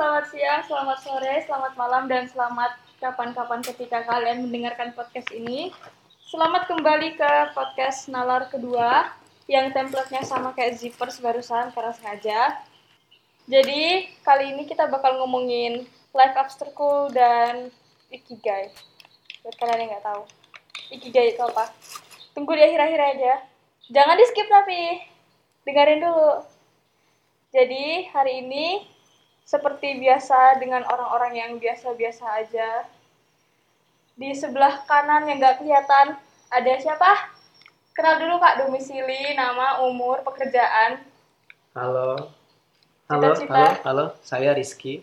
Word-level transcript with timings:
selamat 0.00 0.32
siang, 0.32 0.64
selamat 0.64 0.98
sore, 1.04 1.34
selamat 1.44 1.72
malam, 1.76 2.08
dan 2.08 2.24
selamat 2.24 2.72
kapan-kapan 3.04 3.60
ketika 3.60 4.00
kalian 4.08 4.48
mendengarkan 4.48 4.96
podcast 4.96 5.28
ini. 5.28 5.76
Selamat 6.24 6.64
kembali 6.72 7.20
ke 7.20 7.32
podcast 7.52 8.08
Nalar 8.08 8.48
kedua 8.48 9.12
yang 9.44 9.68
template-nya 9.76 10.24
sama 10.24 10.56
kayak 10.56 10.80
Zippers 10.80 11.20
barusan 11.20 11.68
karena 11.76 11.92
sengaja. 11.92 12.64
Jadi, 13.44 14.08
kali 14.24 14.56
ini 14.56 14.64
kita 14.64 14.88
bakal 14.88 15.20
ngomongin 15.20 15.84
life 16.16 16.32
after 16.32 16.72
school 16.72 17.12
dan 17.12 17.68
Ikigai. 18.08 18.72
Buat 19.44 19.52
kalian 19.60 19.84
yang 19.84 20.00
nggak 20.00 20.06
tahu. 20.16 20.24
Ikigai 20.96 21.36
itu 21.36 21.44
apa? 21.44 21.76
Tunggu 22.32 22.56
di 22.56 22.64
akhir-akhir 22.64 23.00
aja. 23.04 23.44
Jangan 23.92 24.16
di 24.16 24.24
skip 24.32 24.48
tapi. 24.48 24.96
Dengerin 25.68 26.00
dulu. 26.00 26.40
Jadi, 27.52 28.08
hari 28.16 28.48
ini 28.48 28.96
seperti 29.50 29.98
biasa 29.98 30.62
dengan 30.62 30.86
orang-orang 30.86 31.34
yang 31.34 31.52
biasa-biasa 31.58 32.22
aja. 32.38 32.86
Di 34.14 34.30
sebelah 34.30 34.86
kanan 34.86 35.26
yang 35.26 35.42
nggak 35.42 35.58
kelihatan 35.58 36.14
ada 36.54 36.72
siapa? 36.78 37.34
Kenal 37.90 38.22
dulu 38.22 38.38
Kak, 38.38 38.62
domisili, 38.62 39.34
nama, 39.34 39.82
umur, 39.82 40.22
pekerjaan. 40.22 41.02
Halo. 41.74 42.30
Halo, 43.10 43.34
Cita-cita. 43.34 43.82
halo, 43.82 43.82
halo. 43.82 44.06
Saya 44.22 44.54
Rizky. 44.54 45.02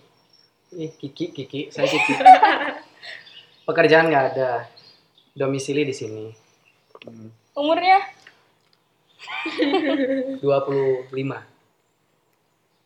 Ih, 0.71 0.95
Kiki, 0.95 1.35
Kiki. 1.35 1.67
Saya 1.67 1.91
Kiki. 1.91 2.15
Pekerjaan 3.67 4.07
nggak 4.07 4.25
ada. 4.31 4.63
Domisili 5.35 5.83
di 5.83 5.91
sini. 5.91 6.31
Umurnya? 7.51 7.99
25. 10.39 11.11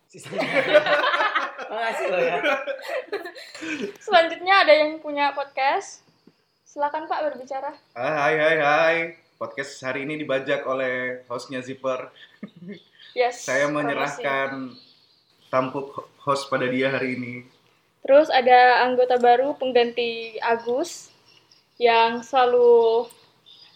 Sisanya. 0.10 0.42
Makasih 1.72 2.08
loh 2.12 2.20
ya. 2.20 2.36
Selanjutnya 4.06 4.56
ada 4.68 4.74
yang 4.76 5.00
punya 5.00 5.32
podcast. 5.32 6.04
Silakan 6.68 7.08
Pak 7.08 7.32
berbicara. 7.32 7.72
Hai 7.96 8.36
hai 8.36 8.56
hai. 8.60 8.98
Podcast 9.40 9.80
hari 9.80 10.04
ini 10.04 10.20
dibajak 10.20 10.68
oleh 10.68 11.24
hostnya 11.32 11.64
Zipper. 11.64 12.12
Yes. 13.12 13.44
Saya 13.44 13.68
promosi. 13.68 13.92
menyerahkan 13.92 14.52
tampuk 15.52 16.08
host 16.24 16.48
pada 16.48 16.64
dia 16.72 16.96
hari 16.96 17.20
ini. 17.20 17.44
Terus 18.08 18.32
ada 18.32 18.88
anggota 18.88 19.20
baru 19.20 19.52
pengganti 19.60 20.40
Agus 20.40 21.12
yang 21.76 22.24
selalu 22.24 23.04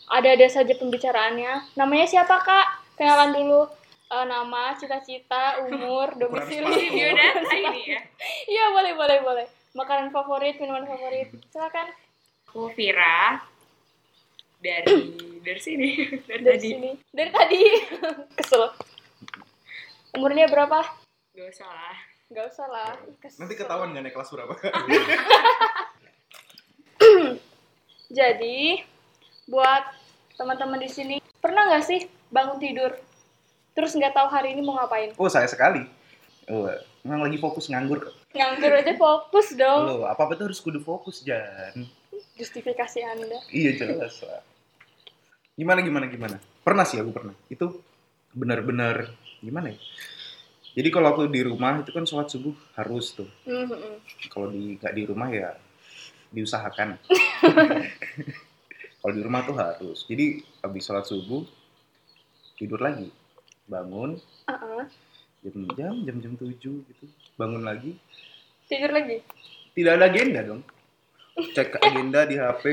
ada-ada 0.08 0.48
saja 0.48 0.72
pembicaraannya. 0.72 1.68
Namanya 1.76 2.08
siapa 2.08 2.32
Kak? 2.48 2.96
Kenalan 2.96 3.36
dulu. 3.36 3.68
Eh, 4.06 4.26
nama, 4.30 4.78
cita-cita, 4.78 5.66
umur, 5.66 6.14
domisili, 6.14 6.94
biodata 6.94 7.42
ini 7.58 7.82
ya. 7.90 8.02
Iya 8.46 8.66
boleh 8.70 8.94
boleh 8.94 9.18
boleh. 9.26 9.46
Makanan 9.74 10.14
favorit, 10.14 10.62
minuman 10.62 10.86
favorit. 10.86 11.34
Silakan. 11.50 11.90
Aku 12.46 12.70
Vira 12.78 13.42
dari 14.62 15.18
dari 15.42 15.62
sini 15.62 15.90
dari, 16.30 16.42
Dari 16.46 16.58
tadi 16.58 16.70
sini. 16.70 16.92
Dari 17.10 17.32
tadi. 17.34 17.62
Kesel. 18.38 18.64
Umurnya 20.14 20.48
berapa? 20.54 20.86
gak 21.36 21.52
usah 21.52 21.68
lah 21.68 21.96
Gak 22.30 22.46
usah 22.54 22.68
lah. 22.70 22.94
Kesel. 23.18 23.42
Nanti 23.42 23.54
ketahuan 23.58 23.90
nggak 23.92 24.06
naik 24.06 24.14
kelas 24.14 24.30
berapa? 24.32 24.54
Jadi, 28.22 28.80
buat 29.50 29.84
teman-teman 30.40 30.80
di 30.80 30.88
sini, 30.88 31.16
pernah 31.42 31.68
nggak 31.68 31.84
sih 31.84 32.08
bangun 32.32 32.56
tidur, 32.62 32.96
terus 33.76 33.92
nggak 33.94 34.16
tahu 34.16 34.28
hari 34.32 34.56
ini 34.56 34.64
mau 34.64 34.80
ngapain? 34.80 35.12
oh 35.20 35.30
saya 35.30 35.46
sekali. 35.46 35.84
Oh, 36.46 36.70
emang 37.02 37.26
lagi 37.26 37.42
fokus 37.42 37.68
nganggur. 37.68 38.06
Nganggur 38.32 38.72
aja 38.72 38.94
fokus 38.96 39.48
dong. 39.58 39.82
Loh, 39.86 40.02
apa 40.06 40.30
apa 40.30 40.38
tuh 40.38 40.46
harus 40.50 40.62
kudu 40.62 40.78
fokus 40.82 41.26
Jan. 41.26 41.90
Justifikasi 42.38 43.00
Anda. 43.02 43.42
Iya 43.50 43.82
jelas 43.82 44.22
lah. 44.22 44.46
Gimana 45.58 45.82
gimana 45.82 46.06
gimana? 46.06 46.38
Pernah 46.62 46.86
sih 46.86 47.02
aku 47.02 47.10
pernah. 47.10 47.34
Itu 47.50 47.82
benar-benar 48.38 49.10
gimana 49.42 49.74
ya? 49.74 49.80
Jadi 50.76 50.90
kalau 50.92 51.16
aku 51.16 51.32
di 51.32 51.42
rumah 51.42 51.82
itu 51.82 51.90
kan 51.90 52.06
sholat 52.06 52.30
subuh 52.30 52.54
harus 52.78 53.16
tuh. 53.16 53.30
Mhm. 53.48 54.30
kalau 54.30 54.54
di 54.54 54.78
nggak 54.78 54.94
di 54.94 55.04
rumah 55.08 55.32
ya 55.34 55.56
diusahakan 56.36 57.00
kalau 59.00 59.14
di 59.16 59.22
rumah 59.24 59.48
tuh 59.48 59.56
harus 59.56 60.04
jadi 60.04 60.44
habis 60.60 60.84
sholat 60.84 61.08
subuh 61.08 61.48
tidur 62.60 62.84
lagi 62.84 63.08
bangun. 63.66 64.18
Uh-uh. 64.46 64.86
jam 65.42 65.62
jam 65.78 65.94
jam 66.04 66.18
jam 66.20 66.34
tujuh 66.36 66.82
gitu. 66.82 67.06
Bangun 67.36 67.62
lagi. 67.62 67.94
Tidur 68.66 68.90
lagi. 68.90 69.22
tidak 69.76 69.92
ada 70.00 70.06
agenda 70.08 70.40
dong. 70.42 70.62
Cek 71.36 71.78
agenda 71.78 72.24
di 72.24 72.36
HP 72.36 72.64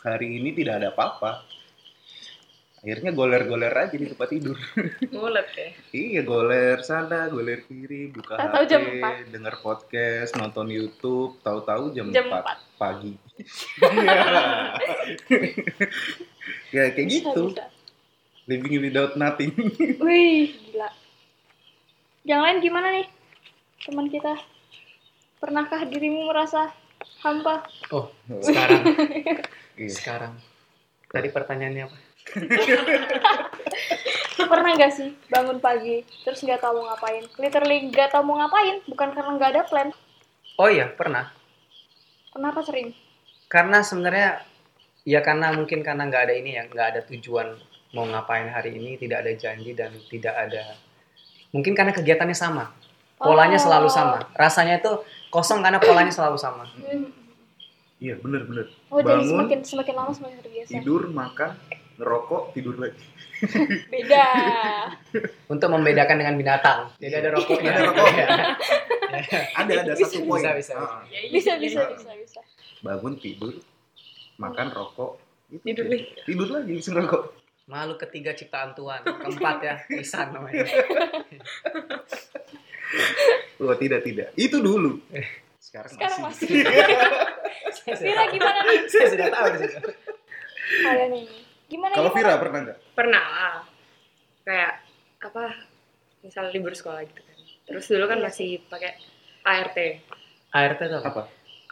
hari 0.00 0.40
ini 0.40 0.50
tidak 0.52 0.82
ada 0.82 0.88
apa-apa. 0.90 1.44
Akhirnya 2.84 3.16
goler-goler 3.16 3.72
aja 3.72 3.96
di 3.96 4.04
tempat 4.04 4.28
tidur. 4.28 4.56
Mulut 5.14 5.48
ya? 5.56 5.68
Iya 5.88 6.20
goler 6.20 6.84
sana 6.84 7.32
goler 7.32 7.64
kiri 7.64 8.12
buka 8.12 8.36
Tahu-tahu 8.36 8.64
HP 8.64 8.68
jam 8.68 8.82
denger 9.32 9.54
podcast 9.60 10.36
nonton 10.36 10.68
YouTube 10.68 11.40
tahu-tahu 11.40 11.96
jam, 11.96 12.12
Jam 12.12 12.28
4 12.28 12.44
empat. 12.44 12.56
pagi. 12.76 13.12
Ya 16.74 16.90
kayak 16.92 17.06
Bisa, 17.08 17.30
gitu 17.30 17.42
bisa. 17.54 17.64
Living 18.44 18.80
without 18.80 19.16
nothing 19.16 19.52
Wih, 20.04 20.52
gila. 20.70 20.88
Yang 22.24 22.40
lain 22.40 22.58
gimana 22.64 22.88
nih? 22.92 23.06
Teman 23.84 24.08
kita. 24.08 24.34
Pernahkah 25.40 25.84
dirimu 25.84 26.28
merasa 26.28 26.72
hampa? 27.20 27.64
Oh, 27.92 28.08
sekarang. 28.40 28.82
Iya. 29.74 29.90
sekarang. 29.90 30.38
Tadi 31.10 31.34
pertanyaannya 31.34 31.90
apa? 31.90 31.98
Pernah 34.54 34.70
nggak 34.78 34.92
sih 34.94 35.10
bangun 35.26 35.58
pagi, 35.58 36.06
terus 36.22 36.46
nggak 36.46 36.62
tahu 36.62 36.78
mau 36.78 36.94
ngapain? 36.94 37.26
Literally 37.42 37.90
nggak 37.90 38.14
tahu 38.14 38.22
mau 38.22 38.38
ngapain, 38.38 38.78
bukan 38.86 39.10
karena 39.10 39.30
nggak 39.34 39.50
ada 39.50 39.62
plan. 39.66 39.90
Oh 40.62 40.70
iya, 40.70 40.94
pernah. 40.94 41.34
Kenapa 42.30 42.62
sering? 42.62 42.94
Karena 43.50 43.82
sebenarnya 43.82 44.46
ya 45.02 45.26
karena 45.26 45.50
mungkin 45.50 45.82
karena 45.82 46.06
nggak 46.06 46.30
ada 46.30 46.34
ini 46.38 46.54
ya, 46.54 46.70
nggak 46.70 46.86
ada 46.94 47.00
tujuan 47.10 47.58
mau 47.94 48.04
ngapain 48.04 48.46
hari 48.46 48.74
ini, 48.74 48.94
tidak 48.96 49.22
ada 49.22 49.32
janji 49.32 49.72
dan 49.72 49.90
tidak 50.04 50.34
ada 50.34 50.74
mungkin 51.48 51.72
karena 51.72 51.90
kegiatannya 51.90 52.34
sama. 52.34 52.74
Polanya 53.14 53.56
Oh. 53.56 53.62
selalu 53.62 53.88
sama. 53.88 54.18
Rasanya 54.34 54.78
itu 54.78 54.90
kosong 55.28 55.62
karena 55.62 55.78
polanya 55.78 56.10
selalu 56.10 56.34
sama. 56.34 56.66
Iya 57.96 58.18
bener 58.18 58.42
bener 58.44 58.66
Oh, 58.90 58.98
jadi 58.98 59.16
Bangun, 59.16 59.30
semakin 59.46 59.58
semakin 59.62 59.94
lama 59.94 60.12
semakin 60.12 60.36
terbiasa. 60.40 60.70
tidur 60.74 61.02
makan 61.08 61.50
ngerokok 61.94 62.42
tidur 62.52 62.74
lagi 62.76 62.98
Beda. 63.88 64.26
Untuk 65.46 65.68
membedakan 65.68 66.16
dengan 66.16 66.34
binatang. 66.34 66.90
Jadi 66.98 67.14
ada 67.14 67.30
rokoknya. 67.30 67.70
Ada 67.70 67.82
rokoknya. 67.86 68.26
Iya. 69.14 69.40
ada 69.54 69.72
ada 69.78 69.92
Bisa, 69.94 70.10
satu 70.10 70.26
poin 70.26 70.42
bisa, 70.42 70.50
bisa. 70.58 70.72
Ah, 70.74 71.06
Ya, 71.06 71.22
iya, 71.22 71.30
Bisa 71.30 71.54
iya. 71.54 71.62
bisa 71.62 71.80
bisa 71.88 72.10
bisa. 72.18 72.40
bangun 72.82 73.14
tidur 73.14 73.54
makan 74.36 74.68
rokok 74.68 75.22
gitu. 75.48 75.62
Tidur 75.64 75.86
lagi. 75.86 76.04
tidur 76.26 76.48
lagi 76.50 76.72
bisa 76.74 76.90
ngerokok 76.90 77.22
Makhluk 77.64 77.98
ketiga 78.08 78.36
ciptaan 78.36 78.76
Tuhan. 78.76 79.00
Keempat 79.24 79.56
ya, 79.64 79.74
lisan 79.88 80.32
namanya. 80.32 80.64
oh 83.58 83.74
tidak 83.80 84.04
tidak 84.04 84.28
itu 84.36 84.60
dulu 84.60 85.00
sekarang, 85.58 85.90
Sekarang 85.96 86.20
masih, 86.30 86.46
masih. 86.62 88.04
Vira 88.06 88.24
gimana 88.30 88.58
nih? 88.62 88.78
Saya 88.86 89.06
sudah 89.10 89.26
tahu. 89.32 89.46
Kalian 90.84 91.10
ini. 91.16 91.36
Gimana 91.66 91.92
kalau? 91.96 92.12
Vira 92.14 92.38
pernah 92.38 92.58
nggak 92.62 92.78
pernah 92.94 93.24
lah 93.24 93.56
kayak 94.44 94.72
apa 95.24 95.44
misal 96.20 96.52
libur 96.52 96.76
sekolah 96.76 97.00
gitu 97.08 97.20
kan 97.24 97.36
terus 97.64 97.84
dulu 97.88 98.04
kan 98.04 98.20
Iya. 98.20 98.24
masih 98.28 98.48
pakai 98.68 98.92
ART 99.40 99.76
ART 100.52 100.80
itu 100.84 100.96
apa? 101.00 101.08
apa 101.08 101.22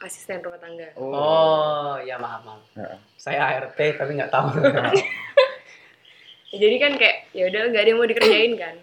asisten 0.02 0.40
rumah 0.40 0.56
tangga 0.58 0.88
Oh, 0.96 1.94
ya 2.00 2.16
maaf, 2.18 2.42
maaf. 2.42 2.64
Heeh. 2.74 2.98
Saya 3.14 3.38
ART 3.54 3.76
tapi 3.76 4.18
nggak 4.18 4.32
tahu. 4.32 4.50
Ya, 6.52 6.56
jadi 6.68 6.76
kan 6.76 6.92
kayak 7.00 7.16
ya 7.32 7.48
udah 7.48 7.60
nggak 7.72 7.82
ada 7.82 7.88
yang 7.88 7.98
mau 7.98 8.08
dikerjain 8.08 8.52
kan? 8.60 8.76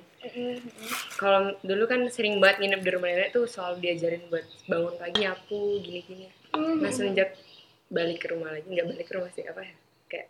Kalau 1.15 1.55
dulu 1.63 1.83
kan 1.85 2.01
sering 2.11 2.41
banget 2.41 2.65
nginep 2.65 2.81
di 2.81 2.89
rumah 2.91 3.07
nenek 3.07 3.29
tuh 3.31 3.45
selalu 3.45 3.79
diajarin 3.79 4.25
buat 4.27 4.45
bangun 4.67 4.93
pagi 4.99 5.17
nyapu 5.23 5.79
gini 5.79 6.01
gini 6.03 6.27
Mm-mm. 6.49 6.83
nah 6.83 6.91
semenjak 6.91 7.39
balik 7.87 8.19
ke 8.19 8.27
rumah 8.35 8.51
lagi 8.51 8.67
nggak 8.67 8.83
balik 8.89 9.05
ke 9.07 9.13
rumah 9.15 9.31
sih 9.31 9.45
apa 9.45 9.61
ya? 9.63 9.73
Kayak 10.09 10.27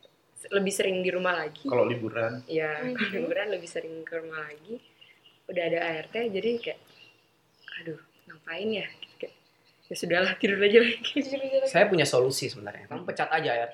lebih 0.51 0.73
sering 0.75 0.97
di 1.01 1.09
rumah 1.09 1.33
lagi. 1.35 1.65
Kalau 1.65 1.87
liburan. 1.87 2.43
Ya 2.45 2.85
kalau 2.91 3.11
liburan 3.23 3.47
lebih 3.55 3.69
sering 3.71 4.03
ke 4.03 4.13
rumah 4.19 4.45
lagi. 4.45 4.77
Udah 5.49 5.63
ada 5.65 5.79
ART 5.79 6.13
jadi 6.13 6.49
kayak 6.59 6.79
aduh 7.81 7.99
ngapain 8.29 8.69
ya? 8.69 8.87
Gitu, 8.99 9.15
kayak 9.25 9.33
ya 9.89 9.95
sudahlah 9.95 10.33
tidur 10.37 10.59
aja 10.59 10.79
lagi. 10.85 11.11
Saya 11.65 11.87
punya 11.89 12.05
solusi 12.05 12.51
sebenarnya. 12.51 12.85
Kamu 12.91 13.07
pecat 13.07 13.31
aja 13.31 13.63
ART. 13.63 13.73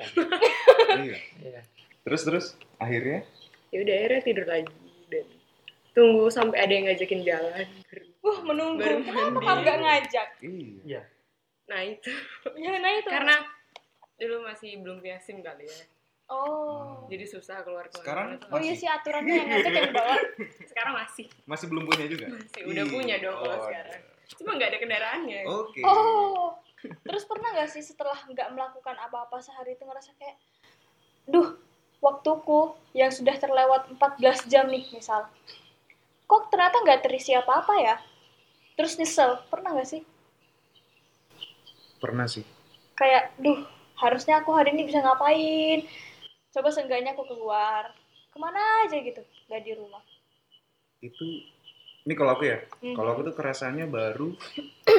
iya. 1.01 1.17
Iya. 1.41 1.61
terus 2.05 2.21
terus 2.21 2.45
akhirnya 2.77 3.25
ya 3.75 3.83
udah 3.83 3.95
akhirnya 3.99 4.21
tidur 4.23 4.47
lagi 4.47 4.75
dan 5.11 5.25
tunggu 5.91 6.25
sampai 6.31 6.57
ada 6.63 6.71
yang 6.71 6.85
ngajakin 6.87 7.21
jalan 7.27 7.67
Wah, 8.25 8.39
menunggu. 8.41 8.81
Baru 8.81 8.97
Kenapa 9.05 9.37
mandi. 9.37 9.45
kamu 9.45 9.59
nggak 9.61 9.79
ngajak? 9.85 10.27
Iya. 10.41 11.01
Nah 11.69 11.81
itu 11.85 12.11
Ya, 12.57 12.73
nah 12.81 12.91
itu. 12.97 13.09
karena 13.13 13.35
dulu 14.17 14.35
masih 14.49 14.81
belum 14.81 14.97
punya 14.97 15.21
SIM 15.21 15.45
kali 15.45 15.69
ya. 15.69 15.85
Oh. 16.25 17.05
Jadi 17.05 17.21
susah 17.29 17.61
keluar 17.61 17.85
keluar. 17.93 18.01
Sekarang? 18.01 18.29
Oh 18.49 18.57
iya 18.57 18.73
Masih. 18.73 18.81
sih 18.81 18.89
aturannya 18.89 19.33
yang 19.37 19.47
ngajak 19.53 19.73
yang 19.77 19.93
bawa. 19.93 20.15
Sekarang 20.73 20.93
masih. 20.97 21.25
Masih 21.45 21.65
belum 21.69 21.83
punya 21.85 22.05
juga? 22.09 22.25
Masih 22.33 22.61
udah 22.65 22.81
Ih, 22.81 22.89
punya 22.89 23.15
dong 23.21 23.37
kalau 23.37 23.57
oh, 23.61 23.61
sekarang. 23.69 24.01
Cuma 24.41 24.49
nggak 24.57 24.69
ada 24.73 24.79
kendaraannya. 24.81 25.41
Oke. 25.45 25.81
Oh. 25.85 26.57
Terus 26.81 27.23
pernah 27.29 27.49
nggak 27.53 27.69
sih 27.69 27.85
setelah 27.85 28.17
nggak 28.25 28.49
melakukan 28.57 28.97
apa-apa 28.97 29.37
sehari 29.37 29.77
itu 29.77 29.85
ngerasa 29.85 30.17
kayak, 30.17 30.37
duh, 31.29 31.61
waktuku 31.99 32.75
yang 32.95 33.11
sudah 33.11 33.35
terlewat 33.37 33.91
14 33.95 34.51
jam 34.51 34.67
nih 34.71 34.85
misal, 34.91 35.27
kok 36.25 36.47
ternyata 36.49 36.81
nggak 36.83 37.01
terisi 37.05 37.35
apa-apa 37.35 37.73
ya? 37.79 37.95
Terus 38.75 38.99
nyesel, 38.99 39.39
pernah 39.47 39.71
nggak 39.75 39.89
sih? 39.89 40.01
Pernah 41.99 42.27
sih. 42.27 42.43
Kayak, 42.95 43.35
duh, 43.39 43.63
harusnya 43.99 44.43
aku 44.43 44.51
hari 44.51 44.75
ini 44.75 44.87
bisa 44.87 44.99
ngapain? 44.99 45.87
Coba 46.51 46.71
seenggaknya 46.71 47.15
aku 47.15 47.27
keluar, 47.27 47.91
ke 48.31 48.37
mana 48.39 48.87
aja 48.87 48.99
gitu, 48.99 49.23
nggak 49.47 49.61
di 49.63 49.71
rumah. 49.75 50.03
Itu 50.99 51.23
ini 52.05 52.13
kalau 52.13 52.37
aku 52.37 52.45
ya. 52.45 52.61
Hmm. 52.85 52.93
Kalau 52.93 53.09
aku 53.17 53.21
tuh 53.25 53.35
kerasanya 53.35 53.89
baru 53.89 54.29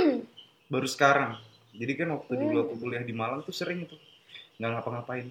baru 0.73 0.89
sekarang. 0.91 1.39
Jadi 1.77 1.93
kan 1.95 2.09
waktu 2.19 2.33
dulu 2.35 2.59
aku 2.67 2.75
kuliah 2.83 3.05
di 3.07 3.15
Malang 3.15 3.47
tuh 3.47 3.55
sering 3.55 3.87
itu 3.87 3.95
nggak 4.59 4.71
ngapa-ngapain. 4.75 5.31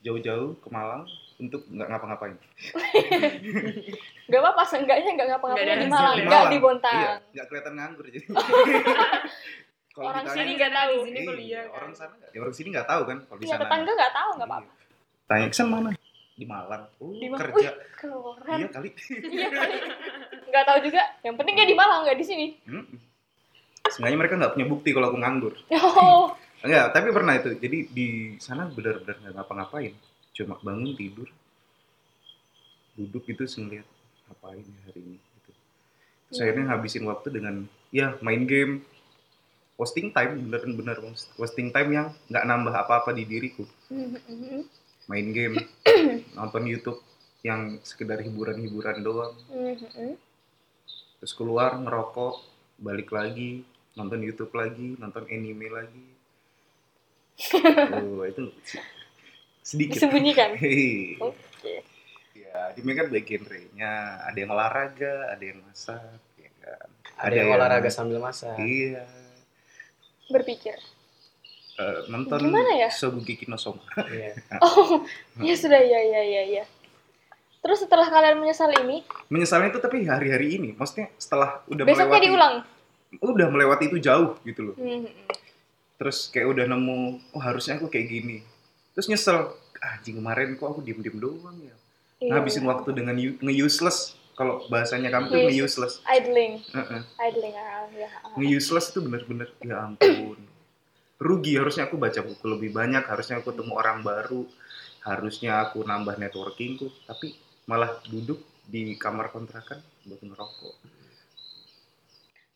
Jauh-jauh 0.00 0.56
ke 0.56 0.68
Malang 0.68 1.04
untuk 1.36 1.60
nggak 1.66 1.86
ngapa-ngapain. 1.86 2.36
Gak 4.26 4.40
apa-apa, 4.40 4.62
seenggaknya 4.64 5.10
nggak 5.12 5.28
ngapa-ngapain 5.30 5.78
di 5.78 5.88
Malang, 5.88 6.14
nggak 6.18 6.44
di 6.48 6.58
Bontang. 6.58 6.96
Iya, 6.96 7.12
nggak 7.30 7.46
kelihatan 7.46 7.72
nganggur 7.74 8.04
jadi. 8.06 8.26
Kalau 9.90 10.06
Orang 10.06 10.22
sini 10.24 10.50
nggak 10.54 10.72
tahu. 10.72 10.94
Di 10.94 11.02
sini 11.02 11.18
Iya, 11.18 11.26
kuliah 11.26 11.62
kan. 11.62 11.74
orang 11.74 11.92
sana 11.92 12.12
nggak- 12.14 12.30
ya 12.30 12.38
orang 12.40 12.54
sini 12.54 12.68
nggak 12.70 12.88
tahu 12.88 13.02
kan 13.04 13.18
kalau 13.20 13.36
di 13.36 13.44
Iya, 13.44 13.50
sana. 13.50 13.60
tetangga 13.60 13.90
nggak 13.92 14.12
tahu, 14.14 14.30
nggak 14.32 14.48
apa-apa. 14.48 14.70
Tanya 15.26 15.46
kesan 15.48 15.66
mana? 15.68 15.90
Di 16.32 16.46
Malang. 16.46 16.82
Oh, 16.96 17.12
Di 17.12 17.26
Malang. 17.26 17.42
kerja. 17.44 17.70
Keren. 17.92 18.56
Iya 18.56 18.68
kali. 18.70 18.88
Iya 19.34 19.48
kali. 19.50 19.74
Nggak 20.46 20.64
tahu 20.64 20.78
juga. 20.80 21.02
Yang 21.20 21.34
penting 21.36 21.54
dia 21.54 21.66
di 21.66 21.76
Malang, 21.76 22.00
nggak 22.06 22.16
di 22.16 22.24
sini. 22.24 22.46
Mm-mm. 22.64 22.96
Seenggaknya 23.84 24.16
mereka 24.16 24.34
nggak 24.38 24.52
punya 24.54 24.66
bukti 24.66 24.88
kalau 24.90 25.06
aku 25.10 25.18
nganggur. 25.18 25.52
Oh, 25.74 26.30
Enggak, 26.60 26.86
tapi 26.92 27.08
pernah 27.08 27.34
itu. 27.40 27.56
Jadi 27.56 27.78
di 27.88 28.08
sana 28.36 28.68
benar-benar 28.68 29.16
nggak 29.20 29.34
ngapa-ngapain. 29.36 29.96
Cuma 30.36 30.60
bangun 30.60 30.92
tidur, 30.92 31.28
duduk 32.96 33.24
gitu 33.24 33.44
ngeliat 33.64 33.88
ngapain 34.28 34.64
ya 34.64 34.80
hari 34.84 35.00
ini. 35.00 35.16
Gitu. 35.18 35.50
Terus 36.28 36.36
Hmm. 36.36 36.44
akhirnya 36.44 36.64
ngabisin 36.70 37.04
waktu 37.08 37.28
dengan 37.32 37.54
ya 37.90 38.14
main 38.20 38.44
game, 38.44 38.84
wasting 39.80 40.12
time 40.12 40.52
bener-bener 40.52 41.00
wasting 41.40 41.72
time 41.72 41.90
yang 41.90 42.06
nggak 42.28 42.44
nambah 42.44 42.74
apa-apa 42.76 43.16
di 43.16 43.24
diriku. 43.24 43.64
Main 45.08 45.32
game, 45.32 45.56
nonton 46.38 46.68
YouTube 46.68 47.00
yang 47.40 47.80
sekedar 47.82 48.20
hiburan-hiburan 48.20 49.00
doang. 49.00 49.32
Terus 51.18 51.32
keluar 51.32 51.80
ngerokok, 51.80 52.44
balik 52.78 53.10
lagi, 53.10 53.64
nonton 53.96 54.20
YouTube 54.20 54.52
lagi, 54.52 54.94
nonton 55.00 55.24
anime 55.26 55.68
lagi. 55.72 56.19
Oh, 57.96 58.22
itu 58.24 58.52
sedikit. 59.64 59.96
disembunyikan. 60.00 60.56
Oke. 61.28 61.74
Ya, 62.34 62.74
di 62.74 62.80
kan 62.82 63.06
baik 63.06 63.26
genrenya. 63.26 64.24
Ada 64.26 64.38
yang 64.42 64.50
olahraga, 64.50 65.30
ada 65.30 65.44
yang 65.44 65.62
masak, 65.62 66.18
ya 66.34 66.50
kan. 66.58 66.88
Ada 67.20 67.34
yang 67.36 67.50
olahraga 67.54 67.90
sambil 67.92 68.18
masak. 68.18 68.58
Iya. 68.58 69.06
Berpikir. 70.30 70.78
Eh, 71.80 72.00
nonton 72.12 72.38
Gimana 72.44 72.76
ya? 72.76 72.90
Sobugeki 72.92 73.48
no 73.48 73.56
Soma. 73.56 73.80
Iya. 73.96 74.36
Oh, 74.66 75.06
ya 75.40 75.54
sudah, 75.56 75.80
ya, 75.80 76.00
ya, 76.02 76.22
ya, 76.26 76.42
ya. 76.60 76.64
Terus 77.60 77.84
setelah 77.84 78.08
kalian 78.08 78.40
menyesal 78.40 78.72
ini, 78.72 79.04
Menyesalnya 79.28 79.68
itu 79.72 79.80
tapi 79.80 80.04
hari-hari 80.08 80.56
ini. 80.56 80.72
Maksudnya 80.72 81.12
setelah 81.20 81.60
udah 81.68 81.84
besoknya 81.84 82.08
melewati 82.08 82.26
diulang. 82.28 82.54
udah 83.20 83.46
melewati 83.52 83.84
itu 83.90 83.98
jauh 84.00 84.38
gitu 84.46 84.72
loh. 84.72 84.74
Hmm, 84.80 85.04
Terus 86.00 86.32
kayak 86.32 86.56
udah 86.56 86.64
nemu, 86.64 87.20
oh 87.36 87.42
harusnya 87.44 87.76
aku 87.76 87.92
kayak 87.92 88.08
gini. 88.08 88.40
Terus 88.96 89.12
nyesel, 89.12 89.52
ah, 89.84 90.00
anjing 90.00 90.16
kemarin 90.16 90.56
kok 90.56 90.72
aku 90.72 90.80
diem-diem 90.80 91.20
doang 91.20 91.60
ya. 91.60 91.76
Iya. 92.24 92.40
Ngabisin 92.40 92.64
waktu 92.64 92.88
dengan 92.96 93.20
nge-useless. 93.20 94.16
Kalau 94.32 94.64
bahasanya 94.72 95.12
kamu 95.12 95.28
tuh 95.28 95.40
Nge-useless. 95.44 96.00
Idling, 96.08 96.64
Heeh. 96.72 97.00
idling, 97.20 97.52
ah, 97.52 97.84
ya. 97.92 98.08
ah. 98.24 98.32
Nge-useless 98.40 98.96
itu 98.96 99.04
bener-bener, 99.04 99.52
ya 99.60 99.76
ampun. 99.84 100.40
Rugi, 101.20 101.60
harusnya 101.60 101.84
aku 101.84 102.00
baca 102.00 102.24
buku 102.24 102.48
lebih 102.48 102.72
banyak, 102.72 103.04
harusnya 103.04 103.44
aku 103.44 103.52
ketemu 103.52 103.76
orang 103.76 104.00
baru, 104.00 104.48
harusnya 105.04 105.68
aku 105.68 105.84
nambah 105.84 106.16
networkingku, 106.16 106.88
tapi 107.04 107.36
malah 107.68 108.00
duduk 108.08 108.40
di 108.64 108.96
kamar 108.96 109.28
kontrakan 109.28 109.84
buat 110.08 110.24
ngerokok. 110.24 110.74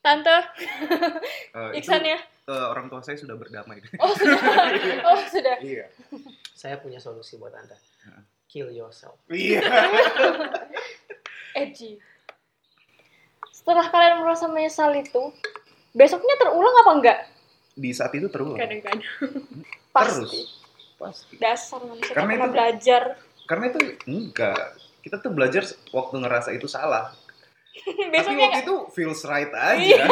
Tante, 0.00 0.36
itu, 1.76 1.84
Iksan 1.84 2.08
ya? 2.08 2.16
Eh, 2.44 2.66
orang 2.66 2.86
tua 2.86 3.00
saya 3.00 3.16
sudah 3.16 3.34
berdamai. 3.34 3.80
Oh 4.02 4.12
sudah, 4.12 4.38
oh 5.08 5.18
sudah. 5.26 5.56
iya. 5.60 5.88
Saya 6.52 6.76
punya 6.76 6.98
solusi 6.98 7.36
buat 7.36 7.52
Anda. 7.52 7.76
Kill 8.46 8.70
yourself. 8.70 9.18
Iya. 9.26 9.60
Edgy. 11.56 11.98
Setelah 13.50 13.88
kalian 13.88 14.22
merasa 14.22 14.46
menyesal 14.46 14.92
itu, 14.92 15.32
besoknya 15.90 16.34
terulang 16.36 16.74
apa 16.84 16.92
enggak? 16.92 17.18
Di 17.74 17.90
saat 17.90 18.12
itu 18.12 18.28
terulang. 18.28 18.60
Kadang-kadang. 18.60 19.02
Pasti. 19.90 20.20
Terus. 20.20 20.32
Pasti. 20.94 21.34
Dasar 21.38 21.80
manusia 21.82 22.14
Karena 22.14 22.32
itu- 22.36 22.52
belajar. 22.52 23.02
Karena 23.44 23.64
itu 23.68 23.78
enggak. 24.06 24.60
Kita 25.00 25.20
tuh 25.20 25.32
belajar 25.32 25.64
waktu 25.90 26.16
ngerasa 26.16 26.50
itu 26.52 26.64
salah. 26.64 27.12
Tapi 28.14 28.34
waktu 28.38 28.62
itu 28.62 28.74
feels 28.94 29.20
right 29.26 29.50
aja. 29.74 29.76
Iya. 29.78 30.04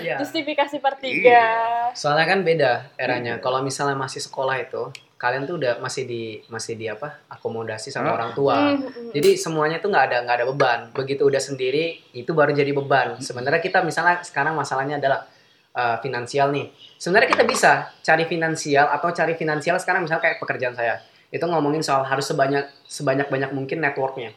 Iya. 0.00 0.16
Justifikasi 0.20 0.80
part 0.80 0.98
3. 0.98 1.08
Iya. 1.08 1.46
Soalnya 1.92 2.26
kan 2.26 2.40
beda 2.42 2.92
eranya. 2.96 3.36
Iya. 3.38 3.42
Kalau 3.44 3.60
misalnya 3.60 3.94
masih 3.94 4.24
sekolah 4.24 4.56
itu, 4.56 4.88
kalian 5.20 5.44
tuh 5.44 5.60
udah 5.60 5.82
masih 5.82 6.08
di 6.08 6.40
masih 6.48 6.74
di 6.78 6.88
apa? 6.88 7.20
Akomodasi 7.28 7.92
sama 7.92 8.16
orang 8.16 8.32
tua. 8.32 8.56
Hmm, 8.74 9.12
Jadi 9.12 9.36
semuanya 9.36 9.78
tuh 9.78 9.92
nggak 9.92 10.04
ada 10.08 10.16
nggak 10.24 10.36
ada 10.40 10.46
beban. 10.48 10.80
Begitu 10.96 11.28
udah 11.28 11.42
sendiri 11.42 12.00
itu 12.16 12.30
baru 12.32 12.56
jadi 12.56 12.72
beban. 12.72 13.20
Sebenarnya 13.20 13.60
kita 13.60 13.84
misalnya 13.84 14.24
sekarang 14.24 14.56
masalahnya 14.56 14.96
adalah 14.96 15.28
uh, 15.76 15.96
finansial 16.00 16.48
nih. 16.50 16.72
Sebenarnya 16.96 17.28
kita 17.28 17.44
bisa 17.44 17.92
cari 18.00 18.24
finansial 18.24 18.88
atau 18.88 19.12
cari 19.12 19.36
finansial 19.36 19.76
sekarang 19.76 20.08
misalnya 20.08 20.24
kayak 20.32 20.38
pekerjaan 20.40 20.74
saya. 20.74 20.98
Itu 21.28 21.44
ngomongin 21.44 21.84
soal 21.84 22.08
harus 22.08 22.24
sebanyak 22.24 22.88
sebanyak 22.88 23.28
banyak 23.28 23.50
mungkin 23.52 23.84
networknya, 23.84 24.32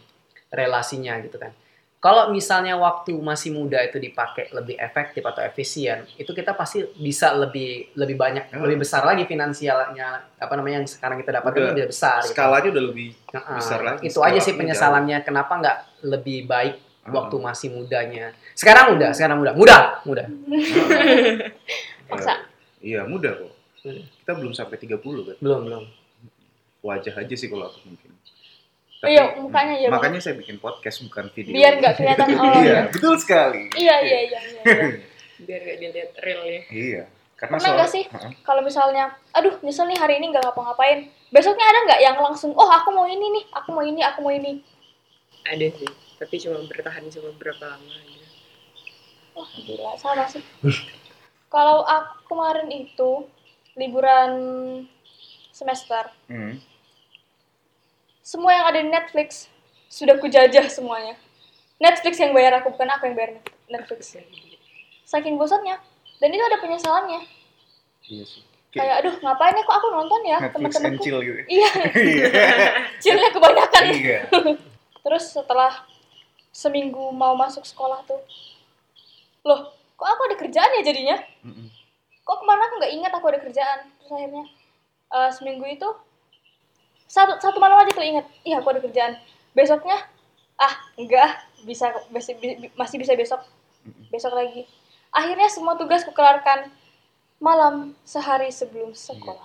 relasinya 0.52 1.16
gitu 1.24 1.40
kan. 1.40 1.56
Kalau 2.02 2.34
misalnya 2.34 2.74
waktu 2.76 3.14
masih 3.14 3.54
muda 3.54 3.78
itu 3.78 4.02
dipakai 4.02 4.50
lebih 4.50 4.74
efektif 4.74 5.22
atau 5.22 5.38
efisien, 5.40 6.02
itu 6.18 6.34
kita 6.34 6.58
pasti 6.58 6.82
bisa 6.98 7.30
lebih 7.32 7.94
lebih 7.94 8.18
banyak, 8.18 8.50
Oh. 8.52 8.66
lebih 8.66 8.82
besar 8.82 9.06
lagi 9.06 9.22
finansialnya 9.24 10.34
apa 10.34 10.54
namanya 10.58 10.82
yang 10.82 10.90
sekarang 10.90 11.22
kita 11.22 11.38
dapat 11.38 11.54
Udah. 11.54 11.70
lebih 11.70 11.94
besar. 11.94 12.26
gitu. 12.26 12.34
Skalanya 12.34 12.70
udah 12.74 12.84
lebih 12.90 13.10
Nah, 13.30 13.54
besar 13.54 13.80
lagi. 13.80 14.10
Itu 14.10 14.18
aja 14.20 14.40
sih 14.42 14.58
penyesalannya. 14.58 15.22
Kenapa 15.22 15.54
nggak 15.56 15.78
lebih 16.10 16.50
baik 16.50 16.76
jauh. 17.06 17.14
waktu 17.14 17.36
masih 17.38 17.70
mudanya? 17.70 18.34
Sekarang 18.58 18.98
udah, 18.98 19.14
sekarang 19.14 19.38
muda, 19.38 19.54
muda, 19.54 19.78
muda. 20.02 20.26
Maksa. 22.10 22.34
Iya, 22.82 23.06
mudah 23.06 23.32
kok. 23.38 23.54
Hmm. 23.82 24.02
Kita 24.20 24.32
belum 24.34 24.52
sampai 24.52 24.78
30 24.78 24.98
kan. 25.24 25.36
Belum, 25.38 25.62
belum. 25.64 25.84
Wajah 26.82 27.14
aja 27.16 27.36
sih 27.38 27.46
kalau 27.46 27.70
aku 27.70 27.78
mungkin. 27.86 28.10
Iya, 29.02 29.24
mukanya 29.42 29.76
ya, 29.82 29.88
Bang. 29.90 29.98
Makanya 29.98 30.20
saya 30.22 30.38
bikin 30.38 30.62
podcast 30.62 31.02
bukan 31.02 31.34
video. 31.34 31.58
Biar 31.58 31.74
nggak 31.82 31.94
kelihatan 31.98 32.28
oh 32.38 32.54
Iya, 32.62 32.70
ya. 32.70 32.82
betul 32.94 33.18
sekali. 33.18 33.66
Iya, 33.74 33.96
iya, 34.06 34.20
iya, 34.30 34.40
iya. 34.46 34.62
iya. 34.62 34.76
Biar 35.50 35.60
gak 35.66 35.78
dilihat 35.82 36.12
realnya. 36.22 36.62
Iya. 36.70 37.04
Karena 37.34 37.58
Pernah 37.58 37.74
nggak 37.82 37.90
sih? 37.90 38.04
Heeh. 38.06 38.32
Kalau 38.46 38.62
misalnya, 38.62 39.18
aduh 39.34 39.58
nyesel 39.66 39.90
nih 39.90 39.98
hari 39.98 40.22
ini 40.22 40.30
nggak 40.30 40.46
ngapa-ngapain. 40.46 41.10
Besoknya 41.34 41.66
ada 41.66 41.80
nggak 41.90 42.02
yang 42.06 42.18
langsung, 42.22 42.54
oh 42.54 42.70
aku 42.70 42.94
mau 42.94 43.10
ini 43.10 43.42
nih, 43.42 43.44
aku 43.50 43.74
mau 43.74 43.82
ini, 43.82 44.06
aku 44.06 44.22
mau 44.22 44.30
ini. 44.30 44.62
Ada 45.50 45.74
sih. 45.74 45.90
Tapi 46.22 46.36
cuma 46.38 46.62
bertahan 46.70 47.10
cuma 47.10 47.34
berapa 47.34 47.64
lama 47.66 47.96
gitu. 48.06 48.26
Wah 49.34 49.50
gila, 49.58 49.92
sama 49.98 50.30
sih. 50.30 50.46
Kalau 51.54 51.82
aku 51.82 52.30
kemarin 52.30 52.70
itu 52.70 53.26
liburan 53.74 54.32
semester, 55.50 56.14
Hmm. 56.30 56.62
Semua 58.22 58.52
yang 58.54 58.66
ada 58.70 58.80
di 58.82 58.90
Netflix 58.90 59.50
sudah 59.92 60.18
kujajah 60.18 60.66
semuanya. 60.72 61.18
Netflix 61.82 62.22
yang 62.22 62.32
bayar 62.32 62.62
aku, 62.62 62.72
bukan 62.74 62.90
aku 62.94 63.10
yang 63.10 63.16
bayar 63.18 63.32
Netflix. 63.68 64.16
Saking 65.06 65.36
bosannya. 65.36 65.82
Dan 66.22 66.30
itu 66.30 66.44
ada 66.46 66.62
penyesalannya. 66.62 67.22
Iya 68.06 68.24
sih. 68.26 68.44
Kayak, 68.72 69.04
aduh 69.04 69.16
ngapain 69.20 69.52
ya 69.52 69.64
kok 69.68 69.78
aku 69.84 69.88
nonton 69.92 70.22
ya 70.24 70.38
teman-temanku. 70.48 71.04
chill 71.04 71.20
gitu. 71.20 71.44
Iya, 71.50 71.70
Iya. 71.92 72.26
chillnya 73.04 73.30
kebanyakan. 73.36 73.84
Iya. 73.92 74.20
Terus 75.04 75.24
setelah 75.34 75.84
seminggu 76.52 77.12
mau 77.16 77.34
masuk 77.34 77.64
sekolah 77.64 78.04
tuh 78.04 78.20
loh 79.48 79.72
kok 79.96 80.08
aku 80.08 80.22
ada 80.30 80.36
kerjaan 80.38 80.72
ya 80.78 80.84
jadinya 80.84 81.18
Mm-mm. 81.48 81.68
kok 82.22 82.38
kemarin 82.44 82.64
aku 82.68 82.76
nggak 82.78 82.94
ingat 82.94 83.12
aku 83.16 83.26
ada 83.32 83.40
kerjaan 83.40 83.80
terus 83.98 84.12
akhirnya 84.12 84.46
eh, 85.16 85.30
seminggu 85.32 85.66
itu 85.66 85.88
satu 87.12 87.36
satu 87.38 87.60
malam 87.60 87.76
aja 87.78 87.92
tuh 87.92 88.00
ingat. 88.02 88.24
Iya 88.42 88.64
aku 88.64 88.72
ada 88.72 88.80
kerjaan. 88.80 89.20
Besoknya 89.52 90.00
ah 90.56 90.74
enggak. 90.96 91.44
Bisa 91.62 91.92
masih 92.08 92.40
bi- 92.40 92.72
masih 92.74 92.98
bisa 92.98 93.12
besok. 93.14 93.44
Besok 94.08 94.32
lagi. 94.32 94.64
Akhirnya 95.12 95.52
semua 95.52 95.76
tugas 95.76 96.08
kukelarkan 96.08 96.72
malam 97.38 97.92
sehari 98.02 98.48
sebelum 98.48 98.96
sekolah. 98.96 99.44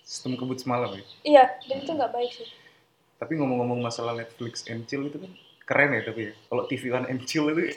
Sistem 0.00 0.38
kebut 0.38 0.56
semalam 0.56 0.88
ya. 0.88 1.04
iya 1.26 1.44
dan 1.66 1.82
itu 1.82 1.90
nggak 1.90 2.08
baik 2.10 2.32
sih. 2.32 2.48
Tapi 3.16 3.34
ngomong-ngomong 3.34 3.82
masalah 3.82 4.14
Netflix 4.14 4.64
and 4.64 4.86
chill 4.86 5.04
itu 5.04 5.18
kan 5.18 5.32
keren 5.66 5.92
ya 5.92 6.00
tapi 6.00 6.30
ya. 6.30 6.34
Kalau 6.46 6.64
TV 6.64 6.82
One 6.90 7.06
and 7.06 7.20
chill 7.26 7.50
itu 7.50 7.60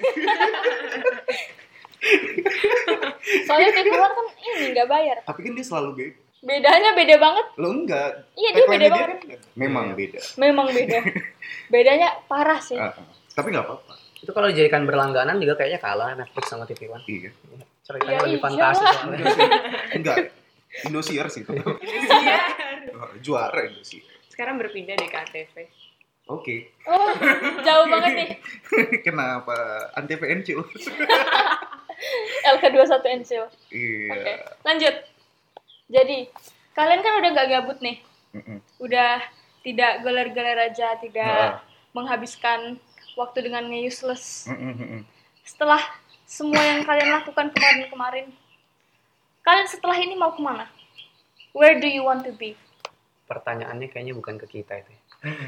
soalnya 3.45 3.69
TV 3.73 3.88
One 3.91 4.13
kan 4.13 4.25
ini 4.39 4.67
nggak 4.71 4.88
bayar. 4.88 5.17
Tapi 5.25 5.39
kan 5.41 5.51
dia 5.51 5.65
selalu 5.65 5.89
beda. 5.93 6.28
Bedanya 6.39 6.91
beda 6.93 7.15
banget 7.17 7.46
Lo 7.55 7.69
enggak. 7.69 8.12
Iya, 8.34 8.50
dia 8.53 8.65
beda 8.65 8.88
kan 8.88 9.10
memang 9.53 9.86
Iya. 9.86 9.96
beda. 9.96 10.19
memang 10.36 10.67
beda 10.72 11.00
bedanya 11.74 12.08
parah 12.25 12.60
sih 12.60 12.79
ah. 12.79 12.96
Tapi 13.29 13.51
nggak 13.51 13.63
apa-apa. 13.63 13.93
Itu 14.19 14.31
kalau 14.31 14.48
dijadikan 14.48 14.84
berlangganan 14.84 15.39
juga 15.39 15.55
kayaknya 15.55 15.79
kalah 15.79 16.12
Netflix 16.12 16.46
sama 16.48 16.63
TV 16.63 16.88
One. 16.88 17.03
Iya. 17.05 17.31
Ceritanya 17.81 18.12
Iya, 18.12 18.25
lebih 18.25 18.36
iya. 18.36 18.43
fantasi. 18.43 18.84
Enggak. 19.98 20.17
Indosiar 20.86 21.25
sih 21.27 21.41
itu. 21.41 21.51
Juara 23.19 23.63
Indosiar. 23.63 24.03
Sekarang 24.27 24.60
berpindah 24.60 24.93
deh 24.93 25.08
ke 25.08 25.17
ATV. 25.17 25.55
Oke. 26.29 26.69
oh 26.86 27.10
jauh 27.60 27.89
banget 27.89 28.12
nih 28.13 28.29
Kenapa 29.08 29.55
Antv 29.98 30.22
chill? 30.43 30.62
LK21 32.46 32.96
Encil 33.10 33.43
Iya. 33.72 34.13
Oke, 34.13 34.34
lanjut. 34.62 34.96
Jadi, 35.89 36.29
kalian 36.72 37.01
kan 37.01 37.13
udah 37.17 37.29
gak 37.34 37.50
gabut 37.50 37.77
nih. 37.81 37.98
Mm-mm. 38.29 38.62
Udah 38.77 39.25
tidak 39.65 40.05
gelar-gelar 40.05 40.69
aja, 40.69 40.96
tidak 41.01 41.25
Ah. 41.25 41.65
menghabiskan 41.91 42.77
waktu 43.17 43.50
dengan. 43.50 43.65
Mm-mm, 43.65 44.46
mm-mm. 44.48 45.01
Setelah 45.41 45.81
semua 46.24 46.62
yang 46.62 46.86
kalian 46.86 47.10
lakukan 47.12 47.50
kemarin-kemarin, 47.50 48.29
kalian 49.41 49.67
setelah 49.67 49.98
ini 49.98 50.13
mau 50.13 50.29
ke 50.29 50.39
mana? 50.39 50.69
Where 51.51 51.81
do 51.81 51.89
you 51.89 52.05
want 52.05 52.22
to 52.24 52.31
be? 52.31 52.53
Pertanyaannya 53.25 53.89
kayaknya 53.89 54.13
bukan 54.13 54.38
ke 54.38 54.46
kita 54.48 54.77
itu. 54.77 54.93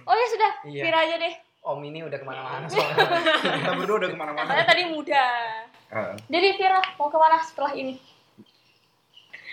Oh 0.03 0.15
ya 0.17 0.27
sudah, 0.27 0.51
Iya. 0.65 0.83
Vira 0.83 1.00
aja 1.00 1.15
deh. 1.17 1.33
Om 1.62 1.77
ini 1.86 2.01
udah 2.01 2.17
ke 2.17 2.25
mana-mana 2.25 2.65
soalnya. 2.74 2.98
Kita 3.38 3.71
berdua 3.77 3.98
udah 4.01 4.10
ke 4.10 4.17
mana-mana. 4.17 4.50
Katanya 4.50 4.65
tadi 4.65 4.83
muda. 4.89 5.25
Ah. 5.93 6.13
Jadi 6.17 6.48
Vira, 6.57 6.81
mau 6.98 7.13
ke 7.13 7.17
mana 7.21 7.38
setelah 7.45 7.77
ini? 7.77 8.01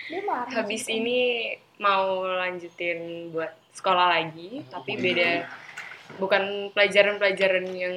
Dia 0.09 0.21
marah. 0.25 0.49
Habis 0.49 0.89
ini 0.89 1.53
mau 1.77 2.25
lanjutin 2.25 3.29
buat 3.29 3.53
sekolah 3.77 4.09
lagi, 4.09 4.65
tapi 4.73 4.97
beda 4.97 5.45
bukan 6.17 6.73
pelajaran-pelajaran 6.73 7.69
yang 7.69 7.95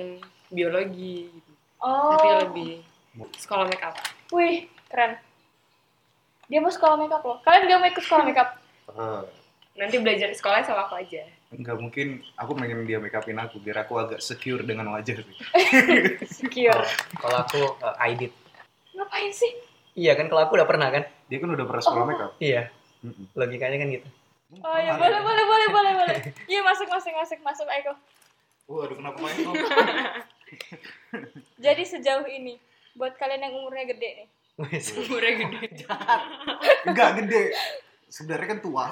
biologi 0.52 1.32
gitu. 1.32 1.52
Oh, 1.82 2.14
Tapi 2.14 2.28
lebih 2.46 2.72
sekolah 3.40 3.64
make 3.66 3.82
up. 3.82 3.96
wih, 4.30 4.68
keren. 4.92 5.18
Dia 6.46 6.60
mau 6.60 6.68
sekolah 6.68 7.00
makeup 7.00 7.24
loh. 7.24 7.40
Kalian 7.42 7.64
gak 7.66 7.80
mau 7.80 7.88
ikut 7.88 8.04
sekolah 8.04 8.24
makeup? 8.28 8.48
Ah. 8.92 9.24
Nanti 9.72 9.96
belajar 9.96 10.28
di 10.28 10.36
sekolah 10.36 10.60
sama 10.68 10.84
aku 10.84 11.00
aja. 11.00 11.24
Enggak 11.48 11.80
mungkin 11.80 12.20
aku 12.36 12.52
pengen 12.52 12.84
dia 12.84 13.00
make 13.00 13.16
upin 13.16 13.40
aku 13.40 13.56
biar 13.56 13.88
aku 13.88 13.96
agak 13.96 14.20
secure 14.20 14.60
dengan 14.60 14.92
wajah 14.92 15.16
sih. 15.16 15.36
Secure. 16.44 16.84
Kalau 17.24 17.38
aku 17.40 17.80
uh, 17.80 17.96
I 17.96 18.12
did. 18.12 18.32
Ngapain 18.92 19.32
sih? 19.32 19.71
Iya 19.92 20.12
kan 20.16 20.26
kalau 20.26 20.40
aku 20.42 20.56
udah 20.56 20.64
pernah 20.64 20.88
kan? 20.88 21.04
Dia 21.28 21.36
kan 21.36 21.48
udah 21.48 21.64
pernah 21.64 21.82
sekolah 21.82 22.02
Oh. 22.02 22.08
make 22.08 22.18
up. 22.18 22.30
Iya. 22.38 22.62
Mm-mm. 23.02 23.24
Logikanya 23.34 23.76
kan 23.76 23.88
gitu. 23.90 24.08
Oh 24.60 24.76
iya, 24.76 24.94
boleh, 24.94 25.18
boleh, 25.18 25.44
boleh, 25.44 25.66
boleh, 25.70 25.92
boleh. 25.96 26.16
Iya, 26.44 26.60
masuk, 26.60 26.86
masuk, 26.86 27.10
masuk, 27.10 27.38
masuk, 27.40 27.66
Aiko. 27.66 27.92
Waduh 28.68 28.94
kenapa 28.94 29.16
main 29.18 29.36
Om? 29.42 29.52
Jadi 31.58 31.82
sejauh 31.82 32.26
ini, 32.26 32.58
buat 32.92 33.16
kalian 33.16 33.42
yang 33.42 33.54
umurnya 33.54 33.84
gede 33.88 34.08
nih. 34.14 34.28
Wes. 34.60 34.92
Umurnya 34.94 35.32
gede. 35.40 35.58
Enggak 36.88 37.10
gede. 37.18 37.42
Sebenarnya 38.06 38.46
kan 38.46 38.58
tua. 38.60 38.86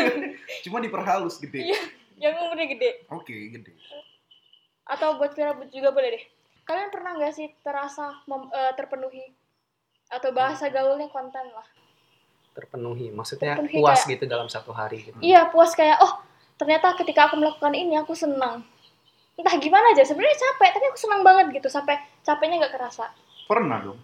Cuma 0.64 0.80
diperhalus 0.80 1.36
gede. 1.36 1.68
Iya, 1.68 1.80
yang 2.18 2.34
umurnya 2.40 2.66
gede. 2.66 2.90
Oke, 3.08 3.34
gede. 3.52 3.72
Atau 4.84 5.16
buat 5.16 5.32
Vira 5.32 5.52
juga 5.68 5.92
boleh 5.92 6.08
deh. 6.16 6.24
Kalian 6.64 6.88
pernah 6.88 7.12
nggak 7.14 7.34
sih 7.34 7.48
terasa 7.60 8.24
mem- 8.24 8.48
eh, 8.48 8.72
terpenuhi? 8.72 9.24
Atau 10.08 10.30
bahasa 10.30 10.68
gaulnya 10.68 11.08
konten 11.08 11.44
lah. 11.50 11.66
Terpenuhi. 12.52 13.10
Maksudnya 13.10 13.58
Terpenuhi 13.58 13.76
puas 13.76 13.98
kayak- 13.98 14.10
gitu 14.14 14.24
dalam 14.24 14.46
satu 14.46 14.70
hari 14.70 15.02
gitu. 15.02 15.16
Iya, 15.18 15.48
puas 15.48 15.72
kayak, 15.72 15.98
oh 15.98 16.22
ternyata 16.54 16.94
ketika 16.94 17.26
aku 17.26 17.36
melakukan 17.36 17.74
ini 17.74 17.94
aku 17.94 18.14
senang. 18.14 18.62
Entah 19.34 19.58
gimana 19.58 19.90
aja, 19.90 20.06
sebenarnya 20.06 20.38
capek, 20.38 20.70
tapi 20.72 20.84
aku 20.86 20.98
senang 20.98 21.22
banget 21.22 21.50
gitu. 21.52 21.66
Sampai 21.66 21.98
capeknya 22.22 22.62
nggak 22.62 22.74
kerasa. 22.74 23.10
Pernah 23.44 23.78
dong. 23.82 23.98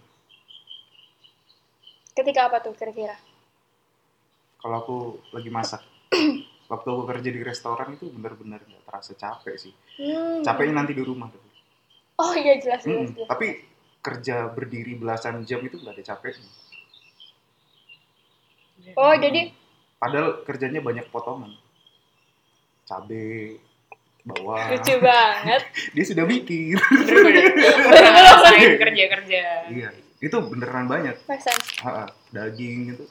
Ketika 2.11 2.51
apa 2.51 2.59
tuh 2.59 2.75
kira-kira? 2.75 3.15
Kalau 4.59 4.75
aku 4.77 4.95
lagi 5.31 5.47
masak. 5.47 5.81
Waktu 6.71 6.87
aku 6.87 7.03
kerja 7.05 7.29
di 7.29 7.41
restoran 7.41 7.95
itu 7.95 8.07
benar-benar 8.07 8.59
nggak 8.61 8.83
terasa 8.85 9.11
capek 9.13 9.55
sih. 9.57 9.73
Hmm. 9.95 10.43
Capeknya 10.43 10.75
nanti 10.77 10.91
di 10.91 11.03
rumah. 11.03 11.27
Tapi, 11.27 11.47
Oh 12.19 12.33
iya, 12.35 12.59
jelas, 12.59 12.83
jelas, 12.85 13.09
jelas. 13.09 13.25
tapi 13.25 13.65
kerja 14.01 14.45
berdiri 14.47 14.93
belasan 14.93 15.41
jam 15.41 15.61
itu 15.61 15.77
nggak 15.77 15.93
ada 15.93 16.03
capeknya. 16.05 16.49
Oh, 18.93 19.13
jadi 19.13 19.53
Padahal 19.95 20.41
kerjanya 20.41 20.81
banyak 20.81 21.05
potongan. 21.07 21.53
Cabe, 22.83 23.61
bawang. 24.23 24.67
lucu 24.67 24.97
banget. 24.97 25.61
Dia 25.95 26.03
sudah 26.03 26.25
mikir. 26.25 26.73
Bener-bener 26.73 27.53
ngerasain 28.09 28.73
kerja-kerja. 28.75 29.43
iya, 29.69 29.89
itu 30.17 30.33
beneran 30.41 30.89
banyak. 30.89 31.13
Sense. 31.29 31.77
Ha-ha, 31.79 32.09
daging 32.31 32.97
itu 32.97 33.05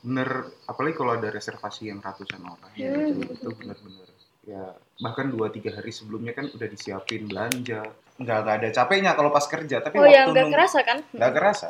bener 0.00 0.28
apalagi 0.64 0.94
kalau 0.94 1.16
ada 1.16 1.26
reservasi 1.28 1.88
yang 1.88 1.98
ratusan 1.98 2.38
orang 2.38 2.70
Hmm. 2.70 3.16
itu, 3.16 3.34
itu 3.34 3.48
bener-bener 3.50 4.04
ya 4.44 4.76
bahkan 5.00 5.32
dua 5.32 5.48
tiga 5.48 5.72
hari 5.72 5.88
sebelumnya 5.88 6.30
kan 6.30 6.44
udah 6.46 6.68
disiapin 6.68 7.24
belanja 7.24 7.88
nggak 8.16 8.38
nggak 8.40 8.56
ada 8.56 8.68
capeknya 8.70 9.10
kalau 9.12 9.28
pas 9.28 9.42
kerja 9.44 9.76
tapi 9.78 9.96
Oh 9.96 10.02
waktu 10.02 10.14
ya, 10.14 10.22
nggak 10.24 10.46
kerasa 10.48 10.78
kan? 10.80 10.98
nggak 11.10 11.32
kerasa 11.32 11.68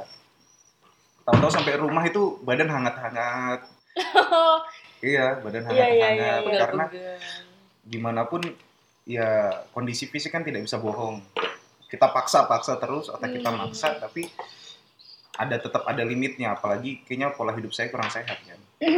tahu-tahu 1.25 1.51
sampai 1.51 1.73
rumah 1.77 2.03
itu 2.03 2.37
badan 2.41 2.69
hangat-hangat 2.69 3.65
iya 5.03 5.39
badan 5.39 5.65
Iya, 5.65 5.87
iya, 5.89 6.05
hangat-hangat 6.05 6.13
iya, 6.15 6.35
iya. 6.45 6.59
karena 6.59 6.85
Pegal-pegal. 6.85 7.19
gimana 7.85 8.23
pun 8.25 8.43
ya 9.05 9.29
kondisi 9.71 10.05
fisik 10.05 10.31
kan 10.31 10.41
tidak 10.41 10.61
bisa 10.61 10.77
bohong 10.77 11.25
kita 11.87 12.07
paksa-paksa 12.07 12.77
terus 12.77 13.09
otak 13.09 13.31
kita 13.31 13.49
Hmm. 13.49 13.61
maksa 13.63 13.97
tapi 13.97 14.29
ada 15.35 15.57
tetap 15.57 15.83
ada 15.83 16.03
limitnya 16.03 16.53
apalagi 16.53 17.03
kayaknya 17.03 17.31
pola 17.31 17.53
hidup 17.53 17.71
saya 17.71 17.89
kurang 17.89 18.09
sehat 18.09 18.37
kan 18.39 18.61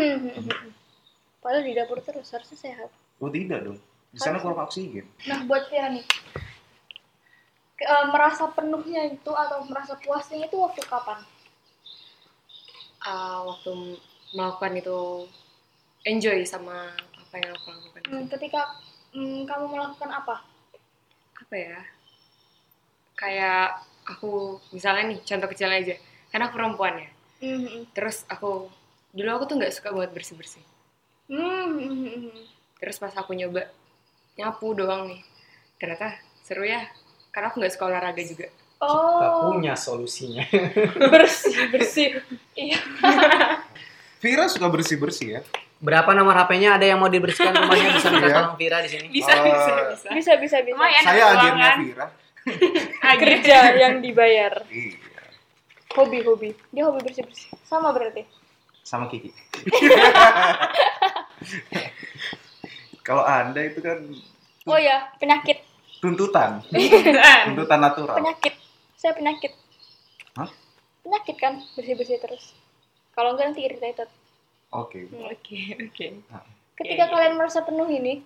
Padahal 1.38 1.62
di 1.62 1.72
dapur 1.72 1.98
terus 2.00 2.26
harusnya 2.28 2.58
sehat. 2.60 2.90
oh 3.16 3.30
tidak 3.30 3.62
dong 3.62 3.78
di 4.08 4.18
sana 4.18 4.36
kurang 4.36 4.58
oksigen 4.60 5.06
Nah, 5.24 5.44
buat 5.44 5.66
Vira 5.66 5.88
nih, 5.88 6.02
eh, 7.80 8.04
merasa 8.12 8.44
penuhnya 8.56 9.02
itu 9.14 9.30
atau 9.44 9.58
merasa 9.70 9.94
puasnya 10.02 10.38
itu 10.46 10.56
waktu 10.64 10.82
kapan? 10.92 11.20
Ah, 13.10 13.38
waktu 13.48 13.70
melakukan 14.36 14.72
itu 14.80 14.98
enjoy 16.10 16.38
sama 16.52 16.76
apa 17.22 17.34
yang 17.42 17.52
aku 17.56 17.68
lakukan. 17.74 18.04
Hmm, 18.08 18.24
ketika 18.32 18.60
hmm, 19.14 19.40
kamu 19.48 19.64
melakukan 19.74 20.10
apa? 20.20 20.36
Apa 21.40 21.56
ya? 21.56 21.78
Kayak 23.20 23.82
aku 24.12 24.30
misalnya 24.74 25.04
nih 25.10 25.18
contoh 25.28 25.48
kecil 25.52 25.70
aja. 25.78 25.94
Kan 26.30 26.40
aku 26.44 26.52
perempuan 26.58 26.94
ya. 27.02 27.08
Hmm, 27.40 27.86
Terus 27.96 28.16
aku 28.34 28.50
dulu 29.16 29.30
aku 29.34 29.44
tuh 29.50 29.56
nggak 29.58 29.74
suka 29.76 29.90
buat 29.96 30.10
bersih 30.16 30.36
bersih. 30.40 30.64
hmm, 31.28 31.66
hmm, 31.78 31.94
hmm, 32.02 32.20
hmm. 32.22 32.46
Terus 32.80 32.96
pas 33.02 33.12
aku 33.20 33.32
nyoba 33.36 33.62
nyapu 34.38 34.68
doang 34.78 35.02
nih, 35.10 35.22
ternyata 35.80 36.08
seru 36.46 36.64
ya. 36.74 36.82
Karena 37.36 37.52
aku 37.52 37.60
nggak 37.60 37.68
suka 37.70 37.84
olahraga 37.86 38.22
juga. 38.24 38.48
Kita 38.48 38.64
Oh, 38.78 39.52
punya 39.52 39.72
solusinya. 39.72 40.44
bersih 41.12 41.68
bersih. 41.68 42.08
Iya. 42.52 42.80
Vira 44.24 44.48
suka 44.48 44.66
bersih 44.66 44.96
bersih 44.96 45.28
ya 45.28 45.40
Berapa 45.76 46.12
nomor 46.12 46.32
HP-nya? 46.34 46.80
Ada 46.80 46.88
yang 46.88 46.98
mau 46.98 47.06
dibersihkan 47.06 47.52
rumahnya 47.52 47.92
bisa 47.92 48.08
minta 48.08 48.26
Iya. 48.26 48.36
tolong 48.40 48.56
Vira 48.56 48.78
di 48.80 48.88
sini. 48.88 49.06
Bisa 49.08 49.28
Eh, 49.30 49.40
bisa 49.44 49.72
bisa. 49.92 50.08
Bisa 50.10 50.32
bisa 50.36 50.56
bisa. 50.60 50.72
Lumayan. 50.72 51.02
saya 51.04 51.24
agennya. 51.30 51.72
Vira 51.78 52.06
Agen. 53.12 53.20
Kerja 53.20 53.56
yang 53.76 53.94
dibayar. 54.00 54.52
iya 54.68 54.96
Hobi 55.92 56.20
hobi. 56.22 56.50
Dia 56.70 56.84
hobi 56.84 57.00
bersih 57.00 57.24
bersih. 57.24 57.52
Sama 57.60 57.92
berarti. 57.92 58.24
sama 58.80 59.10
Kiki 59.10 59.34
kalau 63.02 63.22
anda 63.22 63.58
itu 63.60 63.82
kan 63.82 63.98
Oh 64.62 64.74
ya, 64.74 65.10
penyakit. 65.18 65.62
Tuntutan 65.98 66.60
tuntutan 67.48 67.80
natural. 67.80 68.16
Penyakit. 68.20 68.54
Saya 68.96 69.12
penyakit. 69.16 69.52
Hah? 70.36 70.50
penyakit 71.06 71.36
kan 71.38 71.62
bersih 71.78 71.94
bersih 71.94 72.18
terus. 72.18 72.52
Kalau 73.14 73.32
enggak 73.32 73.54
nanti 73.54 73.62
irritated. 73.64 74.10
Oke. 74.74 75.08
Oke, 75.08 75.78
oke. 75.78 76.06
ketika 76.76 77.04
Oke. 77.08 77.12
kalian 77.14 77.34
merasa 77.38 77.64
penuh 77.64 77.88
ini 77.88 78.20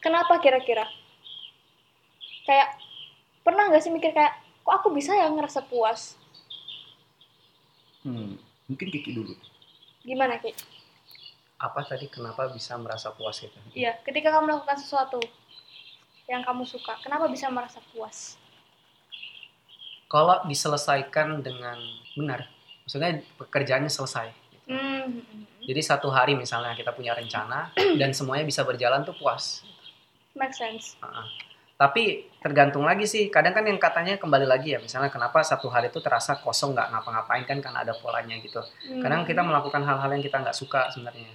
kenapa 0.00 0.38
kira-kira? 0.40 0.86
Kayak 2.46 2.78
pernah 3.42 3.68
nggak 3.68 3.82
sih 3.82 3.92
mikir 3.92 4.14
kayak 4.14 4.38
kok 4.62 4.74
aku 4.82 4.94
bisa 4.94 5.12
ya 5.12 5.26
ngerasa 5.28 5.66
puas? 5.66 6.14
Hmm, 8.06 8.38
mungkin 8.70 8.88
Kiki 8.88 9.10
dulu. 9.18 9.34
Gimana 10.06 10.38
ki? 10.38 10.54
Apa 11.58 11.82
tadi 11.82 12.06
kenapa 12.06 12.46
bisa 12.54 12.78
merasa 12.78 13.10
puas 13.10 13.42
gitu? 13.42 13.56
iya 13.74 13.98
ketika 14.06 14.30
kamu 14.30 14.54
melakukan 14.54 14.78
sesuatu 14.78 15.18
yang 16.26 16.42
kamu 16.42 16.66
suka 16.66 16.98
kenapa 17.02 17.30
bisa 17.30 17.46
merasa 17.50 17.78
puas 17.94 18.38
Kalau 20.06 20.38
diselesaikan 20.46 21.42
dengan 21.42 21.74
benar, 22.14 22.46
maksudnya 22.86 23.26
pekerjaannya 23.42 23.90
selesai. 23.90 24.30
gitu. 24.30 24.70
hmm. 24.70 25.66
Jadi 25.66 25.80
satu 25.82 26.14
hari 26.14 26.38
misalnya 26.38 26.78
kita 26.78 26.94
punya 26.94 27.10
rencana 27.10 27.74
dan 28.00 28.14
semuanya 28.14 28.46
bisa 28.46 28.62
berjalan 28.62 29.02
tuh 29.02 29.18
puas. 29.18 29.66
make 30.38 30.54
sense 30.54 30.94
Heeh. 31.02 31.26
Tapi 31.76 32.24
tergantung 32.40 32.86
lagi 32.88 33.04
sih. 33.04 33.28
Kadang 33.28 33.52
kan 33.52 33.66
yang 33.66 33.76
katanya 33.76 34.16
kembali 34.16 34.46
lagi 34.48 34.72
ya, 34.72 34.80
misalnya 34.80 35.12
kenapa 35.12 35.44
satu 35.44 35.68
hari 35.68 35.92
itu 35.92 36.00
terasa 36.00 36.40
kosong 36.40 36.72
nggak 36.72 36.88
ngapa-ngapain 36.88 37.44
kan 37.44 37.58
karena 37.60 37.84
ada 37.84 37.92
polanya 37.98 38.38
gitu. 38.40 38.62
Hmm. 38.62 39.02
Kadang 39.04 39.28
kita 39.28 39.42
melakukan 39.44 39.84
hal-hal 39.84 40.08
yang 40.14 40.24
kita 40.24 40.40
nggak 40.40 40.56
suka 40.56 40.88
sebenarnya. 40.88 41.28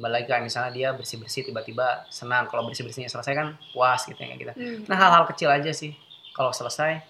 Kembali 0.00 0.16
lagi 0.16 0.32
kayak 0.32 0.48
misalnya 0.48 0.72
dia 0.72 0.88
bersih-bersih 0.96 1.52
tiba-tiba 1.52 2.08
senang. 2.08 2.48
Kalau 2.48 2.64
bersih-bersihnya 2.64 3.12
selesai 3.12 3.36
kan 3.36 3.52
puas 3.76 4.00
gitu 4.08 4.16
ya 4.16 4.32
kayak 4.32 4.40
gitu. 4.40 4.52
Hmm. 4.56 4.88
Nah 4.88 4.96
hal-hal 4.96 5.28
kecil 5.28 5.52
aja 5.52 5.68
sih. 5.76 5.92
Kalau 6.32 6.56
selesai 6.56 7.04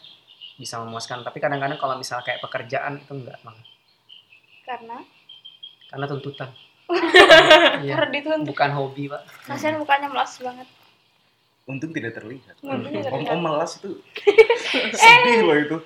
bisa 0.58 0.82
memuaskan. 0.82 1.22
Tapi 1.22 1.38
kadang-kadang 1.38 1.78
kalau 1.78 1.94
misalnya 1.94 2.26
kayak 2.26 2.42
pekerjaan 2.42 2.98
itu 2.98 3.14
enggak 3.14 3.38
banget. 3.46 3.66
karena 4.66 4.98
Karena 5.86 6.04
tuntutan. 6.10 6.50
Iya. 7.86 7.94
karena 7.94 8.10
dituntut 8.10 8.50
Bukan 8.50 8.70
hobi 8.74 9.06
pak. 9.06 9.22
kasihan 9.46 9.78
mukanya 9.78 10.10
melas 10.10 10.34
banget 10.42 10.66
untung 11.70 11.94
tidak 11.94 12.18
terlihat 12.18 12.58
Untung 12.66 12.90
tidak 12.90 13.14
om 13.14 13.22
om 13.30 13.40
melas 13.46 13.78
itu 13.78 13.94
sedih 14.98 15.46
loh 15.46 15.54
itu 15.54 15.78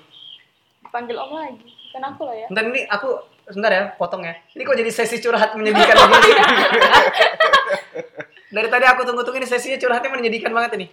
panggil 0.89 1.13
om 1.21 1.29
lagi 1.37 1.61
bukan 1.61 2.03
aku 2.09 2.21
loh 2.25 2.35
ya 2.35 2.47
Bentar 2.49 2.65
ini 2.73 2.81
aku 2.89 3.09
sebentar 3.47 3.69
ya 3.69 3.83
potong 3.95 4.21
ya. 4.21 4.33
Ini 4.51 4.61
kok 4.61 4.75
jadi 4.75 4.89
sesi 4.89 5.19
curhat 5.19 5.53
menyedihkan 5.53 5.95
begini? 5.95 6.33
Dari 8.55 8.67
tadi 8.69 8.85
aku 8.87 9.03
tunggu-tunggu 9.03 9.37
ini 9.37 9.45
sesinya 9.45 9.75
curhatnya 9.75 10.09
menyedihkan 10.09 10.49
banget 10.49 10.71
ini. 10.79 10.87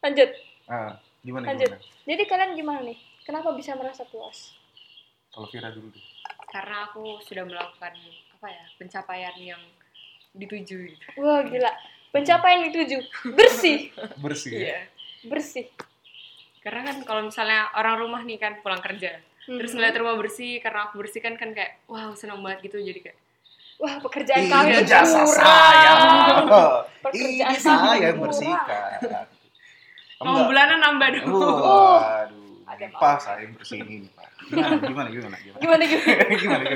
lanjut 0.00 0.32
ah, 0.64 0.96
gimana 1.20 1.52
Lanjut. 1.52 1.68
gimana 1.68 1.84
jadi 2.08 2.22
kalian 2.24 2.50
gimana 2.56 2.80
nih 2.80 2.96
kenapa 3.20 3.52
bisa 3.52 3.76
merasa 3.76 4.00
puas 4.08 4.56
kalau 5.28 5.44
Vira 5.52 5.68
dulu 5.68 5.92
deh 5.92 6.00
Karena 6.48 6.88
aku 6.88 7.20
sudah 7.20 7.44
melakukan 7.44 7.92
apa 8.32 8.46
ya 8.48 8.64
pencapaian 8.74 9.36
yang 9.36 9.60
dituju. 10.32 10.88
gitu. 10.88 11.04
wah 11.20 11.44
gila 11.44 11.68
pencapaian 12.08 12.64
dituju 12.64 12.96
bersih 13.36 13.92
bersih 14.16 14.50
ya? 14.50 14.60
Iya. 14.64 14.80
bersih 15.28 15.68
Karena 16.60 16.80
kan 16.82 16.96
kalau 17.04 17.22
misalnya 17.24 17.72
orang 17.72 17.96
rumah 18.00 18.20
nih 18.20 18.36
kan 18.36 18.60
pulang 18.60 18.80
kerja, 18.80 19.16
terus 19.50 19.70
Mhm. 19.70 19.76
ngeliat 19.76 19.94
rumah 19.96 20.14
bersih 20.14 20.52
karena 20.58 20.86
aku 20.86 20.94
bersihkan 20.98 21.34
kan 21.34 21.50
kayak 21.50 21.82
wow 21.84 22.14
seneng 22.14 22.38
banget 22.38 22.70
gitu 22.70 22.78
jadi 22.78 23.00
kayak 23.02 23.18
wah 23.76 23.98
pekerjaan 23.98 24.44
ini 24.44 24.52
kami 24.52 24.72
jasa 24.84 25.20
kurang. 25.20 25.34
saya 25.34 25.92
pekerjaan 27.04 27.50
ini 27.50 27.58
saya 27.58 27.92
yang 27.98 28.18
bersihkan 28.18 29.26
mau 30.20 30.44
bulanan 30.44 30.78
nambah 30.78 31.08
dong. 31.16 31.32
Waduh, 31.32 32.68
Ada 32.68 32.86
Pak 32.92 33.16
saya 33.18 33.40
yang 33.40 33.56
bersih 33.56 33.80
ini 33.80 34.04
Pak. 34.12 34.28
Gimana, 34.46 34.76
gimana, 34.76 35.08
gimana, 35.08 35.36
gimana, 35.40 35.58
gimana 35.58 35.82
gimana 35.82 36.24
gimana, 36.36 36.64
gimana? 36.64 36.68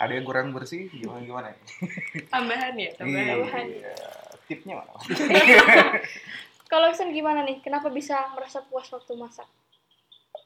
Ada 0.00 0.12
yang 0.16 0.24
kurang 0.24 0.56
bersih, 0.56 0.88
gimana, 0.88 1.20
gimana? 1.20 1.52
Tambahan 2.32 2.72
ya, 2.74 2.90
tambahan. 2.96 3.66
Iya, 3.68 3.92
tipnya 4.48 4.80
mana? 4.80 4.92
kalau 6.72 6.88
Iksan 6.88 7.12
gimana 7.12 7.44
nih 7.44 7.60
kenapa 7.60 7.92
bisa 7.92 8.32
merasa 8.32 8.64
puas 8.64 8.88
waktu 8.88 9.12
masak 9.14 9.44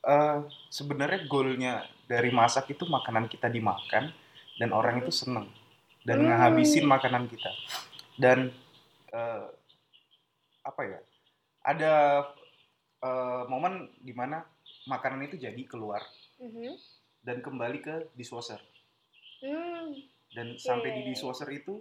Eh, 0.04 0.38
sebenarnya 0.68 1.24
goalnya 1.24 1.80
dari 2.04 2.28
masak 2.28 2.68
itu 2.68 2.84
makanan 2.84 3.24
kita 3.24 3.48
dimakan 3.48 4.12
dan 4.56 4.70
orang 4.70 5.00
itu 5.00 5.08
seneng 5.08 5.48
dan 6.04 6.20
Hmm. 6.20 6.28
ngehabisin 6.28 6.84
makanan 6.84 7.24
kita. 7.24 7.48
Dan 8.14 8.52
eh, 9.08 9.46
apa 10.60 10.82
ya 10.82 11.00
ada 11.62 11.92
eh, 13.00 13.42
momen 13.46 13.88
di 13.96 14.12
mana 14.12 14.44
makanan 14.84 15.24
itu 15.24 15.36
jadi 15.36 15.60
keluar 15.64 16.00
Mhm. 16.36 16.76
dan 17.22 17.40
kembali 17.40 17.78
ke 17.80 17.94
dishwasher. 18.12 18.60
Hmm. 19.40 19.92
dan 20.32 20.56
sampai 20.56 20.90
di 20.90 21.02
dishwasher 21.06 21.46
itu 21.48 21.78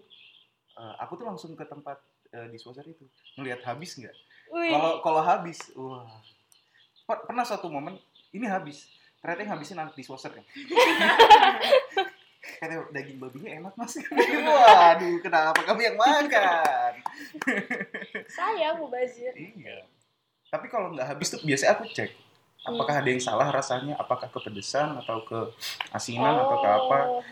eh, 0.73 0.93
aku 0.99 1.15
tuh 1.15 1.25
langsung 1.25 1.51
ke 1.53 1.63
tempat 1.63 1.99
eh, 2.29 2.47
dishwasher 2.49 2.83
itu. 2.83 3.03
Ngelihat 3.35 3.63
habis 3.63 3.95
nggak? 3.95 4.15
Kalau 4.47 5.01
kalau 5.01 5.21
habis 5.21 5.71
wah 5.73 6.07
pernah 7.21 7.45
suatu 7.45 7.69
momen 7.69 7.99
ini 8.34 8.49
habis. 8.49 8.89
Ternyata 9.21 9.39
yang 9.45 9.52
habisin 9.56 9.80
anak 9.80 9.95
dishwasher 9.95 10.34
ya. 10.34 10.43
Kata 12.60 12.91
daging 12.91 13.23
babinya 13.23 13.49
enak 13.63 13.73
mas. 13.80 13.95
Waduh 14.52 15.15
kenapa 15.23 15.62
kami 15.63 15.88
yang 15.88 15.95
makan? 15.95 16.93
Saya 18.28 18.76
mubazir. 18.76 19.32
Iya. 19.32 19.88
Tapi 20.52 20.67
kalau 20.67 20.91
nggak 20.91 21.08
habis 21.08 21.32
tuh 21.32 21.39
biasanya 21.39 21.80
aku 21.80 21.88
cek 21.88 22.12
apakah 22.63 22.95
ada 23.04 23.10
yang 23.12 23.23
salah 23.23 23.47
rasanya? 23.52 23.99
Apakah 23.99 24.32
kepedesan 24.32 24.95
atau 25.04 25.23
ke 25.28 25.39
asinan 25.91 26.36
atau 26.39 26.58
ke 26.60 26.69
apa? 26.69 26.99
Oh. 27.08 27.23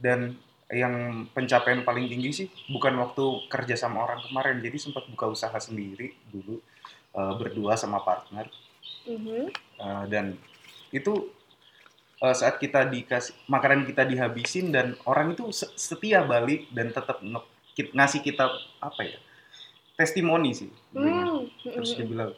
dan 0.00 0.32
yang 0.70 1.28
pencapaian 1.36 1.84
paling 1.84 2.08
tinggi 2.08 2.30
sih 2.32 2.46
bukan 2.72 2.96
waktu 2.96 3.50
kerja 3.50 3.76
sama 3.76 4.06
orang 4.06 4.22
kemarin. 4.24 4.62
Jadi 4.64 4.78
sempat 4.80 5.04
buka 5.10 5.28
usaha 5.28 5.54
sendiri 5.58 6.14
dulu 6.30 6.62
eh, 7.14 7.34
berdua 7.36 7.76
sama 7.76 8.00
partner 8.00 8.48
Mhm. 9.06 9.48
Eh, 9.80 10.04
dan 10.08 10.36
itu 10.90 11.32
eh, 12.20 12.36
saat 12.36 12.60
kita 12.60 12.84
dikasih 12.84 13.32
makanan 13.48 13.88
kita 13.88 14.04
dihabisin 14.04 14.68
dan 14.70 14.92
orang 15.08 15.32
itu 15.32 15.48
se- 15.50 15.72
setia 15.74 16.20
balik 16.22 16.68
dan 16.70 16.92
tetap 16.92 17.24
ngasih 17.72 18.20
kita 18.20 18.44
apa 18.78 19.02
ya 19.02 19.18
testimoni 19.96 20.52
sih 20.52 20.68
Hmm. 20.92 21.48
terus 21.64 21.96
dia 21.96 22.04
bilang 22.04 22.32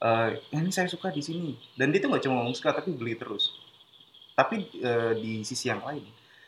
"Eh, 0.00 0.28
ini 0.56 0.72
saya 0.72 0.88
suka 0.88 1.12
di 1.12 1.20
sini 1.20 1.52
dan 1.76 1.92
dia 1.92 2.00
tuh 2.00 2.08
nggak 2.08 2.24
cuma 2.24 2.40
ngomong 2.40 2.56
suka 2.56 2.72
tapi 2.72 2.96
beli 2.96 3.12
terus 3.14 3.52
tapi 4.32 4.64
eh, 4.80 5.12
di 5.20 5.44
sisi 5.44 5.68
yang 5.68 5.84
lain 5.84 6.04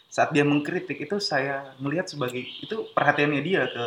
saat 0.08 0.32
dia 0.32 0.44
mengkritik 0.44 0.96
itu 0.96 1.16
saya 1.20 1.76
melihat 1.76 2.08
sebagai 2.08 2.40
itu 2.40 2.88
perhatiannya 2.92 3.40
dia 3.44 3.68
ke 3.68 3.84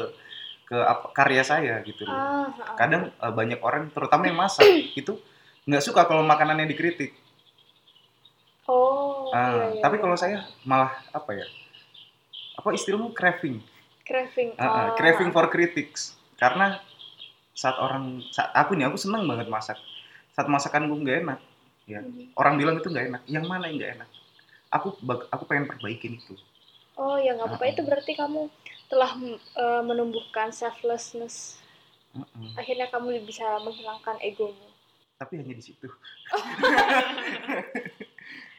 ke 0.65 0.77
apa, 0.77 1.05
karya 1.13 1.41
saya 1.41 1.81
gitu 1.81 2.05
loh 2.05 2.13
Ah, 2.13 2.49
ah. 2.49 2.75
kadang 2.77 3.09
eh, 3.09 3.33
banyak 3.33 3.57
orang 3.61 3.89
terutama 3.89 4.29
yang 4.29 4.37
masak 4.37 4.65
itu 5.01 5.17
nggak 5.65 5.83
suka 5.83 6.05
kalau 6.05 6.21
makanannya 6.23 6.69
dikritik 6.69 7.13
Oh. 8.65 9.29
Ah, 9.29 9.69
iya, 9.69 9.77
iya, 9.77 9.81
tapi 9.85 10.01
iya. 10.01 10.03
kalau 10.09 10.17
saya 10.17 10.37
malah 10.65 10.89
apa 11.13 11.37
ya 11.37 11.45
apa 12.57 12.73
istilahmu 12.73 13.13
craving 13.13 13.61
craving. 14.01 14.57
Ah, 14.57 14.65
ah, 14.65 14.85
Oh. 14.89 14.97
craving 14.97 15.29
for 15.29 15.45
critics 15.53 16.17
karena 16.33 16.81
saat 17.53 17.77
orang 17.77 18.25
saat 18.33 18.49
aku 18.57 18.73
nih 18.73 18.89
aku 18.89 18.97
seneng 18.97 19.29
banget 19.29 19.47
masak 19.53 19.77
saat 20.33 20.49
masakan 20.49 20.89
gue 20.89 20.97
nggak 20.97 21.17
enak 21.23 21.39
ya 21.85 22.01
Mhm. 22.01 22.33
orang 22.35 22.57
bilang 22.57 22.75
itu 22.81 22.89
nggak 22.89 23.05
enak 23.13 23.21
yang 23.29 23.45
mana 23.45 23.69
yang 23.69 23.77
nggak 23.77 23.93
enak 24.01 24.09
aku 24.73 24.97
aku 25.29 25.43
pengen 25.45 25.69
perbaikin 25.69 26.17
itu 26.17 26.33
Oh 26.95 27.19
ya 27.19 27.35
nggak 27.35 27.47
apa-apa 27.51 27.65
ah. 27.67 27.71
itu 27.75 27.81
berarti 27.83 28.11
kamu 28.15 28.41
telah 28.87 29.11
eh, 29.55 29.81
menumbuhkan 29.83 30.55
selflessness. 30.55 31.59
Mm-mm. 32.15 32.55
Akhirnya 32.55 32.87
kamu 32.87 33.19
bisa 33.27 33.43
menghilangkan 33.59 34.15
egomu. 34.23 34.71
Tapi 35.15 35.39
hanya 35.39 35.55
di 35.55 35.63
situ 35.63 35.87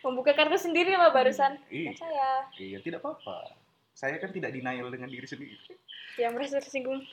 Membuka 0.06 0.38
kartu 0.38 0.54
sendiri 0.54 0.94
loh 0.94 1.10
barusan. 1.10 1.58
iya 1.66 1.90
Kan 1.90 2.06
saya 2.06 2.30
iya 2.62 2.78
tidak 2.78 3.02
apa-apa 3.02 3.58
saya 3.96 4.20
kan 4.20 4.28
tidak 4.30 4.52
denial 4.52 4.92
dengan 4.92 5.08
diri 5.08 5.24
sendiri 5.24 5.56
yang 6.20 6.36
merasa 6.36 6.60
tersinggung. 6.60 7.04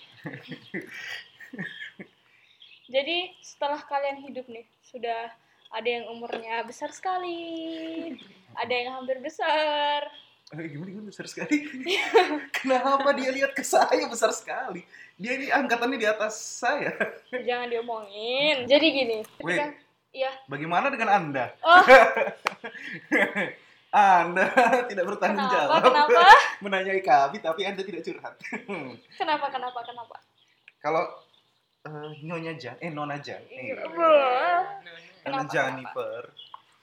Jadi 2.93 3.32
setelah 3.39 3.79
kalian 3.84 4.19
hidup 4.27 4.47
nih 4.51 4.67
sudah 4.84 5.32
ada 5.71 5.89
yang 5.89 6.06
umurnya 6.12 6.63
besar 6.67 6.91
sekali, 6.91 8.13
ada 8.56 8.73
yang 8.73 8.99
hampir 8.99 9.19
besar. 9.23 10.08
Eh, 10.53 10.69
gimana 10.69 10.85
gimana 10.87 11.09
besar 11.09 11.25
sekali 11.25 11.65
kenapa 12.57 13.09
dia 13.11 13.29
lihat 13.29 13.51
ke 13.51 13.65
saya 13.65 14.05
besar 14.05 14.29
sekali 14.29 14.85
dia 15.15 15.33
ini 15.33 15.49
angkatannya 15.49 15.97
di 15.97 16.05
atas 16.05 16.37
saya 16.61 16.93
Jangan 17.47 17.67
diomongin. 17.67 18.69
Jadi 18.69 18.85
gini, 18.87 19.17
ketika 19.25 19.73
Wait. 19.73 19.81
Iya. 20.13 20.29
bagaimana 20.45 20.93
dengan 20.93 21.09
anda 21.09 21.45
Oh, 21.59 21.81
anda 23.93 24.45
tidak 24.85 25.05
bertanggung 25.07 25.41
kenapa? 25.43 25.57
jawab 25.57 25.81
Kenapa? 25.81 26.21
menanyai 26.61 27.01
kami 27.01 27.37
tapi 27.39 27.61
anda 27.65 27.81
tidak 27.81 28.01
curhat 28.01 28.33
Kenapa? 29.13 29.49
Kenapa? 29.49 29.79
Kenapa? 29.81 30.17
kalau 30.77 31.03
eh, 31.81 32.11
nyonya 32.21 32.53
Jan, 32.55 32.75
eh 32.77 32.89
nona 32.89 33.17
Jan, 33.17 33.41
eh, 33.49 33.73
Wah. 33.89 34.61
nona 35.25 35.43
Jennifer, 35.45 36.29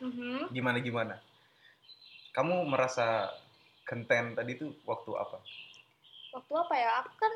Mhm. 0.01 0.49
gimana 0.51 0.81
gimana? 0.81 1.15
Kamu 2.31 2.65
merasa 2.65 3.29
konten 3.91 4.39
tadi 4.39 4.55
tuh 4.55 4.71
waktu 4.87 5.11
apa? 5.19 5.43
Waktu 6.31 6.53
apa 6.55 6.75
ya? 6.79 6.91
Aku 7.03 7.11
kan 7.19 7.33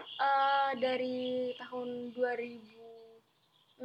eh, 0.00 0.70
dari 0.80 1.18
tahun 1.60 2.16
2016. 2.16 3.84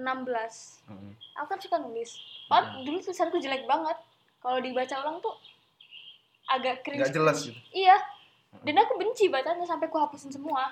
Hmm. 0.88 1.12
Aku 1.36 1.48
kan 1.50 1.60
suka 1.60 1.76
nulis. 1.78 2.16
Oh, 2.48 2.56
Hmm. 2.56 2.88
dulu 2.88 3.04
tulisanku 3.04 3.36
jelek 3.38 3.68
banget. 3.68 4.00
Kalau 4.40 4.64
dibaca 4.64 4.96
ulang 5.04 5.20
tuh 5.20 5.36
agak 6.48 6.88
cringe. 6.88 7.04
Nggak 7.04 7.12
jelas 7.14 7.38
gitu. 7.44 7.60
Iya. 7.76 8.00
Dan 8.64 8.80
aku 8.80 8.96
benci 8.96 9.28
bacanya 9.28 9.68
sampai 9.68 9.92
aku 9.92 10.00
hapusin 10.00 10.32
semua. 10.32 10.72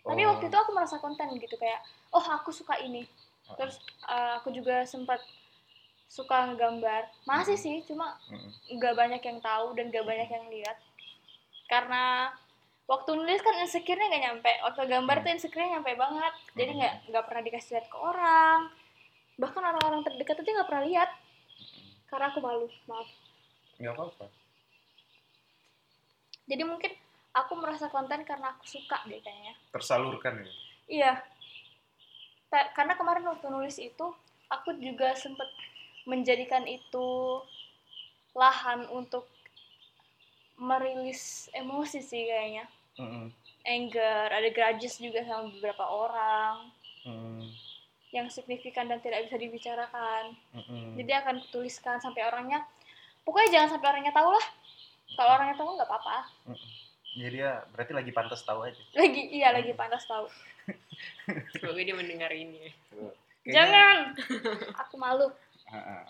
Tapi 0.00 0.24
Oh. 0.24 0.32
waktu 0.32 0.48
itu 0.48 0.56
aku 0.56 0.72
merasa 0.72 0.96
konten 0.96 1.28
gitu 1.36 1.54
kayak, 1.54 1.84
oh 2.10 2.24
aku 2.24 2.48
suka 2.48 2.80
ini. 2.80 3.04
Terus 3.60 3.76
eh, 4.08 4.32
aku 4.40 4.48
juga 4.48 4.88
sempat 4.88 5.20
suka 6.08 6.52
ngegambar. 6.52 7.10
Masih 7.26 7.58
sih, 7.58 7.82
cuma 7.88 8.18
nggak 8.70 8.94
banyak 8.94 9.22
yang 9.22 9.38
tahu 9.42 9.74
dan 9.74 9.90
nggak 9.90 10.06
banyak 10.06 10.28
yang 10.30 10.46
lihat. 10.50 10.78
Karena 11.66 12.30
waktu 12.84 13.16
nulis 13.16 13.40
kan 13.40 13.56
insecure-nya 13.64 14.08
nggak 14.12 14.24
nyampe. 14.30 14.52
Waktu 14.62 14.80
gambar 14.88 15.16
tuh 15.24 15.30
insecure-nya 15.34 15.80
nyampe 15.80 15.92
banget. 15.96 16.34
Jadi 16.54 16.70
nggak 16.78 16.94
nggak 17.10 17.24
pernah 17.24 17.42
dikasih 17.42 17.70
lihat 17.78 17.86
ke 17.88 17.96
orang. 17.98 18.60
Bahkan 19.34 19.62
orang-orang 19.62 20.02
terdekat 20.06 20.40
aja 20.40 20.50
nggak 20.54 20.68
pernah 20.68 20.84
lihat. 20.86 21.10
Karena 22.06 22.26
aku 22.30 22.38
malu, 22.38 22.68
maaf. 22.86 23.08
Nggak 23.80 23.94
apa-apa. 23.98 24.26
Jadi 26.44 26.62
mungkin 26.62 26.92
aku 27.34 27.52
merasa 27.58 27.90
konten 27.90 28.22
karena 28.22 28.54
aku 28.54 28.64
suka 28.68 29.02
deh 29.08 29.18
kayaknya. 29.18 29.56
Tersalurkan 29.74 30.38
ya. 30.38 30.52
Iya. 30.86 31.12
Ta- 32.52 32.70
karena 32.76 32.94
kemarin 32.94 33.26
waktu 33.26 33.48
nulis 33.50 33.80
itu, 33.80 34.06
aku 34.52 34.76
juga 34.78 35.16
sempet 35.18 35.48
menjadikan 36.04 36.64
itu 36.64 37.40
lahan 38.32 38.84
untuk 38.88 39.24
merilis 40.56 41.48
emosi 41.50 41.98
sih 42.00 42.24
kayaknya. 42.24 42.64
Mm-mm. 42.96 43.26
Anger, 43.64 44.28
ada 44.28 44.48
grudges 44.48 44.98
juga 44.98 45.24
sama 45.24 45.48
beberapa 45.50 45.82
orang 45.82 46.68
Mm. 47.04 47.52
yang 48.10 48.26
signifikan 48.28 48.86
dan 48.86 48.96
tidak 48.98 49.24
bisa 49.24 49.36
dibicarakan. 49.36 50.32
Mm-mm. 50.52 50.96
Jadi 50.96 51.12
akan 51.14 51.34
kutuliskan 51.42 51.98
sampai 51.98 52.24
orangnya, 52.24 52.64
pokoknya 53.22 53.48
jangan 53.50 53.76
sampai 53.76 53.88
orangnya 53.90 54.12
tahu 54.12 54.30
lah. 54.30 54.46
Kalau 55.12 55.30
orangnya 55.30 55.52
tahu 55.54 55.68
nggak 55.74 55.84
apa-apa. 55.84 56.18
Jadi 57.12 57.36
ya 57.38 57.62
berarti 57.70 57.92
lagi 57.92 58.10
pantas 58.10 58.40
tahu 58.40 58.64
aja. 58.64 58.80
Lagi 58.92 59.22
iya 59.30 59.52
lagi 59.52 59.70
panas 59.70 60.02
tahu. 60.02 60.26
Semoga 61.54 61.78
dia 61.78 61.94
mendengar 61.94 62.32
ini. 62.32 62.66
ya. 62.66 62.72
Kayaknya- 62.90 63.52
Jangan. 63.52 63.96
Aku 64.82 64.94
malu. 64.96 65.28
Ah. 65.68 66.08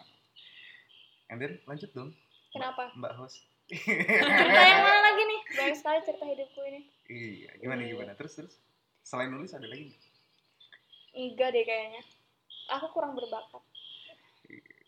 And 1.28 1.38
then 1.38 1.58
lanjut 1.64 1.90
dong, 1.92 2.10
Kenapa? 2.50 2.90
Mbak 2.94 3.14
host. 3.16 3.42
cerita 3.64 4.60
yang 4.60 4.82
mana 4.84 5.00
lagi 5.00 5.22
nih 5.24 5.40
banyak 5.56 5.76
sekali 5.80 5.98
cerita 6.04 6.24
hidupku 6.28 6.60
ini 6.68 6.80
iya, 7.08 7.48
gimana 7.56 7.80
gimana? 7.80 8.12
Terus 8.12 8.36
terus. 8.36 8.54
Selain 9.00 9.32
nulis 9.32 9.52
ada 9.52 9.64
lagi 9.64 9.88
nggak? 9.88 10.02
enggak 11.14 11.48
deh 11.54 11.64
kayaknya 11.64 12.02
aku 12.74 12.90
kurang 12.92 13.14
berbakat 13.14 13.62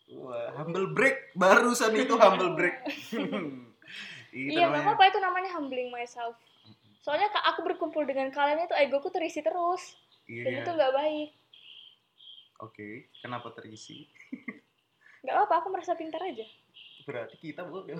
Wah, 0.07 0.55
humble 0.55 0.95
break. 0.95 1.35
Barusan 1.35 1.91
itu 1.99 2.15
humble 2.15 2.55
break. 2.55 2.75
Iya 4.37 4.69
namanya. 4.69 4.93
apa-apa 4.93 5.03
itu 5.09 5.19
namanya 5.23 5.49
humbling 5.57 5.89
myself 5.89 6.35
soalnya 7.01 7.31
aku 7.47 7.63
berkumpul 7.63 8.03
dengan 8.03 8.27
kalian 8.29 8.67
itu 8.67 8.75
egoku 8.75 9.07
terisi 9.09 9.39
terus 9.39 9.95
dan 10.27 10.51
Iya. 10.53 10.61
itu 10.61 10.69
nggak 10.75 10.93
baik 10.93 11.29
Oke, 12.57 13.13
kenapa 13.21 13.53
terisi? 13.53 14.09
nggak 15.27 15.35
apa-apa 15.35 15.55
aku 15.59 15.67
merasa 15.75 15.91
pintar 15.99 16.23
aja 16.23 16.47
Berarti 17.07 17.35
kita 17.39 17.63
bodoh. 17.67 17.95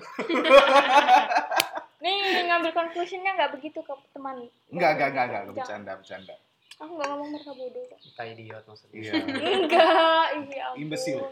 nih 2.04 2.44
ngambil 2.48 2.72
conclusionnya 2.72 3.36
nggak 3.36 3.52
begitu 3.56 3.80
ke 3.84 3.92
teman 4.16 4.48
Enggak, 4.72 4.96
enggak, 4.96 5.08
enggak, 5.12 5.26
enggak, 5.28 5.42
bercanda, 5.52 5.92
bercanda. 5.96 6.34
aku 6.78 6.92
nggak 6.94 7.08
ngomong 7.10 7.28
mereka 7.34 7.52
bodoh 7.52 7.84
kok. 7.90 7.98
Kita 8.00 8.22
idiot 8.28 8.64
maksudnya. 8.64 8.96
Iya. 8.96 9.12
enggak 9.60 10.24
iya 10.46 10.62
ampun. 10.72 10.80
Imbecile. 10.80 11.26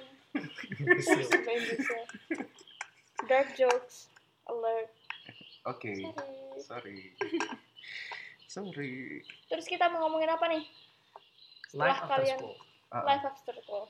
Sumpah 1.01 1.55
imbecile. 1.55 2.05
dark 3.25 3.49
jokes 3.57 4.13
alert 4.47 4.93
Oke. 5.67 5.93
sorry 6.61 6.61
Sorry. 6.61 7.01
Sorry. 8.47 9.21
terus 9.49 9.67
kita 9.69 9.89
mau 9.93 10.07
ngomongin 10.07 10.33
apa 10.33 10.49
nih 10.49 10.65
setelah 11.69 11.93
Life 11.93 12.01
after 12.01 12.13
kalian 12.17 12.39
school. 12.39 12.57
Ah, 12.89 12.97
ah. 12.97 13.03
live 13.05 13.25
after 13.27 13.55
school 13.59 13.85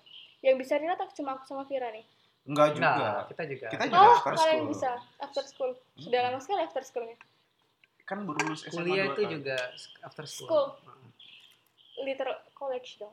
yang 0.46 0.56
bisa 0.56 0.78
dilihat 0.78 0.96
aku 0.96 1.11
cuma 1.12 1.35
aku 1.35 1.44
sama 1.44 1.62
Vira 1.64 1.90
nih 1.90 2.06
Enggak 2.46 2.78
juga. 2.78 2.94
Nah, 2.94 3.26
kita 3.26 3.42
juga. 3.44 3.66
Kita 3.68 3.85
juga 3.85 3.98
oh 4.00 4.14
after 4.14 4.32
kalian 4.32 4.46
school. 4.56 4.70
bisa 4.70 4.90
after 5.18 5.42
school 5.44 5.70
sudah 5.96 6.20
lama 6.22 6.38
sekali 6.38 6.61
after 6.62 6.78
schoolnya 6.80 7.18
Kan 8.00 8.22
baru 8.22 8.38
lulus 8.40 8.62
SMA 8.62 8.78
Kuliah 8.78 9.04
itu 9.04 9.18
tahun. 9.18 9.30
juga 9.35 9.56
after 10.00 10.24
school. 10.24 10.46
School. 10.46 10.66
Heeh. 10.78 11.11
literal 11.98 12.37
college 12.52 12.90
dong 12.96 13.11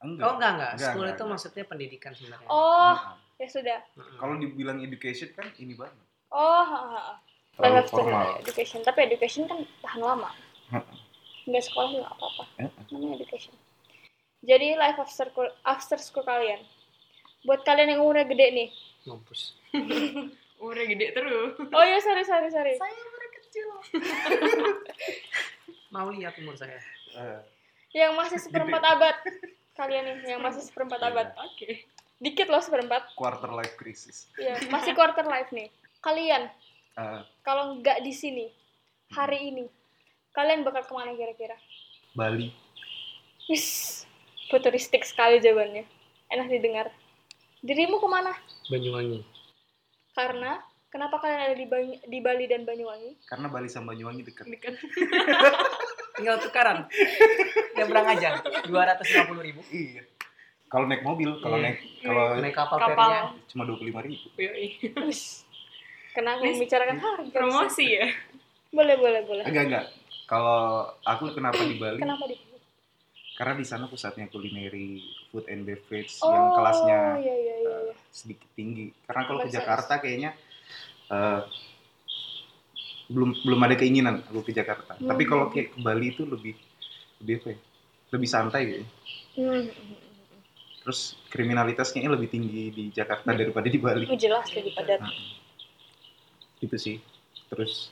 Enggak. 0.00 0.24
Oh 0.24 0.32
enggak 0.34 0.50
enggak, 0.50 0.70
Enggak, 0.72 0.88
school 0.88 0.98
enggak, 0.98 1.12
itu 1.12 1.20
enggak. 1.20 1.32
maksudnya 1.36 1.64
pendidikan 1.64 2.12
sebenarnya. 2.12 2.48
oh 2.48 2.96
Nah, 2.96 3.14
ya 3.36 3.46
sudah 3.46 3.78
Heeh. 3.92 4.14
Kalau 4.16 4.34
dibilang 4.34 4.78
education 4.80 5.28
kan 5.30 5.46
ini 5.54 5.74
banget. 5.74 6.00
oh 6.30 6.64
ha, 6.64 6.80
ha. 6.88 7.14
Terlalu 7.52 7.84
formal. 7.86 8.40
education 8.40 8.80
tapi 8.80 9.04
education 9.04 9.44
kan 9.44 9.60
tahan 9.78 10.00
lama 10.00 10.32
Heeh. 10.70 10.96
nggak 11.44 11.62
sekolah 11.62 11.86
juga 11.86 12.02
nggak 12.02 12.16
apa-apa 12.16 12.44
Heeh. 12.56 12.70
namanya 12.88 13.14
education 13.20 13.52
jadi 14.42 14.74
live 14.74 14.98
after 14.98 15.24
school 15.24 15.48
after 15.62 15.96
school 15.96 16.22
kalian 16.22 16.60
buat 17.42 17.62
kalian 17.62 17.90
yang 17.90 18.00
umurnya 18.00 18.22
gede 18.24 18.46
nih 18.52 18.68
Mampus. 19.02 19.58
Umurnya 20.62 20.86
gede 20.86 21.06
terus. 21.10 21.58
oh 21.58 21.82
iya 21.82 21.98
sorry 21.98 22.22
sorry 22.22 22.46
sorry 22.48 22.74
Saya 22.74 22.94
umurnya 22.94 23.30
kecil. 23.34 23.66
Mau 25.90 26.08
lihat 26.08 26.38
umur 26.38 26.54
saya. 26.54 26.78
Eh, 27.12 27.40
yang 27.92 28.14
masih 28.14 28.38
seperempat 28.38 28.78
abad 28.80 29.16
kalian 29.72 30.22
nih 30.22 30.32
yang 30.32 30.40
masih 30.40 30.62
seperempat 30.62 30.96
Iya. 30.98 31.08
abad 31.08 31.28
Oke. 31.42 31.84
dikit 32.18 32.46
loh 32.46 32.60
seperempat 32.60 33.12
quarter 33.12 33.50
life 33.50 33.74
crisis. 33.74 34.30
ya 34.36 34.54
masih 34.68 34.92
quarter 34.92 35.24
life 35.24 35.50
nih 35.50 35.68
kalian 35.98 36.48
Eh, 36.92 37.20
kalau 37.40 37.76
nggak 37.78 38.00
di 38.00 38.12
sini 38.12 38.46
hari 39.10 39.48
ini 39.48 39.64
kalian 40.30 40.60
bakal 40.60 40.84
ke 40.84 40.92
mana 40.92 41.12
kira-kira 41.12 41.56
Bali. 42.12 42.52
wis 43.46 44.04
futuristik 44.52 45.00
sekali 45.02 45.40
jawabannya 45.40 45.88
enak 46.28 46.46
didengar 46.46 46.86
dirimu 47.58 47.96
ke 47.96 48.06
mana 48.06 48.36
Banyuwangi. 48.68 49.24
karena 50.12 50.60
kenapa 50.86 51.16
kalian 51.16 51.40
ada 51.42 51.54
di, 51.54 51.64
Bany- 51.64 52.00
di 52.02 52.18
Bali 52.18 52.44
dan 52.44 52.62
Banyuwangi 52.62 53.16
Karena 53.24 53.48
Bali 53.48 53.64
sama 53.66 53.90
Banyuwangi 53.90 54.22
dekat. 54.22 54.44
Dekat. 54.44 54.76
Tinggal 56.14 56.36
tukaran. 56.38 56.84
Nyebrang 57.72 58.04
aja. 58.06 58.44
250 58.68 58.68
ribu. 59.40 59.64
Iya. 59.70 60.04
Kalau 60.68 60.84
naik 60.84 61.00
mobil, 61.00 61.32
kalau 61.38 61.56
Iya. 61.56 61.64
naik 61.66 61.78
kalau 62.02 62.24
Naik 62.36 62.52
kapal, 62.54 62.76
Kapal. 62.78 62.92
ferinya. 63.08 63.20
cuma 63.46 63.62
dua 63.64 63.76
puluh 63.76 63.88
lima 63.88 64.00
ribu. 64.02 64.26
Yoi. 64.36 64.68
Wis. 65.02 65.48
kenapa 66.12 66.44
membicarakan 66.44 66.98
harga 66.98 67.32
Promosi 67.32 67.86
ya. 67.90 68.04
boleh 68.70 68.92
boleh 68.94 69.20
boleh 69.22 69.44
Enggak 69.44 69.64
enggak. 69.66 69.86
Kalau 70.26 70.60
aku 71.02 71.32
kenapa 71.32 71.56
di 71.58 71.76
Bali? 71.76 71.96
kenapa 71.98 72.24
di 72.26 72.36
Karena 73.42 73.58
di 73.58 73.66
sana 73.66 73.90
pusatnya 73.90 74.30
kulineri, 74.30 75.02
food 75.34 75.50
and 75.50 75.66
beverage 75.66 76.14
oh 76.22 76.30
yang 76.30 76.54
kelasnya 76.54 76.98
iya 77.18 77.34
iya 77.34 77.56
iya 77.58 77.76
iya. 77.90 77.94
sedikit 78.14 78.46
tinggi. 78.54 78.94
Karena 79.02 79.26
kalau 79.26 79.42
ke 79.42 79.50
Jakarta 79.50 79.98
kayaknya 79.98 80.30
eh, 81.10 81.42
belum 83.10 83.42
belum 83.42 83.60
ada 83.66 83.74
keinginan 83.74 84.22
aku 84.30 84.46
ke 84.46 84.54
Jakarta. 84.54 84.94
Hmm. 84.94 85.10
Tapi 85.10 85.26
kalau 85.26 85.50
kayak 85.50 85.74
ke 85.74 85.78
Bali 85.82 86.14
itu 86.14 86.22
lebih 86.22 86.54
lebih 87.18 87.34
apa 87.42 87.48
ya? 87.50 87.58
Lebih 88.14 88.28
santai 88.30 88.62
gitu. 88.62 88.84
Hmm. 89.42 89.66
Terus 90.86 91.18
kriminalitasnya 91.26 92.06
lebih 92.06 92.30
tinggi 92.30 92.70
di 92.70 92.84
Jakarta 92.94 93.34
daripada 93.34 93.66
di 93.66 93.78
Bali. 93.82 94.06
Oh, 94.06 94.14
jelas 94.14 94.46
lebih 94.54 94.70
padat 94.78 95.02
Nah, 95.02 95.10
itu 96.62 96.78
sih. 96.78 97.02
Terus 97.50 97.90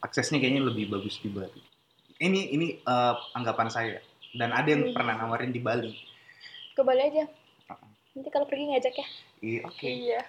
aksesnya 0.00 0.40
kayaknya 0.40 0.72
lebih 0.72 0.88
bagus 0.88 1.20
di 1.20 1.28
Bali. 1.28 1.60
Ini 2.16 2.48
ini 2.56 2.80
eh, 2.80 3.14
anggapan 3.36 3.68
saya. 3.68 4.00
Dan 4.32 4.50
ada 4.50 4.64
yang 4.64 4.88
Hmm. 4.88 4.94
pernah 4.94 5.14
nawarin 5.14 5.48
di 5.48 5.60
Bali. 5.60 5.92
ke 6.72 6.80
Bali 6.80 7.04
aja 7.04 7.24
nanti 8.12 8.28
kalau 8.28 8.44
pergi 8.44 8.64
ngajak 8.66 8.94
ya 8.94 9.06
Iya, 9.40 9.60
oke. 9.62 9.84
iya 9.84 10.20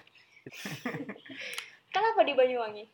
kenapa 1.90 2.22
di 2.22 2.34
Banyuwangi 2.34 2.86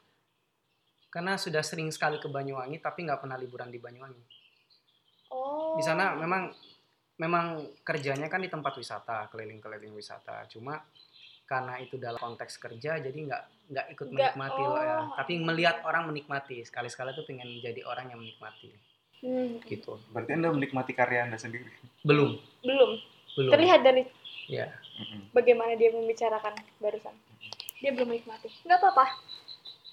Karena 1.08 1.34
sudah 1.36 1.62
sering 1.62 1.90
sekali 1.90 2.18
ke 2.18 2.26
Banyuwangi 2.26 2.78
tapi 2.78 3.02
nggak 3.02 3.18
pernah 3.20 3.34
liburan 3.34 3.68
di 3.68 3.78
Banyuwangi. 3.78 4.22
oh 5.30 5.74
Di 5.74 5.82
sana 5.82 6.14
memang 6.14 6.54
memang 7.18 7.46
kerjanya 7.82 8.26
kan 8.26 8.40
di 8.40 8.48
tempat 8.48 8.78
wisata, 8.78 9.26
keliling-keliling 9.28 9.92
wisata. 9.92 10.46
Cuma 10.48 10.78
karena 11.44 11.76
itu 11.78 11.98
dalam 11.98 12.16
konteks 12.16 12.56
kerja 12.56 13.02
jadi 13.02 13.18
nggak 13.18 13.44
nggak 13.68 13.86
ikut 13.92 14.08
Nggak, 14.08 14.38
menikmati 14.38 14.62
oh. 14.62 14.70
lah 14.70 14.84
ya. 14.86 14.98
Tapi 15.18 15.34
melihat 15.42 15.82
orang 15.82 16.06
menikmati. 16.08 16.62
Sekali-sekali 16.62 17.12
tuh 17.12 17.26
pengen 17.26 17.58
jadi 17.58 17.82
orang 17.84 18.14
yang 18.14 18.22
menikmati. 18.22 18.70
Hmm. 19.20 19.60
gitu 19.62 20.00
Berarti 20.10 20.32
Anda 20.32 20.50
menikmati 20.50 20.92
karya 20.92 21.24
Anda 21.24 21.36
sendiri. 21.36 21.68
belum 22.02 22.40
Belum. 22.62 22.92
belum 23.34 23.52
Terlihat 23.52 23.80
dari 23.82 24.04
ya 24.46 24.68
bagaimana 25.30 25.74
dia 25.74 25.90
membicarakan 25.90 26.52
barusan. 26.78 27.14
Dia 27.78 27.92
belum 27.92 28.10
menikmati. 28.10 28.48
Nggak 28.62 28.80
apa-apa. 28.80 29.06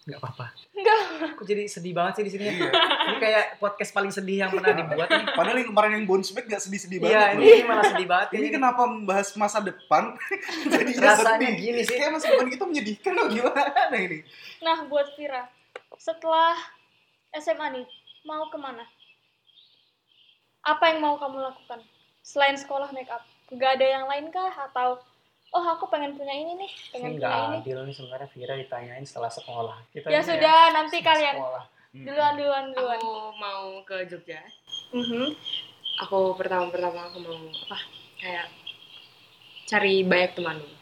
nggak 0.07 0.23
apa-apa 0.23 0.47
Nggak. 0.71 1.01
aku 1.35 1.43
jadi 1.43 1.67
sedih 1.67 1.91
banget 1.91 2.13
sih 2.15 2.25
di 2.25 2.31
sini 2.31 2.47
Iya. 2.47 2.71
ini 3.05 3.19
kayak 3.19 3.59
podcast 3.59 3.91
paling 3.91 4.15
sedih 4.15 4.39
yang 4.39 4.55
pernah 4.55 4.71
dibuat 4.73 5.11
nih 5.11 5.35
Padahal 5.35 5.59
yang 5.59 5.67
kemarin 5.67 5.93
yang 5.93 6.05
bounce 6.07 6.31
back 6.31 6.47
gak 6.47 6.63
sedih-sedih 6.63 7.03
banget. 7.03 7.11
iya 7.13 7.25
loh. 7.27 7.43
ini 7.43 7.67
malah 7.67 7.85
sedih 7.85 8.07
banget 8.07 8.29
Ini 8.31 8.49
kenapa 8.49 8.87
membahas 8.87 9.35
masa 9.35 9.59
depan? 9.59 10.15
Jadi 10.71 10.95
rasanya 10.97 11.51
gini 11.53 11.83
sih 11.83 11.99
Kayak 11.99 12.13
masa 12.15 12.31
depan 12.31 12.47
kita 12.47 12.65
menyedihkan 12.65 13.13
loh 13.13 13.27
gimana 13.27 13.97
ini? 13.99 14.23
Nah, 14.59 14.87
buat 14.87 15.11
Vira, 15.13 15.51
setelah 15.97 16.55
SMA 17.35 17.67
nih, 17.75 17.87
mau 18.23 18.47
ke 18.47 18.57
mana? 18.57 18.87
Apa 20.67 20.91
yang 20.91 20.99
mau 20.99 21.15
kamu 21.15 21.39
lakukan? 21.47 21.79
Selain 22.27 22.59
sekolah 22.59 22.91
make 22.91 23.07
up. 23.07 23.23
Nggak 23.55 23.79
ada 23.79 23.87
yang 23.87 24.05
lain 24.11 24.35
kah? 24.35 24.51
Atau, 24.51 24.99
oh 25.55 25.65
aku 25.71 25.87
pengen 25.87 26.19
punya 26.19 26.35
ini 26.35 26.59
nih, 26.59 26.67
ini 26.67 26.91
pengen 26.91 27.11
nggak 27.23 27.31
punya 27.31 27.47
ini. 27.47 27.59
adil 27.63 27.79
nih 27.87 27.95
sebenarnya 27.95 28.29
Vira 28.35 28.55
ditanyain 28.59 29.05
setelah 29.07 29.31
sekolah 29.31 29.77
kita 29.95 30.11
Ya 30.11 30.19
ini 30.19 30.27
sudah, 30.27 30.59
nanti 30.75 30.99
kalian. 30.99 31.39
sekolah 31.39 31.65
Duluan, 31.97 32.37
duluan, 32.37 32.65
duluan. 32.77 32.99
Aku 33.01 33.15
mau 33.41 33.81
ke 33.89 34.05
Jogja. 34.05 34.43
Mhm. 34.93 35.33
Aku 36.05 36.37
pertama-pertama 36.37 37.09
aku 37.09 37.25
mau 37.25 37.41
apa? 37.49 37.79
Kayak 38.21 38.53
cari 39.65 40.05
banyak 40.05 40.37
teman 40.37 40.61
dulu. 40.61 40.77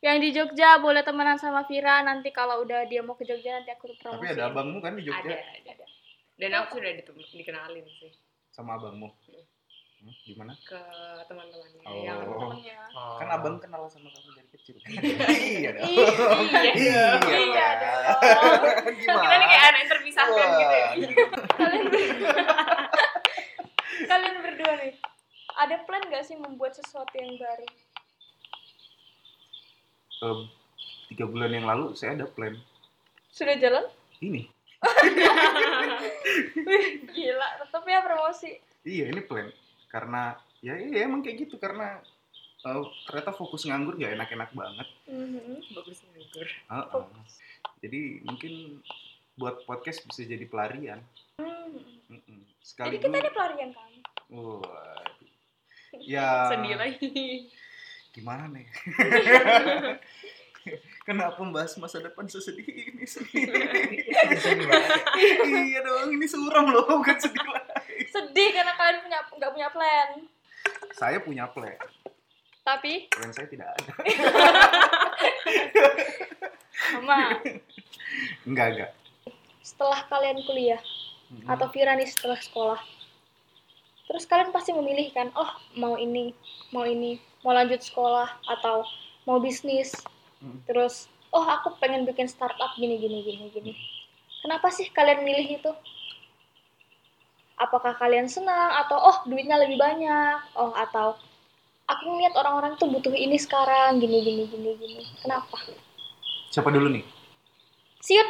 Yang 0.00 0.16
di 0.20 0.28
Jogja 0.32 0.80
boleh 0.80 1.04
temenan 1.04 1.36
sama 1.36 1.68
Vira, 1.68 2.00
nanti 2.00 2.32
kalau 2.32 2.64
udah 2.64 2.88
dia 2.88 3.04
mau 3.04 3.12
ke 3.12 3.28
Jogja 3.28 3.60
nanti 3.60 3.76
aku 3.76 3.92
promosi. 4.00 4.24
Tapi 4.24 4.32
ada 4.32 4.48
abangmu 4.48 4.78
kan 4.80 4.96
di 4.96 5.04
Ada, 5.04 5.20
Jogja 5.20 5.36
ada. 5.68 5.86
Dan 6.40 6.50
aku 6.64 6.80
sudah 6.80 6.92
dikenalin 7.34 7.84
sih 8.00 8.23
sama 8.54 8.78
abangmu. 8.78 9.10
Hmm, 10.04 10.14
gimana? 10.22 10.52
ke 10.62 10.78
teman-temannya 11.26 11.80
Oh. 11.82 12.04
yang 12.04 12.22
Temennya. 12.22 12.78
Oh. 12.94 13.16
Kan 13.18 13.28
abang 13.34 13.56
kenal 13.58 13.88
sama 13.90 14.12
kamu 14.12 14.30
dari 14.36 14.48
kecil. 14.54 14.76
iya 15.58 15.70
dong. 15.74 15.90
Ih, 15.90 16.06
iya. 16.78 17.02
Iya 17.18 17.68
dong. 17.82 18.04
Gimana? 18.94 19.26
Kita 19.26 19.34
nih 19.34 19.48
kayak 19.48 19.64
anak 19.64 19.78
yang 19.80 19.90
terpisahkan 19.90 20.48
gitu 20.54 20.74
ya. 20.76 20.88
kalian 21.58 21.84
kalian 24.04 24.34
berdua 24.42 24.72
nih 24.78 24.92
ada 25.54 25.76
plan 25.86 26.02
gak 26.10 26.24
sih 26.26 26.36
membuat 26.36 26.74
sesuatu 26.74 27.14
yang 27.14 27.34
baru 27.38 27.66
Em, 30.24 30.40
tiga 31.12 31.24
bulan 31.28 31.50
yang 31.52 31.66
lalu 31.68 31.92
saya 31.92 32.16
ada 32.16 32.24
plan 32.24 32.56
sudah 33.28 33.58
jalan 33.58 33.84
ini. 34.22 34.46
Wih, 36.56 36.84
gila 37.10 37.48
tetap 37.60 37.84
ya 37.84 38.00
promosi 38.02 38.50
Iya 38.84 39.08
ini 39.10 39.20
plan 39.24 39.48
karena 39.88 40.34
ya 40.60 40.74
iya 40.76 41.06
emang 41.06 41.22
kayak 41.22 41.46
gitu 41.48 41.56
karena 41.56 42.00
eh, 42.64 42.82
ternyata 43.06 43.32
fokus 43.32 43.64
nganggur 43.64 43.94
gak 43.96 44.16
enak-enak 44.16 44.50
banget. 44.52 44.88
Mhm. 45.06 45.60
Bagus 45.72 45.98
nganggur. 46.04 46.48
Heeh. 46.48 47.04
Jadi 47.80 48.00
mungkin 48.24 48.52
buat 49.36 49.64
podcast 49.64 50.04
bisa 50.04 50.24
jadi 50.24 50.44
pelarian. 50.46 51.00
Hmm. 51.40 51.80
Mm-mm. 52.08 52.40
jadi 52.44 52.62
Sekaligus. 52.62 53.02
kita 53.02 53.16
ini 53.16 53.30
pelarian 53.32 53.70
kan 53.72 53.92
Waduh. 54.28 55.30
Ya. 56.00 56.48
Sedih 56.52 56.74
lagi. 56.76 57.48
Gimana 58.12 58.46
nih? 58.50 58.66
Kenapa 61.04 61.36
membahas 61.38 61.76
masa 61.76 62.00
depan 62.00 62.24
sesedih 62.24 62.64
ini 62.64 63.04
sih? 63.04 63.20
Sedih 63.20 64.64
banget 64.64 65.04
ya. 65.04 65.60
iya 65.60 65.80
dong, 65.80 66.08
ini 66.10 66.24
suram 66.24 66.72
loh, 66.72 66.88
bukan 66.88 67.16
sedih 67.20 67.44
lagi. 67.44 68.08
sedih 68.08 68.48
karena 68.52 68.72
kalian 68.74 68.98
punya 69.02 69.18
nggak 69.28 69.52
punya 69.52 69.68
plan 69.68 70.08
Saya 70.94 71.18
punya 71.20 71.44
plan, 71.50 71.76
tapi 72.62 73.10
plan 73.10 73.30
saya 73.30 73.46
tidak 73.46 73.68
ada. 73.76 73.92
sama 76.74 77.38
Enggak, 78.44 78.66
enggak. 78.72 78.90
setelah 79.60 80.00
kalian 80.06 80.38
kuliah 80.44 80.80
Mm-mm. 81.28 81.48
atau 81.48 81.66
Vira 81.72 81.96
nih 81.96 82.08
setelah 82.08 82.38
sekolah 82.38 82.80
terus 84.04 84.28
kalian 84.28 84.52
pasti 84.52 84.70
memilih 84.70 85.08
kan 85.10 85.32
oh 85.34 85.48
mau 85.74 85.96
ini 85.96 86.36
mau 86.70 86.84
ini 86.84 87.16
mau 87.40 87.56
lanjut 87.56 87.80
sekolah 87.80 88.28
atau 88.46 88.84
mau 89.24 89.40
bisnis 89.40 89.96
Hmm. 90.44 90.60
terus 90.68 91.08
oh 91.32 91.40
aku 91.40 91.80
pengen 91.80 92.04
bikin 92.04 92.28
startup 92.28 92.76
gini 92.76 93.00
gini 93.00 93.24
gini 93.24 93.44
gini. 93.48 93.72
Kenapa 94.44 94.68
sih 94.68 94.92
kalian 94.92 95.24
milih 95.24 95.56
itu? 95.56 95.72
Apakah 97.56 97.96
kalian 97.96 98.28
senang 98.28 98.76
atau 98.84 99.00
oh 99.00 99.16
duitnya 99.24 99.56
lebih 99.56 99.80
banyak? 99.80 100.36
Oh 100.52 100.76
atau 100.76 101.16
aku 101.88 102.04
ngeliat 102.12 102.36
orang-orang 102.36 102.76
tuh 102.76 102.92
butuh 102.92 103.16
ini 103.16 103.40
sekarang 103.40 103.96
gini 104.04 104.20
gini 104.20 104.42
gini 104.52 104.70
gini. 104.76 105.02
Kenapa? 105.24 105.56
Siapa 106.52 106.68
dulu 106.68 106.92
nih? 106.92 107.24
siut. 108.04 108.28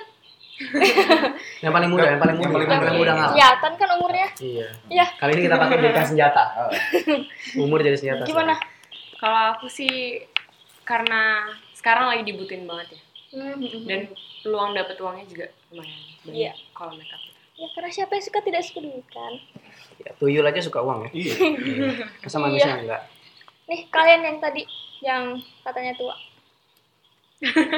Yang 1.67 1.73
paling 1.75 1.91
muda 1.91 2.07
yang 2.15 2.21
paling 2.23 2.37
muda. 2.39 2.47
Yang 2.47 2.55
paling 2.55 2.69
yang 2.71 2.79
muda. 2.79 2.87
paling 2.87 2.99
muda. 3.03 3.11
Nggak 3.11 3.31
kelihatan 3.35 3.73
kan 3.75 3.89
umurnya. 3.99 4.29
Iya. 4.39 4.69
Iya. 4.87 5.05
kali 5.19 5.31
ini 5.35 5.43
kita 5.51 5.57
pakai 5.59 5.77
jadikan 5.83 6.07
senjata. 6.07 6.43
Umur 7.67 7.79
jadi 7.83 7.99
senjata 7.99 8.23
gimana? 8.23 8.55
Kalau 9.19 9.41
aku 9.59 9.67
sih 9.67 10.23
karena 10.85 11.49
sekarang 11.75 12.07
lagi 12.07 12.23
dibutuhin 12.25 12.65
banget 12.65 12.95
ya. 12.95 13.01
Hmm, 13.35 13.59
Dan 13.83 14.15
peluang 14.41 14.73
dapat 14.73 14.95
uangnya 14.97 15.27
juga 15.27 15.47
lumayan 15.69 15.99
banyak 16.23 16.35
Iya. 16.39 16.53
kalau 16.71 16.95
makeup. 16.95 17.19
Ya 17.55 17.67
karena 17.71 17.91
siapa 17.91 18.13
yang 18.13 18.25
suka 18.25 18.39
tidak 18.41 18.63
suka 18.63 18.81
duit 18.81 19.07
kan. 19.09 19.33
ya, 19.97 20.11
tuyul 20.15 20.43
aja 20.43 20.59
suka 20.59 20.83
uang 20.83 21.07
ya 21.07 21.11
iya. 21.15 21.35
masa 22.19 22.37
manusia 22.37 22.75
enggak 22.77 23.03
Nih 23.65 23.87
kalian 23.89 24.21
yang 24.23 24.37
tadi 24.39 24.63
yang 25.01 25.25
katanya 25.63 25.95
tua. 25.95 26.15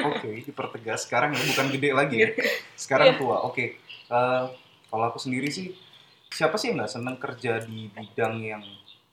Oke, 0.07 0.29
dipertegas 0.41 1.03
sekarang 1.03 1.31
ya 1.31 1.41
bukan 1.45 1.67
gede 1.69 1.89
lagi 1.91 2.17
ya. 2.19 2.29
Sekarang 2.73 3.13
Iya. 3.13 3.19
tua. 3.19 3.37
Oke. 3.43 3.77
Eh, 4.07 4.43
kalau 4.87 5.05
aku 5.05 5.17
sendiri 5.17 5.47
sih 5.47 5.75
siapa 6.27 6.55
sih 6.55 6.69
yang 6.69 6.79
nggak 6.79 6.91
seneng 6.91 7.17
kerja 7.17 7.59
di 7.61 7.87
bidang 7.87 8.39
yang 8.39 8.63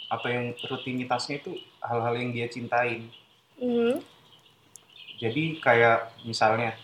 atau 0.07 0.29
yang 0.29 0.53
rutinitasnya 0.61 1.39
itu 1.39 1.53
hal-hal 1.81 2.15
yang 2.15 2.31
dia 2.31 2.47
cintain. 2.47 3.11
Hmm. 3.59 4.03
Jadi 5.19 5.63
kayak 5.63 6.27
misalnya 6.27 6.75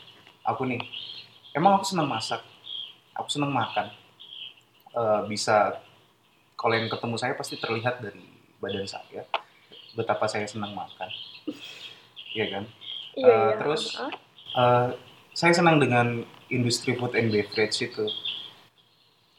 aku 0.46 0.64
nih, 0.64 0.80
emang 1.52 1.76
aku 1.78 1.84
seneng 1.84 2.06
masak, 2.06 2.40
aku 3.12 3.28
seneng 3.28 3.50
makan. 3.50 3.90
Eh, 4.90 5.20
bisa 5.30 5.82
kalau 6.54 6.74
yang 6.74 6.90
ketemu 6.90 7.16
saya 7.16 7.34
pasti 7.34 7.56
terlihat 7.58 8.02
dari 8.02 8.22
badan 8.58 8.86
saya 8.86 9.24
betapa 9.94 10.26
saya 10.30 10.46
senang 10.46 10.74
makan. 10.74 11.10
Iya 12.30 12.46
kan? 12.46 12.64
Iya, 13.18 13.26
Eh, 13.26 13.34
iya. 13.50 13.58
terus 13.58 13.82
Eh, 14.50 14.88
saya 15.34 15.50
senang 15.50 15.82
dengan 15.82 16.22
industri 16.46 16.94
food 16.94 17.14
and 17.18 17.30
beverage 17.30 17.78
itu. 17.82 18.06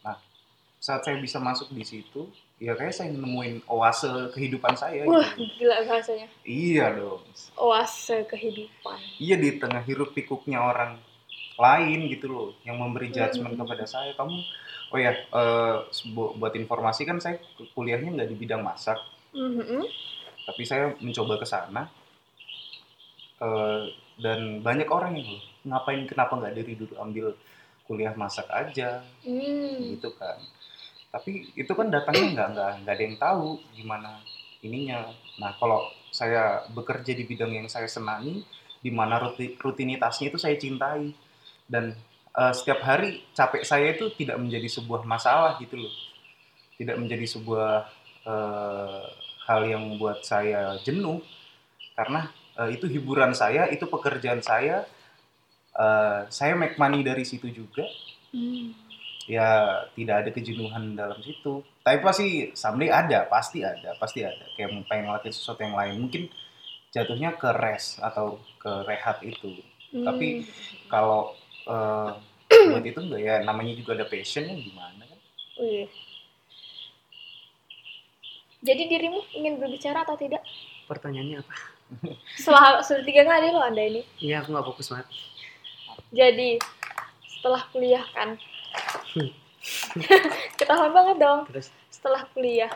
Nah, 0.04 0.20
saat 0.76 1.04
saya 1.04 1.16
bisa 1.20 1.40
masuk 1.40 1.72
di 1.72 1.84
situ, 1.84 2.28
ya 2.62 2.78
kayak 2.78 2.94
saya 2.94 3.10
nemuin 3.10 3.66
oase 3.66 4.30
kehidupan 4.32 4.78
saya. 4.78 5.02
Wah, 5.04 5.26
gitu. 5.34 5.66
gila 5.66 5.82
bahasanya. 5.82 6.30
Iya 6.46 6.94
dong. 6.94 7.26
Oase 7.58 8.22
kehidupan. 8.30 9.02
Iya 9.18 9.36
di 9.36 9.58
tengah 9.58 9.82
hiruk 9.82 10.14
pikuknya 10.14 10.62
orang 10.62 11.02
lain 11.58 12.00
gitu 12.08 12.30
loh, 12.30 12.50
yang 12.62 12.78
memberi 12.78 13.10
judgement 13.10 13.58
Hmm. 13.58 13.66
kepada 13.66 13.86
saya. 13.86 14.14
Kamu, 14.14 14.38
oh 14.94 15.00
ya, 15.02 15.12
bu- 16.08 16.38
buat 16.38 16.54
informasi 16.54 17.02
kan 17.02 17.18
saya 17.18 17.42
kuliahnya 17.74 18.14
nggak 18.14 18.30
di 18.30 18.38
bidang 18.38 18.62
masak, 18.62 18.98
Mhm. 19.34 19.82
tapi 20.46 20.62
saya 20.62 20.94
mencoba 20.98 21.38
ke 21.38 21.46
sana. 21.46 21.90
Eh, 23.38 23.82
dan 24.18 24.62
banyak 24.62 24.86
orang 24.86 25.18
yang 25.18 25.26
loh, 25.28 25.44
ngapain 25.64 26.06
kenapa 26.06 26.38
nggak 26.38 26.54
dari 26.56 26.74
dulu 26.78 26.94
ambil 26.96 27.34
kuliah 27.84 28.14
masak 28.14 28.46
aja 28.48 29.02
Hmm. 29.26 29.98
gitu 29.98 30.14
kan 30.16 30.38
tapi 31.12 31.52
itu 31.60 31.72
kan 31.76 31.92
datangnya 31.92 32.28
nggak 32.32 32.48
nggak 32.56 32.72
nggak 32.82 32.94
ada 32.96 33.04
yang 33.04 33.18
tahu 33.20 33.48
gimana 33.76 34.24
ininya. 34.64 35.12
Nah 35.44 35.52
kalau 35.60 35.92
saya 36.12 36.64
bekerja 36.72 37.12
di 37.12 37.28
bidang 37.28 37.52
yang 37.52 37.68
saya 37.68 37.88
senangi 37.92 38.48
di 38.80 38.90
mana 38.90 39.20
ruti- 39.20 39.60
rutinitasnya 39.60 40.32
itu 40.32 40.40
saya 40.40 40.56
cintai. 40.56 41.12
Dan 41.68 41.92
eh, 42.36 42.54
setiap 42.56 42.80
hari 42.88 43.28
capek 43.36 43.64
saya 43.68 43.92
itu 43.92 44.08
tidak 44.16 44.40
menjadi 44.40 44.68
sebuah 44.72 45.04
masalah 45.04 45.60
gitu 45.60 45.76
loh. 45.76 45.94
Tidak 46.80 46.96
menjadi 46.96 47.28
sebuah 47.28 47.92
eh, 48.24 49.04
hal 49.52 49.62
yang 49.68 49.84
membuat 49.84 50.24
saya 50.24 50.80
jenuh. 50.80 51.20
Karena 51.92 52.32
eh, 52.56 52.80
itu 52.80 52.88
hiburan 52.88 53.36
saya 53.36 53.68
itu 53.68 53.84
pekerjaan 53.84 54.40
saya. 54.40 54.88
Eh, 55.76 56.20
saya 56.32 56.56
make 56.56 56.80
money 56.80 57.04
dari 57.04 57.28
situ 57.28 57.52
juga. 57.52 57.84
Hmm. 58.32 58.91
Ya 59.30 59.82
tidak 59.94 60.16
ada 60.26 60.30
kejenuhan 60.34 60.98
dalam 60.98 61.20
situ. 61.22 61.62
Tapi 61.82 61.98
pasti 62.02 62.28
someday 62.54 62.90
ada, 62.90 63.26
pasti 63.30 63.62
ada, 63.66 63.94
pasti 63.98 64.26
ada. 64.26 64.46
Kayak 64.58 64.86
pengen 64.90 65.10
ngelakuin 65.10 65.34
sesuatu 65.34 65.62
yang 65.62 65.78
lain, 65.78 65.96
mungkin 66.02 66.24
jatuhnya 66.92 67.36
ke 67.38 67.50
rest 67.58 68.02
atau 68.02 68.42
ke 68.62 68.72
rehat 68.86 69.22
itu. 69.26 69.62
Hmm. 69.92 70.06
Tapi 70.08 70.46
kalau 70.88 71.34
eh, 71.68 72.12
buat 72.72 72.86
itu 72.86 73.00
enggak 73.00 73.22
ya, 73.22 73.36
namanya 73.42 73.74
juga 73.78 73.98
ada 73.98 74.06
passion 74.08 74.48
ya 74.48 74.56
gimana 74.56 75.04
kan? 75.04 75.20
Wih. 75.62 75.90
Jadi 78.62 78.84
dirimu 78.86 79.20
ingin 79.34 79.58
berbicara 79.58 80.06
atau 80.06 80.14
tidak? 80.14 80.46
Pertanyaannya 80.86 81.42
apa? 81.42 81.56
Setelah 82.38 82.80
sudah 82.86 83.04
tiga 83.04 83.26
kali 83.26 83.50
loh 83.50 83.66
anda 83.66 83.82
ini. 83.82 84.06
Iya, 84.22 84.46
aku 84.46 84.54
nggak 84.54 84.68
fokus 84.70 84.88
banget. 84.94 85.08
Jadi 86.14 86.50
setelah 87.26 87.62
kuliah 87.74 88.06
kan. 88.14 88.38
ketahuan 90.60 90.92
banget 90.92 91.18
dong. 91.22 91.40
Terus 91.52 91.68
Setelah 91.92 92.26
kuliah, 92.34 92.72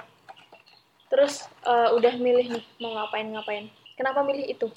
terus 1.09 1.47
eh, 1.65 1.89
udah 1.95 2.13
milih 2.19 2.53
nih 2.59 2.65
mau 2.83 2.93
ngapain 2.93 3.27
ngapain. 3.31 3.65
Kenapa 3.95 4.21
milih 4.21 4.45
itu? 4.45 4.67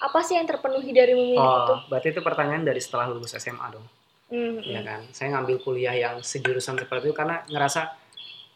Apa 0.00 0.24
sih 0.24 0.36
yang 0.36 0.48
terpenuhi 0.48 0.92
dari 0.92 1.12
memilih 1.12 1.40
itu? 1.40 1.74
Oh, 1.74 1.80
berarti 1.88 2.12
itu 2.12 2.20
pertanyaan 2.24 2.64
dari 2.64 2.80
setelah 2.80 3.08
lulus 3.10 3.36
SMA 3.36 3.66
dong. 3.72 3.86
Hmm, 4.30 4.62
ya 4.62 4.78
hmm. 4.78 4.86
kan 4.86 5.00
saya 5.10 5.34
ngambil 5.34 5.58
kuliah 5.58 5.90
yang 5.90 6.22
sejurusan 6.22 6.78
seperti 6.78 7.10
itu 7.10 7.16
karena 7.18 7.42
ngerasa 7.50 7.98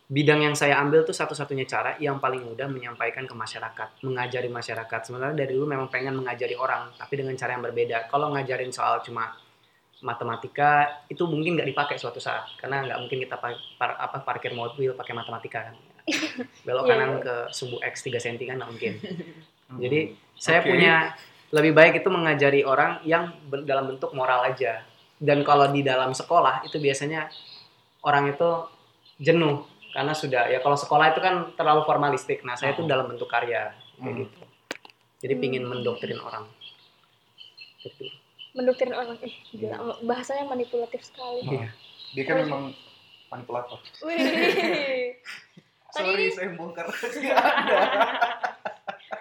bidang 0.07 0.47
yang 0.47 0.55
saya 0.55 0.79
ambil 0.79 1.03
tuh 1.03 1.17
satu-satunya 1.17 1.67
cara 1.67 1.99
yang 1.99 2.23
paling 2.23 2.47
mudah 2.47 2.71
menyampaikan 2.71 3.27
ke 3.27 3.35
masyarakat 3.35 4.07
mengajari 4.07 4.47
masyarakat 4.47 5.01
sebenarnya 5.03 5.35
dari 5.35 5.51
dulu 5.59 5.67
memang 5.67 5.91
pengen 5.91 6.15
mengajari 6.15 6.55
orang 6.55 6.95
tapi 6.95 7.19
dengan 7.19 7.35
cara 7.35 7.59
yang 7.59 7.65
berbeda 7.67 8.07
kalau 8.07 8.31
ngajarin 8.31 8.71
soal 8.71 9.03
cuma 9.03 9.35
matematika 10.05 10.71
itu 11.09 11.25
mungkin 11.25 11.57
nggak 11.57 11.67
dipakai 11.67 11.97
suatu 11.97 12.21
saat 12.21 12.45
karena 12.55 12.85
nggak 12.85 12.99
mungkin 13.01 13.19
kita 13.25 13.41
pa- 13.41 13.57
par- 13.75 13.97
apa 13.97 14.21
parkir 14.21 14.53
mobil 14.53 14.93
pakai 14.93 15.17
matematika 15.17 15.73
kan 15.73 15.77
belok 16.69 16.85
Iya, 16.85 16.91
kanan 16.93 17.11
iya. 17.11 17.21
ke 17.25 17.35
subuh 17.51 17.81
x 17.81 18.05
3 18.05 18.21
cm 18.21 18.37
kan 18.45 18.57
nggak 18.61 18.71
mungkin 18.71 18.93
jadi 19.81 20.01
saya 20.37 20.61
Oke. 20.61 20.69
punya 20.71 20.95
lebih 21.51 21.73
baik 21.73 21.95
itu 21.97 22.09
mengajari 22.09 22.61
orang 22.63 23.01
yang 23.03 23.33
ben- 23.47 23.63
dalam 23.65 23.87
bentuk 23.87 24.11
moral 24.11 24.43
aja. 24.45 24.83
Dan 25.17 25.41
kalau 25.41 25.71
di 25.71 25.81
dalam 25.81 26.11
sekolah 26.11 26.67
itu 26.67 26.77
biasanya 26.77 27.31
orang 28.03 28.29
itu 28.29 28.51
jenuh 29.17 29.63
karena 29.91 30.11
sudah 30.13 30.51
ya 30.51 30.59
kalau 30.59 30.75
sekolah 30.75 31.15
itu 31.15 31.23
kan 31.23 31.55
terlalu 31.55 31.87
formalistik. 31.87 32.43
Nah, 32.43 32.59
saya 32.59 32.75
itu 32.75 32.83
Hmm. 32.83 32.91
dalam 32.91 33.07
bentuk 33.07 33.31
karya 33.31 33.71
kayak 33.95 34.03
Hmm. 34.03 34.19
gitu. 34.21 34.41
Jadi 35.23 35.35
pingin 35.39 35.63
Hmm. 35.63 35.71
mendoktrin 35.73 36.19
orang. 36.19 36.45
Gitu. 37.81 38.11
Mendoktrin 38.55 38.91
orang. 38.91 39.19
Eh, 39.21 39.35
gila, 39.51 40.01
bahasanya 40.01 40.45
manipulatif 40.45 41.03
sekali. 41.03 41.45
Iya. 41.45 41.69
dia 42.15 42.23
kan 42.23 42.39
memang 42.39 42.63
manipulator 43.27 43.77
Wih. 44.01 44.15
Tadi 45.91 46.01
sorry 46.01 46.25
ini- 46.25 46.33
saya 46.33 46.49
bongkar 46.55 46.87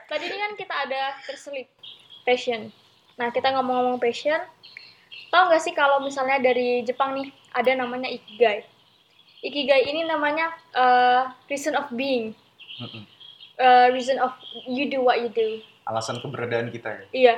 Tadi 0.06 0.24
ini 0.24 0.38
kan 0.38 0.52
kita 0.54 0.74
ada 0.80 1.02
terselip 1.24 1.68
passion. 2.22 2.70
Nah, 3.16 3.30
kita 3.30 3.52
ngomong-ngomong 3.52 3.98
passion, 3.98 4.38
tahu 5.28 5.42
nggak 5.48 5.60
sih 5.60 5.72
kalau 5.72 6.00
misalnya 6.00 6.38
dari 6.38 6.82
Jepang 6.82 7.16
nih 7.16 7.30
ada 7.52 7.72
namanya 7.76 8.08
ikigai. 8.08 8.64
Ikigai 9.42 9.86
ini 9.86 10.04
namanya 10.04 10.52
uh, 10.72 11.30
reason 11.48 11.74
of 11.74 11.88
being, 11.92 12.32
Mm-mm. 12.78 13.04
uh, 13.58 13.88
reason 13.90 14.18
of 14.18 14.32
you 14.64 14.88
do 14.88 15.00
what 15.00 15.18
you 15.18 15.28
do. 15.28 15.60
alasan 15.84 16.18
keberadaan 16.18 16.70
kita 16.70 16.90
ya 16.90 17.04
Iya. 17.12 17.34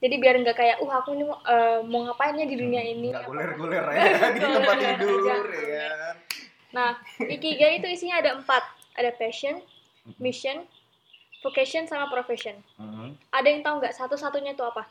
Jadi 0.00 0.14
biar 0.16 0.34
nggak 0.36 0.56
kayak, 0.56 0.76
uh 0.80 0.90
aku 0.90 1.12
ini 1.12 1.24
mau, 1.24 1.36
uh, 1.38 1.84
mau 1.84 2.00
ngapain 2.02 2.32
ya 2.34 2.44
di 2.44 2.56
dunia 2.56 2.80
ini? 2.80 3.12
nggak 3.12 3.24
goler-goler 3.24 3.84
ya 3.92 4.04
di 4.32 4.40
tempat 4.40 4.76
tidur 4.80 5.44
ya 5.60 5.88
kan 5.92 6.16
Nah, 6.70 6.90
ikigai 7.20 7.78
itu 7.78 7.86
isinya 7.86 8.16
ada 8.16 8.30
empat. 8.34 8.62
Ada 8.94 9.10
passion, 9.12 9.58
mission, 10.16 10.62
vocation, 11.40 11.84
sama 11.84 12.06
profession. 12.06 12.54
Mhm. 12.76 13.18
Ada 13.28 13.46
yang 13.46 13.60
tahu 13.60 13.74
nggak 13.78 13.92
satu-satunya 13.92 14.54
itu 14.54 14.62
apa? 14.62 14.86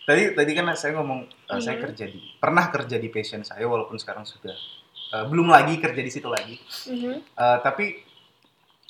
tadi 0.00 0.32
tadi 0.32 0.56
kan 0.56 0.64
saya 0.72 0.96
ngomong 0.96 1.20
uh, 1.52 1.60
saya 1.60 1.76
Mhm. 1.76 1.84
kerja 1.84 2.04
di 2.08 2.16
pernah 2.40 2.72
kerja 2.72 2.96
di 2.96 3.12
passion 3.12 3.44
saya 3.44 3.68
walaupun 3.68 4.00
sekarang 4.00 4.24
sudah 4.24 4.56
uh, 5.12 5.28
belum 5.28 5.52
lagi 5.52 5.76
kerja 5.76 6.00
di 6.00 6.08
situ 6.08 6.32
lagi 6.32 6.56
Mhm. 6.88 7.36
Uh, 7.36 7.58
tapi 7.60 8.00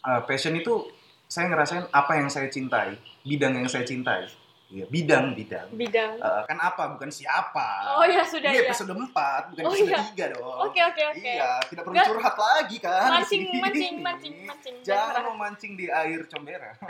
uh, 0.07 0.23
passion 0.23 0.55
itu 0.55 0.87
saya 1.27 1.51
ngerasain 1.51 1.91
apa 1.91 2.13
yang 2.15 2.31
saya 2.31 2.47
cintai 2.47 2.95
bidang 3.27 3.59
yang 3.59 3.67
saya 3.67 3.83
cintai 3.83 4.31
Iya, 4.69 4.85
bidang 4.85 5.33
bidang 5.33 5.73
Bidang. 5.73 6.21
Uh, 6.21 6.45
kan 6.45 6.61
apa 6.61 6.93
bukan 6.93 7.09
siapa 7.09 7.89
Oh 7.91 8.05
ya 8.05 8.21
sudah 8.21 8.53
ini 8.53 8.61
ya. 8.61 8.69
episode 8.69 8.93
4 8.93 9.01
bukan 9.49 9.63
Oh, 9.65 9.73
episode 9.73 9.89
iya. 9.89 10.29
3 10.29 10.35
dong 10.37 10.45
Oke 10.63 10.81
oke 10.83 11.03
oke. 11.09 11.25
iya 11.27 11.57
tidak 11.65 11.83
perlu 11.83 11.95
Nggak- 11.97 12.09
curhat 12.13 12.37
lagi 12.37 12.77
kan 12.79 13.09
Mancing 13.11 13.43
mancing 13.55 13.95
mancing 13.99 14.35
mancing. 14.45 14.75
jangan 14.83 15.25
memancing 15.27 15.73
di 15.73 15.89
air 15.89 16.21
combera 16.27 16.77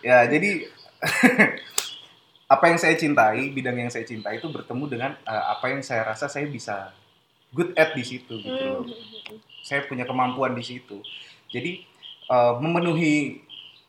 ya 0.00 0.24
jadi 0.24 0.50
apa 2.48 2.64
yang 2.66 2.76
saya 2.76 2.94
cintai 2.94 3.48
bidang 3.50 3.76
yang 3.78 3.88
saya 3.88 4.04
cintai 4.04 4.36
itu 4.36 4.48
bertemu 4.48 4.84
dengan 4.86 5.10
uh, 5.22 5.44
apa 5.52 5.68
yang 5.68 5.80
saya 5.80 6.04
rasa 6.04 6.26
saya 6.26 6.44
bisa 6.44 6.92
good 7.50 7.72
at 7.74 7.92
di 7.92 8.02
situ 8.02 8.34
gitu 8.36 8.52
loh 8.66 8.84
Hmm. 9.28 9.40
saya 9.60 9.84
punya 9.84 10.04
kemampuan 10.04 10.52
di 10.52 10.60
situ. 10.62 11.04
Jadi 11.46 11.84
uh, 12.26 12.56
memenuhi 12.56 13.36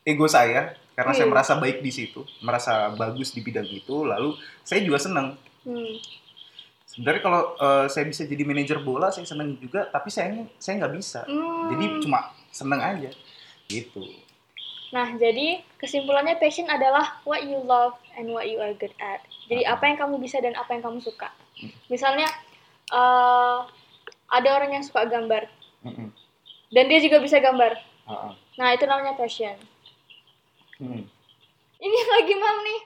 ego 0.01 0.27
saya 0.27 0.75
karena 0.99 1.15
saya 1.15 1.25
Hmm. 1.25 1.33
merasa 1.33 1.53
baik 1.55 1.79
di 1.79 1.91
situ, 1.95 2.27
merasa 2.43 2.91
bagus 2.91 3.31
di 3.31 3.39
bidang 3.39 3.63
itu, 3.65 4.03
lalu 4.03 4.35
saya 4.61 4.83
juga 4.83 4.99
senang. 4.99 5.39
Hmm. 5.63 5.95
Sebenarnya 6.83 7.21
kalau 7.23 7.41
uh, 7.55 7.87
saya 7.87 8.03
bisa 8.03 8.27
jadi 8.27 8.43
manajer 8.43 8.83
bola, 8.83 9.07
saya 9.07 9.23
senang 9.23 9.55
juga, 9.55 9.87
tapi 9.87 10.11
sayangnya 10.11 10.51
saya 10.59 10.83
nggak 10.83 10.93
bisa. 10.99 11.23
Hmm. 11.23 11.71
Jadi 11.71 11.85
cuma 12.03 12.19
senang 12.51 12.83
aja, 12.83 13.15
gitu. 13.71 14.03
Nah, 14.89 15.15
jadi 15.15 15.61
kesimpulannya 15.77 16.35
passion 16.35 16.65
adalah 16.65 17.21
what 17.23 17.45
you 17.45 17.61
love 17.63 17.95
and 18.17 18.27
what 18.33 18.49
you 18.49 18.57
are 18.57 18.73
good 18.75 18.91
at. 18.99 19.21
Jadi 19.45 19.63
Ah. 19.63 19.77
apa 19.77 19.85
yang 19.85 20.01
kamu 20.01 20.17
bisa 20.17 20.41
dan 20.41 20.57
apa 20.57 20.73
yang 20.73 20.83
kamu 20.83 20.99
suka. 20.99 21.29
Misalnya 21.87 22.25
eh, 22.89 23.57
ada 24.29 24.49
orang 24.49 24.73
yang 24.73 24.81
suka 24.81 25.05
gambar 25.05 25.45
Mm-mm. 25.85 26.09
dan 26.73 26.83
dia 26.89 26.99
juga 26.99 27.21
bisa 27.21 27.37
gambar. 27.37 27.77
Ah, 28.09 28.29
ah. 28.29 28.33
Nah, 28.57 28.73
itu 28.73 28.89
namanya 28.89 29.13
passion. 29.13 29.53
Hmm. 30.79 31.03
Ini 31.77 31.99
lagi 32.09 32.33
mam 32.35 32.57
nih. 32.61 32.81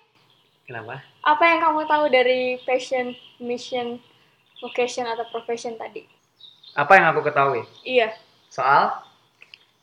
Kenapa? 0.63 0.95
Apa 1.21 1.43
yang 1.45 1.59
kamu 1.61 1.81
tahu 1.85 2.05
dari 2.09 2.41
passion, 2.61 3.11
mission, 3.37 3.99
vocation 4.59 5.05
atau 5.05 5.25
profession 5.29 5.75
tadi? 5.75 6.05
Apa 6.73 6.97
yang 6.97 7.05
aku 7.09 7.21
ketahui? 7.21 7.61
Iya, 7.83 8.13
Soal 8.49 8.93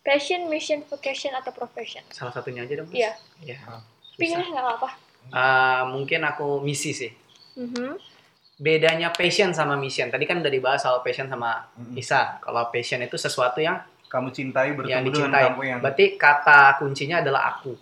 passion, 0.00 0.46
mission, 0.46 0.82
vocation 0.84 1.30
atau 1.32 1.50
profession. 1.50 2.02
salah 2.08 2.30
satunya 2.30 2.62
aja 2.62 2.74
dong. 2.76 2.88
Mas. 2.88 2.96
Iya. 2.96 3.12
Iya. 3.40 3.58
Pilih 4.16 4.36
Susah. 4.36 4.50
nggak 4.50 4.64
apa-apa. 4.64 4.90
Uh, 5.30 5.82
mungkin 5.92 6.20
aku 6.24 6.58
misi 6.60 6.90
sih. 6.90 7.12
Mhm. 7.56 7.98
bedanya 8.56 9.08
passion 9.08 9.56
sama 9.56 9.72
mission. 9.74 10.12
Tadi 10.12 10.28
kan 10.28 10.36
udah 10.36 10.52
dibahas 10.52 10.84
soal 10.84 11.00
passion 11.00 11.24
sama. 11.26 11.64
Isa. 11.96 12.36
Kalau 12.38 12.68
passion 12.68 13.00
itu 13.00 13.16
sesuatu 13.16 13.56
yang 13.56 13.80
Kamu 14.04 14.28
cintai 14.30 14.74
bertemu 14.74 14.90
yang 14.90 15.00
dengan 15.00 15.30
dicintai. 15.32 15.44
kamu 15.48 15.62
yang 15.64 15.78
Berarti 15.80 16.06
kata 16.14 16.60
kuncinya 16.76 17.24
adalah 17.24 17.56
aku. 17.56 17.72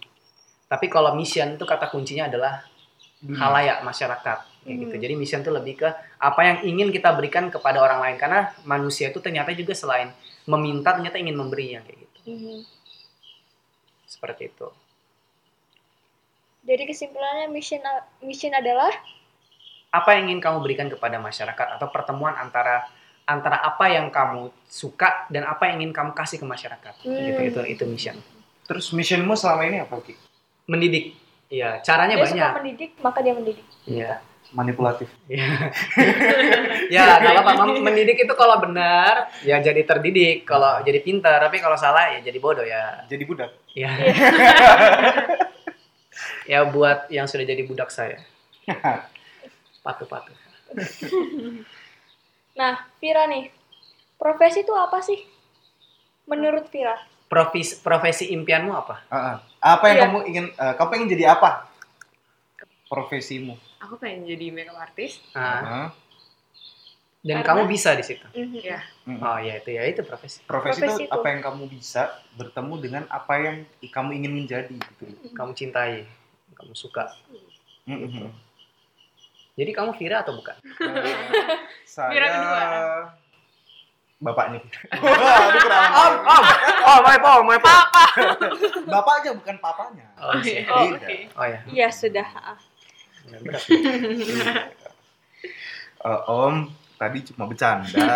Tapi 0.68 0.86
kalau 0.92 1.16
mission 1.16 1.56
itu 1.56 1.64
kata 1.64 1.88
kuncinya 1.88 2.28
adalah 2.28 2.60
dunia. 3.24 3.40
halayak 3.40 3.78
masyarakat. 3.82 4.38
Kayak 4.68 4.76
gitu. 4.84 4.94
Hmm. 4.94 5.02
Jadi 5.02 5.14
mission 5.16 5.40
itu 5.40 5.48
lebih 5.50 5.74
ke 5.80 5.88
apa 6.20 6.40
yang 6.44 6.56
ingin 6.68 6.88
kita 6.92 7.08
berikan 7.16 7.48
kepada 7.48 7.80
orang 7.80 8.04
lain. 8.04 8.16
Karena 8.20 8.52
manusia 8.68 9.08
itu 9.08 9.18
ternyata 9.24 9.56
juga 9.56 9.72
selain 9.72 10.12
meminta 10.44 10.92
ternyata 10.92 11.16
ingin 11.16 11.36
memberi 11.40 11.72
yang 11.72 11.82
kayak 11.88 11.98
gitu. 12.04 12.18
Mhm. 12.28 12.58
Seperti 14.04 14.52
itu. 14.52 14.68
Jadi 16.68 16.84
kesimpulannya 16.84 17.48
mission 17.48 17.80
mission 18.20 18.52
adalah 18.52 18.92
Apa 19.88 20.20
yang 20.20 20.28
ingin 20.28 20.44
kamu 20.44 20.60
berikan 20.60 20.88
kepada 20.92 21.16
masyarakat 21.16 21.80
atau 21.80 21.88
pertemuan 21.88 22.36
antara 22.36 22.84
antara 23.24 23.56
apa 23.64 23.88
yang 23.88 24.12
kamu 24.12 24.52
suka 24.68 25.24
dan 25.32 25.48
apa 25.48 25.64
yang 25.72 25.80
ingin 25.80 25.96
kamu 25.96 26.12
kasih 26.12 26.36
ke 26.36 26.44
masyarakat. 26.44 26.92
Gitu 27.00 27.08
Hmm. 27.40 27.48
itu 27.48 27.60
itu 27.64 27.84
mission. 27.88 28.16
Terus 28.68 28.92
missionmu 28.92 29.32
selama 29.32 29.64
ini 29.64 29.80
apa 29.80 29.96
Ki? 30.04 30.12
Mendidik. 30.68 31.16
Iya, 31.48 31.80
caranya 31.80 32.20
dia 32.20 32.24
banyak. 32.28 32.36
suka 32.36 32.58
mendidik, 32.60 32.90
maka 33.00 33.18
dia 33.24 33.32
mendidik. 33.32 33.64
Iya. 33.88 34.20
Manipulatif. 34.48 35.12
Iya. 35.28 35.72
ya, 36.94 37.20
kalau 37.20 37.40
Pak 37.44 37.54
Mam, 37.56 37.84
mendidik 37.84 38.16
itu 38.16 38.32
kalau 38.32 38.56
benar 38.64 39.28
ya 39.44 39.60
jadi 39.60 39.84
terdidik, 39.84 40.48
kalau 40.48 40.80
jadi 40.80 41.04
pintar, 41.04 41.36
tapi 41.36 41.60
kalau 41.60 41.76
salah 41.76 42.16
ya 42.16 42.24
jadi 42.24 42.38
bodoh 42.40 42.64
ya. 42.64 43.04
Jadi 43.08 43.24
budak. 43.28 43.52
Ya. 43.76 43.92
ya 46.52 46.64
buat 46.64 47.12
yang 47.12 47.28
sudah 47.28 47.44
jadi 47.44 47.60
budak 47.68 47.92
saya. 47.92 48.24
Patuh-patuh. 49.84 50.36
Nah, 52.56 52.88
Vira 53.00 53.28
nih, 53.28 53.52
profesi 54.16 54.64
itu 54.64 54.72
apa 54.72 55.04
sih? 55.04 55.20
Menurut 56.24 56.72
Vira? 56.72 56.96
Profesi 57.28 57.76
profesi 57.78 58.32
impianmu 58.32 58.72
apa? 58.72 59.04
Ah, 59.06 59.16
ah. 59.16 59.36
Apa 59.60 59.84
yang 59.86 59.94
Iya. 59.94 60.04
kamu 60.06 60.18
ingin? 60.24 60.44
eh, 60.50 60.74
kamu 60.74 60.88
pengen 60.88 61.08
jadi 61.08 61.24
apa? 61.30 61.68
Profesimu. 62.86 63.52
Aku 63.78 63.94
pengen 63.94 64.24
jadi 64.24 64.48
makeup 64.48 64.80
artist. 64.80 65.20
Nah, 65.30 65.60
Ah. 65.60 65.88
dan 67.20 67.42
Karena- 67.42 67.46
kamu 67.46 67.62
bisa 67.68 67.92
di 67.92 68.00
situ. 68.02 68.24
Mm. 68.32 69.20
Oh 69.20 69.36
ya 69.36 69.56
itu 69.56 69.70
ya 69.70 69.84
itu 69.84 70.00
profesi. 70.02 70.40
Profesi, 70.42 70.80
Profesi 70.80 71.04
itu 71.04 71.04
itu. 71.04 71.12
apa 71.12 71.26
yang 71.28 71.40
kamu 71.42 71.64
bisa 71.66 72.02
bertemu 72.32 72.74
dengan 72.78 73.02
apa 73.08 73.34
yang 73.36 73.56
i- 73.78 73.88
kamu 73.88 74.10
ingin 74.14 74.32
menjadi 74.34 74.72
gitu. 74.72 75.04
Kamu 75.30 75.52
cintai, 75.52 76.08
kamu 76.54 76.72
suka. 76.72 77.12
Mm-mm. 77.84 78.32
Jadi 79.52 79.70
kamu 79.70 79.90
Vira 79.92 80.22
atau 80.22 80.32
bukan? 80.32 80.54
Eh, 80.54 80.64
saya 81.84 82.08
kedua. 82.08 82.64
Bapaknya. 84.18 84.58
Aduh, 84.92 85.60
kurang. 85.62 85.84
Om, 85.94 86.14
om, 86.26 86.42
oh, 86.84 86.98
my 87.06 87.18
Paul, 87.22 87.40
my 87.46 87.58
Paul. 87.58 87.84
Bapaknya 88.86 89.30
bukan 89.38 89.56
papanya. 89.62 90.06
Oh, 90.18 90.34
iya. 90.42 90.66
Oh, 90.66 90.90
oke. 90.90 91.16
Oh 91.38 91.46
ya, 91.46 91.58
Iya 91.70 91.88
sudah. 91.94 92.28
ah. 92.34 92.58
Ya, 93.30 93.38
berat. 93.44 93.62
Eh, 95.98 96.20
om, 96.30 96.70
tadi 96.94 97.18
cuma 97.30 97.46
bercanda. 97.50 97.90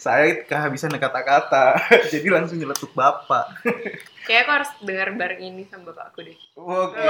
saya 0.00 0.42
kehabisan 0.48 0.94
kata-kata, 0.96 1.76
jadi 2.12 2.24
langsung 2.32 2.56
nyeletuk 2.56 2.94
bapak. 2.96 3.52
Kayaknya 4.26 4.42
aku 4.46 4.52
harus 4.54 4.70
dengar 4.80 5.08
bareng 5.18 5.42
ini 5.42 5.62
sama 5.66 5.90
bapakku 5.92 6.22
deh. 6.22 6.38
Oke. 6.54 7.02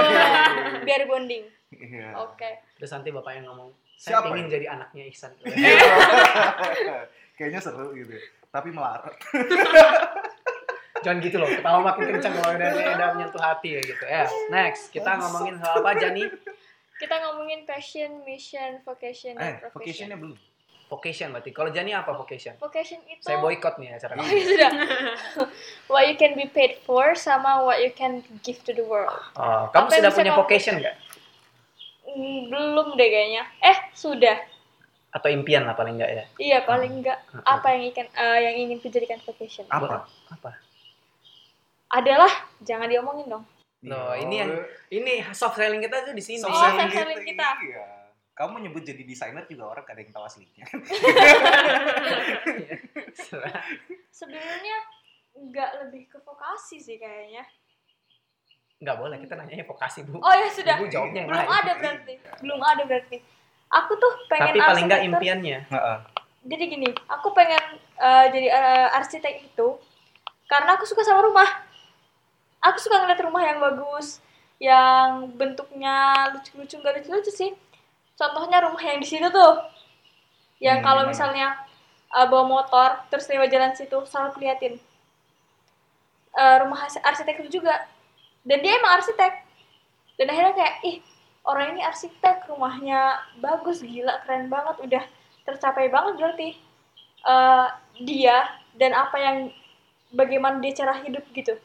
Biar 0.81 1.05
bonding. 1.05 1.45
Iya. 1.71 2.17
Oke. 2.25 2.65
Terus 2.81 2.91
nanti 2.91 3.13
bapaknya 3.13 3.47
ngomong, 3.47 3.69
saya 4.03 4.19
Siapa 4.19 4.35
ingin 4.35 4.45
ya? 4.45 4.51
jadi 4.51 4.65
anaknya 4.67 5.03
Ihsan. 5.07 5.31
Kayaknya 7.39 7.59
seru 7.59 7.95
gitu. 7.95 8.19
Tapi 8.51 8.69
melarat. 8.69 9.15
Jangan 11.03 11.19
gitu 11.19 11.35
loh, 11.35 11.47
ketawa 11.49 11.79
makin 11.81 12.03
kencang 12.09 12.31
kalau 12.33 12.51
udah, 12.53 12.69
udah 12.69 13.07
menyentuh 13.13 13.41
hati 13.41 13.75
ya 13.75 13.81
gitu. 13.81 14.03
Ya, 14.05 14.23
next 14.47 14.87
kita 14.87 15.19
ngomongin 15.19 15.59
soal 15.59 15.79
apa 15.79 15.89
aja 15.93 16.07
nih? 16.11 16.31
Kita 16.95 17.15
ngomongin 17.21 17.63
passion, 17.63 18.23
mission, 18.23 18.79
vocation, 18.81 19.35
Eh, 19.35 19.59
profession. 19.59 19.71
vocationnya 19.73 20.15
belum. 20.15 20.39
Vocation 20.85 21.27
berarti. 21.31 21.49
Kalau 21.49 21.71
Jani 21.71 21.91
apa 21.91 22.11
vocation? 22.13 22.53
Vocation 22.55 23.01
itu 23.03 23.19
Saya 23.19 23.39
boykot 23.39 23.81
nih 23.81 23.97
acara 23.97 24.13
Oh, 24.13 24.21
kamu. 24.21 24.29
ya 24.29 24.45
sudah. 24.45 24.71
what 25.91 26.03
you 26.05 26.15
can 26.15 26.31
be 26.33 26.45
paid 26.45 26.79
for 26.79 27.17
sama 27.17 27.59
what 27.59 27.81
you 27.81 27.91
can 27.91 28.21
give 28.39 28.61
to 28.61 28.71
the 28.71 28.85
world. 28.85 29.11
Oh, 29.33 29.67
kamu 29.71 29.89
Apa 29.89 29.95
sudah 29.97 30.11
punya 30.13 30.31
vocation 30.37 30.73
nggak? 30.77 30.95
Hmm, 32.13 32.41
belum 32.47 32.93
deh 32.93 33.09
kayaknya. 33.09 33.43
Eh, 33.59 33.77
sudah. 33.91 34.37
Atau 35.09 35.29
impian 35.29 35.61
lah 35.61 35.73
paling 35.73 35.93
nggak 35.95 36.11
ya? 36.11 36.23
Iya, 36.35 36.57
paling 36.63 37.01
enggak 37.01 37.17
apa 37.43 37.67
yang 37.71 37.83
ikan 37.89 38.07
eh, 38.07 38.39
yang 38.41 38.55
ingin 38.59 38.77
dijadikan 38.79 39.17
vocation. 39.19 39.65
Apa? 39.67 40.05
Apa? 40.29 40.51
Adalah 41.89 42.29
jangan 42.59 42.89
diomongin 42.89 43.29
dong. 43.29 43.45
Loh, 43.83 44.15
ini 44.15 44.35
yang- 44.39 44.63
Ini 44.89 45.13
soft 45.31 45.53
selling 45.55 45.77
kita 45.79 46.01
tuh 46.03 46.13
di 46.13 46.23
sini. 46.23 46.41
Oh, 46.41 46.49
Selling 46.49 46.81
soft 46.81 46.93
selling 46.95 47.21
kita. 47.21 47.49
Iya. 47.61 47.85
Kamu 48.33 48.57
nyebut 48.59 48.81
jadi 48.81 49.03
desainer 49.03 49.45
juga 49.45 49.69
orang 49.69 49.85
kadang 49.85 50.01
yang 50.03 50.13
tahu 50.13 50.25
aslinya. 50.25 50.65
Sebenarnya 54.09 54.77
enggak 55.35 55.69
lebih 55.79 56.07
ke 56.07 56.17
vokasi 56.19 56.77
sih 56.79 56.97
kayaknya. 56.97 57.45
Nggak 58.83 58.97
boleh, 58.99 59.15
kita 59.17 59.33
nanyanya 59.33 59.63
vokasi, 59.63 60.03
Bu. 60.03 60.19
Oh 60.19 60.33
ya 60.33 60.47
sudah. 60.47 60.75
Ibu 60.75 60.87
jawabnya 60.87 61.19
yang 61.23 61.29
Belum 61.31 61.39
lain. 61.41 61.55
ada 61.55 61.71
berarti. 61.73 62.13
Belum 62.43 62.59
ada 62.59 62.83
berarti. 62.83 63.17
Aku 63.73 63.91
tuh 63.95 64.11
pengen 64.27 64.51
Tapi 64.51 64.59
paling 64.61 64.85
nggak 64.85 65.03
impiannya. 65.07 65.57
Heeh. 65.65 65.97
Jadi 66.43 66.63
gini, 66.67 66.89
aku 67.07 67.31
pengen 67.31 67.63
eh, 67.97 68.25
jadi 68.29 68.47
eh, 68.49 68.87
arsitek 68.93 69.33
itu 69.45 69.67
karena 70.45 70.75
aku 70.75 70.83
suka 70.83 71.01
sama 71.01 71.23
rumah. 71.23 71.47
Aku 72.61 72.75
suka 72.77 72.95
ngeliat 72.97 73.19
rumah 73.19 73.41
yang 73.41 73.59
bagus, 73.59 74.19
yang 74.57 75.31
bentuknya 75.33 75.95
lucu-lucu, 76.29 76.75
nggak 76.77 76.99
lucu-lucu 76.99 77.31
sih. 77.31 77.51
Contohnya 78.13 78.61
rumah 78.61 78.79
yang 78.79 78.99
di 78.99 79.07
situ 79.07 79.25
tuh, 79.25 79.53
yang 80.59 80.79
Hmm, 80.79 80.85
kalau 80.85 81.03
misalnya 81.05 81.55
eh, 82.09 82.25
bawa 82.25 82.43
motor 82.45 82.89
terus 83.07 83.25
lewat 83.25 83.47
jalan 83.47 83.71
situ 83.71 83.95
selalu 84.03 84.35
keliatin 84.35 84.75
Eh, 86.33 86.55
rumah 86.59 86.83
arsi- 86.83 86.97
arsitek 86.99 87.39
itu 87.39 87.61
juga. 87.61 87.77
Dan 88.43 88.59
dia 88.59 88.75
emang 88.75 88.99
arsitek. 88.99 89.33
Dan 90.13 90.27
akhirnya 90.27 90.53
kayak 90.53 90.75
ih 90.83 90.97
orang 91.43 91.75
ini 91.75 91.81
arsitek 91.81 92.47
rumahnya 92.47 92.99
bagus 93.37 93.81
gila 93.81 94.23
keren 94.23 94.47
banget 94.47 94.79
udah 94.79 95.03
tercapai 95.43 95.87
banget 95.87 96.15
berarti 96.15 96.49
eh, 97.21 97.67
dia 97.99 98.37
dan 98.73 98.91
apa 98.91 99.17
yang 99.17 99.37
bagaimana 100.09 100.57
dia 100.57 100.71
cara 100.73 101.03
hidup 101.03 101.25
gitu 101.31 101.59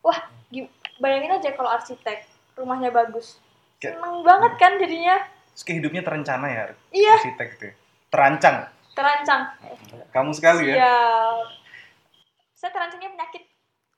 wah 0.00 0.20
gi- 0.48 0.68
bayangin 0.96 1.32
aja 1.32 1.48
kalau 1.50 1.72
arsitek 1.72 2.28
rumahnya 2.52 2.90
bagus 2.90 3.40
seneng 3.78 4.20
banget 4.20 4.52
kan 4.56 4.76
jadinya 4.76 5.16
Terus 5.48 5.62
kayak 5.62 5.78
hidupnya 5.80 6.02
terencana 6.02 6.46
ya, 6.46 6.64
iya 6.90 7.14
arsitek 7.14 7.48
itu. 7.54 7.64
ya? 7.64 7.74
Terancang. 8.10 8.56
terancang 8.92 9.42
Kamu 10.10 10.30
sekali 10.30 10.66
ya. 10.68 10.74
ya 10.76 10.96
saya 12.52 12.70
terancangnya 12.70 13.10
penyakit 13.10 13.42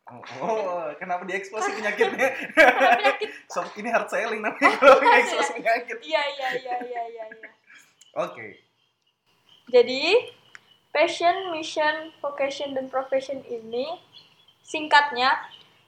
Oh, 0.07 0.23
oh, 0.39 0.87
kenapa 1.03 1.27
diekspos 1.27 1.67
penyakitnya? 1.67 2.31
penyakit 2.55 3.31
Sob 3.53 3.67
ini 3.75 3.91
hard 3.91 4.07
selling 4.07 4.39
namanya 4.39 4.79
kalau 4.79 5.03
ekspos 5.03 5.51
penyakit. 5.51 5.99
iya 5.99 6.23
iya 6.31 6.49
iya 6.63 6.77
iya 6.87 7.03
iya 7.11 7.25
iya 7.35 7.51
Oke. 8.15 8.63
Jadi, 9.67 10.31
passion, 10.95 11.51
mission, 11.51 12.15
vocation, 12.23 12.71
dan 12.79 12.87
profession 12.87 13.43
ini 13.51 13.99
singkatnya, 14.63 15.37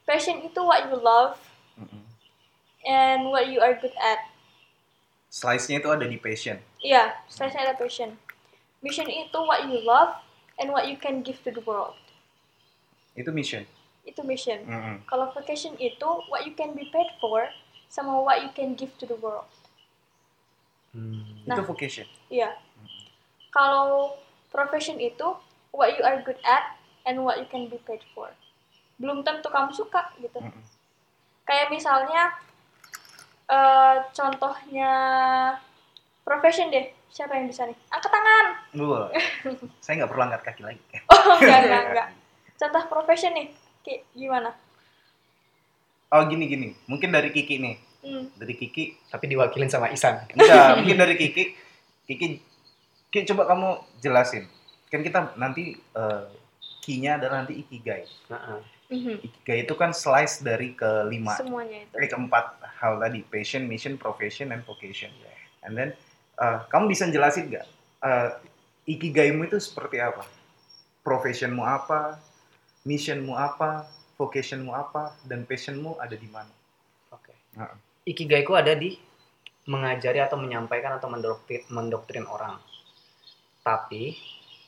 passion 0.03 0.43
itu 0.43 0.61
what 0.66 0.91
you 0.91 0.99
love 0.99 1.39
Mm-mm. 1.79 2.03
and 2.83 3.31
what 3.31 3.47
you 3.47 3.62
are 3.62 3.79
good 3.79 3.95
at. 4.03 4.29
Slice-nya 5.31 5.79
itu 5.79 5.89
ada 5.95 6.11
di 6.11 6.19
passion. 6.19 6.59
Iya, 6.83 7.16
saya 7.31 7.55
ada 7.55 7.79
passion. 7.79 8.19
Mission 8.83 9.07
itu 9.07 9.39
what 9.47 9.62
you 9.71 9.79
love 9.87 10.19
and 10.59 10.75
what 10.75 10.91
you 10.91 10.99
can 10.99 11.23
give 11.23 11.39
to 11.47 11.55
the 11.55 11.62
world. 11.62 11.95
Itu 13.14 13.31
mission. 13.31 13.62
Itu 14.09 14.25
mission. 14.25 14.65
Mm-mm. 14.65 15.05
Kalau 15.05 15.29
vocation 15.37 15.77
itu 15.77 16.09
what 16.33 16.49
you 16.49 16.57
can 16.57 16.73
be 16.73 16.89
paid 16.89 17.13
for 17.21 17.45
sama 17.93 18.17
what 18.25 18.41
you 18.41 18.49
can 18.57 18.73
give 18.73 18.93
to 18.97 19.05
the 19.05 19.17
world. 19.21 19.45
Hmm. 20.97 21.45
Nah. 21.45 21.61
Itu 21.61 21.69
vocation. 21.69 22.09
Iya. 22.33 22.57
Kalau 23.53 24.17
profession 24.49 24.97
itu 24.97 25.37
what 25.77 25.93
you 25.93 26.01
are 26.01 26.25
good 26.25 26.41
at 26.49 26.81
and 27.05 27.21
what 27.21 27.37
you 27.37 27.45
can 27.53 27.69
be 27.69 27.77
paid 27.85 28.01
for. 28.17 28.33
Belum 28.97 29.21
tentu 29.21 29.53
kamu 29.53 29.77
suka 29.77 30.17
gitu. 30.17 30.41
Mm-mm. 30.41 30.65
Kayak 31.45 31.69
misalnya 31.69 32.33
eh 33.49 33.97
contohnya 34.17 34.93
profession 36.25 36.73
deh. 36.73 36.93
Siapa 37.09 37.41
yang 37.41 37.49
bisa 37.49 37.65
nih? 37.65 37.77
Angkat 37.89 38.13
tangan. 38.13 38.47
Wah, 38.85 39.09
saya 39.81 40.05
nggak 40.05 40.11
perlu 40.13 40.23
angkat 40.29 40.43
kaki 40.45 40.63
lagi. 40.65 40.83
Oh, 41.09 41.41
enggak, 41.41 41.61
enggak, 41.65 41.83
enggak. 41.89 42.09
Contoh 42.61 42.83
profession 42.93 43.33
nih. 43.33 43.49
Ki, 43.89 44.05
gimana? 44.12 44.53
Oh 46.09 46.20
gini 46.28 46.45
gini, 46.45 46.68
mungkin 46.84 47.09
dari 47.09 47.32
Kiki 47.32 47.57
nih. 47.57 47.76
Hmm. 48.05 48.28
Dari 48.36 48.53
Kiki, 48.53 49.01
Tapi 49.09 49.24
diwakilin 49.26 49.72
sama 49.72 49.89
Isan. 49.89 50.28
enggak, 50.30 50.68
mungkin 50.84 51.01
dari 51.01 51.16
Kiki. 51.16 51.57
Kiki, 52.05 52.26
Kiki 53.09 53.24
coba 53.32 53.49
kamu 53.49 53.68
jelasin. 54.05 54.45
Kan 54.93 55.01
kita 55.01 55.32
nanti 55.36 55.72
eh, 55.76 56.22
key-nya 56.84 57.16
adalah 57.16 57.45
nanti 57.45 57.57
ikigai. 57.57 58.05
Heeh. 58.05 58.61
Mhm. 58.89 59.14
Ikigai 59.24 59.64
itu 59.64 59.72
kan 59.72 59.93
slice 59.93 60.41
dari 60.41 60.72
kelima, 60.72 61.36
Semuanya 61.36 61.84
itu. 61.84 61.93
eh, 61.97 62.09
keempat 62.09 62.45
hal 62.80 63.01
tadi, 63.01 63.20
passion, 63.24 63.64
mission, 63.64 63.97
profession, 63.97 64.53
and 64.53 64.64
vocation. 64.64 65.09
And 65.64 65.72
then, 65.72 65.91
eh, 66.36 66.59
kamu 66.68 66.93
bisa 66.93 67.09
jelasin 67.09 67.49
nggak 67.49 67.66
eh, 68.05 68.28
ikigaimu 68.86 69.45
itu 69.45 69.57
seperti 69.61 70.01
apa? 70.01 70.24
Professionmu 71.01 71.61
apa? 71.61 72.16
Missionmu 72.87 73.35
apa? 73.35 73.87
Vocationmu 74.18 74.70
apa? 74.74 75.14
Dan 75.22 75.47
passionmu 75.47 75.99
ada 75.99 76.14
di 76.14 76.29
mana? 76.31 76.51
Oke. 77.14 77.33
Heeh. 77.57 77.76
Ikigaiku 78.09 78.55
ada 78.57 78.74
di 78.74 78.97
mengajari 79.68 80.18
atau 80.18 80.41
menyampaikan 80.41 80.97
atau 80.97 81.12
mendoktrin, 81.12 81.62
mendoktrin 81.68 82.24
orang. 82.24 82.57
Tapi 83.61 84.16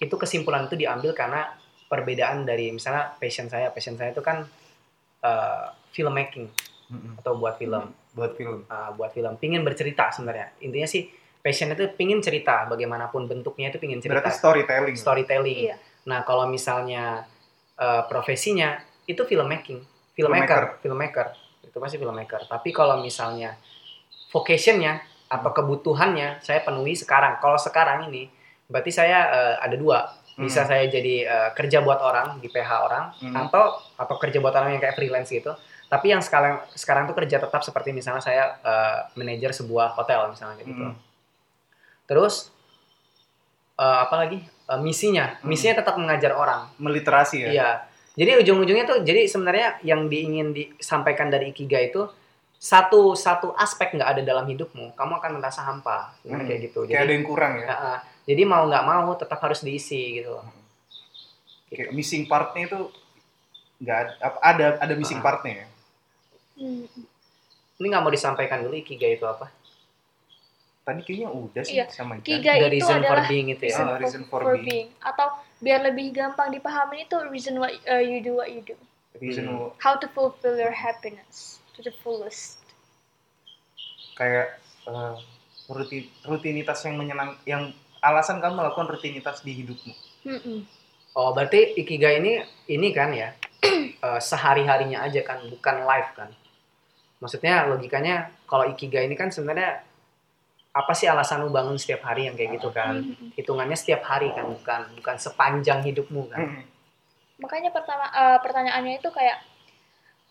itu 0.00 0.14
kesimpulan 0.16 0.68
itu 0.68 0.76
diambil 0.76 1.16
karena 1.16 1.56
perbedaan 1.88 2.44
dari 2.44 2.70
misalnya 2.70 3.16
passion 3.16 3.48
saya, 3.48 3.72
passion 3.72 3.96
saya 3.96 4.12
itu 4.12 4.20
kan 4.20 4.44
eh, 5.24 5.66
filmmaking 5.90 6.46
Mm-mm. 6.92 7.18
atau 7.24 7.34
buat 7.40 7.56
film, 7.56 7.90
Buat 8.12 8.36
film. 8.36 8.62
eh, 8.68 8.90
buat 8.94 9.10
film. 9.10 9.32
Pingin 9.40 9.64
bercerita 9.64 10.12
sebenarnya. 10.12 10.52
Intinya 10.60 10.86
sih 10.86 11.08
passion 11.40 11.72
itu 11.72 11.88
pingin 11.96 12.20
cerita, 12.20 12.68
bagaimanapun 12.68 13.24
bentuknya 13.24 13.72
itu 13.72 13.80
pingin 13.80 14.04
cerita. 14.04 14.20
Berarti 14.20 14.36
storytelling. 14.36 14.96
storytelling. 15.00 15.58
Iya. 15.72 15.76
Nah, 16.12 16.24
kalau 16.28 16.44
misalnya 16.44 17.24
eh, 17.80 18.02
profesinya 18.06 18.76
itu 19.08 19.24
filmmaking, 19.24 19.80
filmmaker, 20.12 20.78
filmmaker. 20.78 21.32
Itu 21.64 21.80
pasti 21.80 21.96
filmmaker. 21.96 22.44
Tapi 22.46 22.70
kalau 22.70 23.00
misalnya 23.00 23.56
vocationnya 24.28 25.00
atau 25.26 25.50
kebutuhannya 25.50 26.42
saya 26.42 26.60
penuhi 26.60 26.94
sekarang. 26.94 27.38
Kalau 27.40 27.56
sekarang 27.56 28.10
ini 28.10 28.28
berarti 28.68 28.90
saya 28.92 29.18
eh, 29.30 29.56
ada 29.58 29.74
dua. 29.74 29.98
Bisa 30.40 30.64
Hmm. 30.64 30.70
saya 30.72 30.84
jadi 30.88 31.14
eh, 31.26 31.50
kerja 31.52 31.82
buat 31.82 32.00
orang 32.00 32.38
di 32.38 32.48
PH 32.48 32.70
orang 32.80 33.04
Hmm. 33.18 33.34
atau 33.36 33.76
atau 33.96 34.14
kerja 34.16 34.38
buat 34.40 34.54
orang 34.54 34.76
yang 34.76 34.82
kayak 34.82 34.96
freelance 34.96 35.28
gitu. 35.28 35.52
Tapi 35.90 36.06
yang 36.14 36.22
sekarang 36.22 36.62
sekarang 36.72 37.10
tuh 37.10 37.18
kerja 37.18 37.42
tetap 37.42 37.60
seperti 37.60 37.90
misalnya 37.90 38.22
saya 38.22 38.44
eh, 38.62 38.98
manajer 39.16 39.50
sebuah 39.52 39.98
hotel 39.98 40.30
misalnya 40.30 40.62
gitu. 40.62 40.86
Hmm. 40.86 40.94
Terus 42.06 42.50
eh, 43.80 43.98
apa 43.98 44.14
lagi? 44.14 44.38
Eh, 44.44 44.78
misinya, 44.78 45.40
Hmm. 45.40 45.48
misinya 45.48 45.80
tetap 45.80 45.96
mengajar 45.96 46.32
orang. 46.32 46.68
Meliterasi 46.76 47.36
ya. 47.40 47.50
Iya. 47.50 47.70
Jadi 48.12 48.44
ujung-ujungnya 48.44 48.84
tuh 48.84 48.98
jadi 49.00 49.24
sebenarnya 49.24 49.80
yang 49.80 50.06
diingin 50.06 50.52
disampaikan 50.52 51.26
dari 51.26 51.50
Ikigai 51.50 51.88
itu 51.88 52.04
satu 52.54 53.16
satu 53.16 53.56
aspek 53.56 53.96
nggak 53.96 54.10
ada 54.10 54.22
dalam 54.22 54.44
hidupmu, 54.44 54.92
kamu 54.92 55.12
akan 55.16 55.30
merasa 55.40 55.64
hampa. 55.64 56.12
Hmm. 56.22 56.44
kayak 56.44 56.68
gitu. 56.68 56.84
Kayak 56.84 56.92
ada 56.92 57.02
Jadi, 57.02 57.14
yang 57.16 57.24
kurang 57.24 57.52
ya. 57.56 57.66
ah, 57.66 57.98
jadi 58.22 58.42
mau 58.44 58.68
nggak 58.68 58.84
mau 58.84 59.16
tetap 59.16 59.40
harus 59.40 59.64
diisi 59.64 60.20
gitu. 60.20 60.36
loh. 60.36 60.44
Kayak 61.70 61.90
missing 61.90 62.26
partnya 62.26 62.68
itu 62.68 62.80
nggak 63.80 63.96
ada, 63.96 64.12
ada 64.44 64.66
ada 64.76 64.94
missing 64.94 65.18
Ah. 65.18 65.24
partnya 65.24 65.52
ya. 65.56 65.66
Hmm. 66.60 66.84
Ini 67.80 67.86
nggak 67.88 68.02
mau 68.04 68.12
disampaikan 68.12 68.60
dulu 68.60 68.76
ikigai 68.76 69.16
itu 69.16 69.24
apa? 69.24 69.48
Tadi 70.90 71.00
kayaknya 71.00 71.30
udah 71.30 71.62
sih 71.62 71.78
Iya. 71.78 71.86
sama 71.86 72.18
Ikan. 72.18 72.26
Kiga 72.26 72.52
The 72.52 72.66
itu 72.66 72.74
reason 72.74 72.98
for 72.98 73.06
adalah 73.06 73.24
being 73.24 73.48
itu 73.48 73.62
ya. 73.62 73.68
reason, 73.70 73.78
Ah, 73.80 73.88
for, 73.88 74.00
reason 74.02 74.22
for 74.26 74.40
for 74.42 74.54
being. 74.58 74.66
being. 74.66 74.88
Atau 75.00 75.26
biar 75.58 75.80
lebih 75.80 76.06
gampang 76.10 76.50
dipahami 76.50 77.06
itu 77.06 77.14
reason 77.26 77.54
why 77.56 77.70
uh, 77.86 78.02
you 78.02 78.18
do 78.18 78.34
what 78.34 78.50
you 78.50 78.58
do. 78.60 78.74
Reason 79.16 79.46
Hmm. 79.46 79.70
How 79.78 79.94
to 79.94 80.06
fulfill 80.08 80.56
your 80.56 80.74
happiness 80.74 81.62
to 81.72 81.80
the 81.80 81.94
fullest. 81.96 82.58
kayak 84.12 84.60
eh, 84.84 85.14
rutin 85.66 86.04
rutinitas 86.22 86.84
yang 86.84 86.96
menyenang 86.96 87.40
yang 87.44 87.72
alasan 88.00 88.36
kamu 88.36 88.60
melakukan 88.60 88.84
rutinitas 88.86 89.40
di 89.40 89.56
hidupmu. 89.56 89.92
Mm-mm. 90.26 90.58
Oh, 91.12 91.32
berarti 91.32 91.72
ikigai 91.74 92.20
ini 92.20 92.38
ini 92.66 92.92
kan 92.92 93.10
ya 93.10 93.32
eh, 93.64 94.20
sehari-harinya 94.28 95.00
aja 95.00 95.24
kan, 95.24 95.40
bukan 95.46 95.76
live 95.82 96.10
kan. 96.12 96.30
Maksudnya 97.16 97.64
logikanya 97.66 98.28
kalau 98.44 98.68
ikigai 98.68 99.04
ini 99.04 99.16
kan 99.16 99.28
sebenarnya 99.28 99.84
apa 100.80 100.92
sih 100.96 101.06
alasan 101.06 101.44
lu 101.44 101.52
bangun 101.52 101.76
setiap 101.76 102.08
hari 102.08 102.26
yang 102.26 102.34
kayak 102.34 102.56
gitu 102.56 102.72
kan? 102.72 103.04
Mm-mm. 103.04 103.36
Hitungannya 103.36 103.76
setiap 103.76 104.02
hari 104.08 104.32
kan, 104.32 104.48
bukan 104.48 104.80
bukan 104.96 105.16
sepanjang 105.20 105.84
hidupmu 105.84 106.32
kan. 106.32 106.40
Hmm. 106.40 106.62
Makanya 107.40 107.70
pertama 107.72 108.08
uh, 108.08 108.38
pertanyaannya 108.40 109.00
itu 109.00 109.08
kayak 109.12 109.38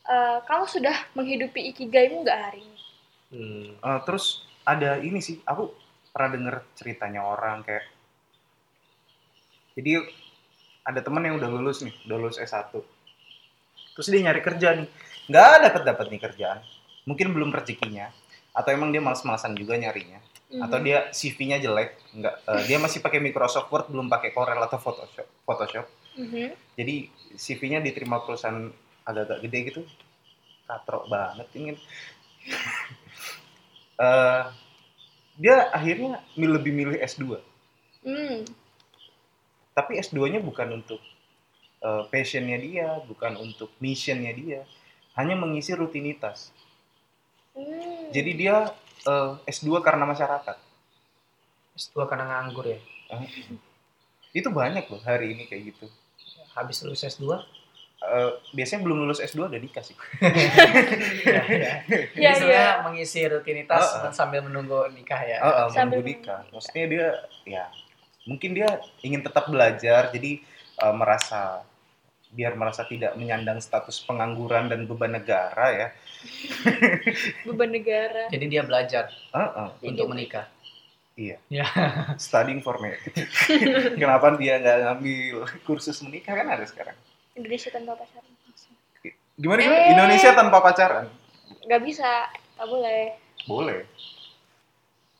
uh, 0.09 0.41
kamu 0.45 0.65
sudah 0.65 0.95
menghidupi 1.13 1.69
ikigaimu 1.73 2.25
nggak 2.25 2.39
hari 2.49 2.61
ini? 2.65 2.81
Hmm. 3.29 3.67
Eh, 3.77 3.99
terus 4.09 4.49
ada 4.65 4.97
ini 4.97 5.21
sih, 5.21 5.37
aku 5.45 5.69
pernah 6.09 6.29
denger 6.33 6.55
ceritanya 6.73 7.21
orang 7.21 7.61
kayak 7.61 7.85
jadi 9.77 10.01
ada 10.83 10.99
teman 11.05 11.21
yang 11.23 11.37
udah 11.37 11.49
lulus 11.53 11.85
nih, 11.85 11.93
udah 12.09 12.17
lulus 12.17 12.41
S1. 12.41 12.73
Terus 13.93 14.07
dia 14.09 14.21
nyari 14.25 14.41
kerja 14.41 14.73
nih. 14.73 14.89
Nggak 15.29 15.69
dapat 15.69 15.81
dapat 15.85 16.05
nih 16.09 16.21
kerjaan. 16.21 16.59
Mungkin 17.05 17.31
belum 17.31 17.53
rezekinya 17.53 18.09
atau 18.53 18.69
emang 18.73 18.89
dia 18.89 18.99
malas-malasan 18.99 19.53
juga 19.53 19.77
nyarinya 19.77 20.19
Mhm. 20.49 20.65
atau 20.65 20.77
dia 20.81 21.05
CV-nya 21.13 21.61
jelek, 21.61 21.93
nggak 22.17 22.35
eh, 22.41 22.61
dia 22.65 22.77
masih 22.81 23.05
pakai 23.05 23.21
Microsoft 23.21 23.69
Word 23.69 23.85
belum 23.93 24.09
pakai 24.09 24.33
Corel 24.33 24.57
atau 24.57 24.81
Photoshop. 24.81 25.29
Photoshop. 25.45 25.85
Mhm. 26.17 26.57
Jadi 26.73 26.95
CV-nya 27.37 27.85
diterima 27.85 28.17
perusahaan 28.25 28.73
agak-agak 29.05 29.39
gede 29.45 29.59
gitu. 29.69 29.81
Katrok 30.65 31.05
banget 31.09 31.47
ini. 31.53 31.73
Eh, 33.99 34.43
dia 35.35 35.67
akhirnya 35.75 36.23
lebih 36.39 36.71
milih 36.71 37.03
S2. 37.03 37.35
Hmm. 38.07 38.47
Tapi 39.75 39.99
S2-nya 39.99 40.39
bukan 40.39 40.79
untuk 40.79 41.03
eh, 41.83 42.03
passionnya 42.07 42.55
dia, 42.63 42.95
bukan 43.03 43.35
untuk 43.43 43.75
missionnya 43.83 44.31
dia. 44.31 44.63
Hanya 45.19 45.35
mengisi 45.35 45.75
rutinitas. 45.75 46.55
Hmm. 47.51 48.07
Jadi 48.15 48.39
dia 48.39 48.71
eh, 49.05 49.31
S2 49.47 49.69
karena 49.79 50.03
masyarakat. 50.03 50.57
S2 51.75 51.95
karena 52.09 52.25
nganggur 52.27 52.65
ya. 52.67 52.79
Itu 54.35 54.51
banyak 54.51 54.85
loh 54.91 55.01
hari 55.05 55.35
ini 55.37 55.47
kayak 55.47 55.73
gitu. 55.75 55.85
Habis 56.55 56.83
lulus 56.83 57.07
S2. 57.07 57.39
Eh, 57.99 58.31
biasanya 58.55 58.81
belum 58.87 59.03
lulus 59.03 59.19
S2 59.19 59.51
udah 59.51 59.59
nikah 59.59 59.83
sih. 59.83 59.95
ya, 61.27 61.43
ya. 61.67 61.73
Iya, 62.15 62.31
sebenarnya 62.35 62.71
iya. 62.79 62.83
mengisi 62.87 63.19
rutinitas 63.27 63.83
Uh-uh. 63.99 64.11
sambil 64.15 64.39
menunggu 64.39 64.87
nikah 64.95 65.19
ya. 65.19 65.37
Oh, 65.43 65.51
oh, 65.51 65.67
Sambil 65.71 65.99
menunggu 65.99 66.23
nikah. 66.23 66.41
Maksudnya 66.51 66.85
dia 66.87 67.07
ya 67.43 67.65
mungkin 68.29 68.53
dia 68.53 68.77
ingin 69.01 69.25
tetap 69.25 69.49
belajar 69.49 70.13
jadi 70.13 70.39
eh, 70.79 70.95
merasa 70.95 71.65
biar 72.29 72.53
merasa 72.53 72.85
tidak 72.85 73.17
menyandang 73.17 73.57
status 73.57 74.05
pengangguran 74.05 74.69
dan 74.69 74.85
beban 74.85 75.17
negara 75.17 75.65
ya. 75.73 75.87
beban 77.47 77.71
negara. 77.71 78.27
Jadi 78.31 78.45
dia 78.51 78.61
belajar 78.63 79.07
Heeh, 79.31 79.67
untuk 79.83 80.07
menikah. 80.11 80.45
iya. 81.15 81.39
Ya. 81.51 81.65
Studying 82.21 82.63
for 82.63 82.79
marriage. 82.79 83.03
Kenapa 84.01 84.35
dia 84.35 84.59
nggak 84.59 84.77
ngambil 84.87 85.43
kursus 85.63 85.99
menikah 86.03 86.35
kan 86.35 86.47
ada 86.47 86.63
sekarang? 86.63 86.95
Indonesia 87.35 87.71
tanpa 87.71 87.95
pacaran. 87.95 88.33
Gimana 89.39 89.59
gimana? 89.63 89.79
Eh. 89.79 89.91
Indonesia 89.95 90.29
tanpa 90.35 90.57
pacaran? 90.59 91.05
Gak 91.63 91.81
bisa, 91.87 92.27
gak 92.59 92.67
boleh. 92.67 93.15
Boleh. 93.47 93.87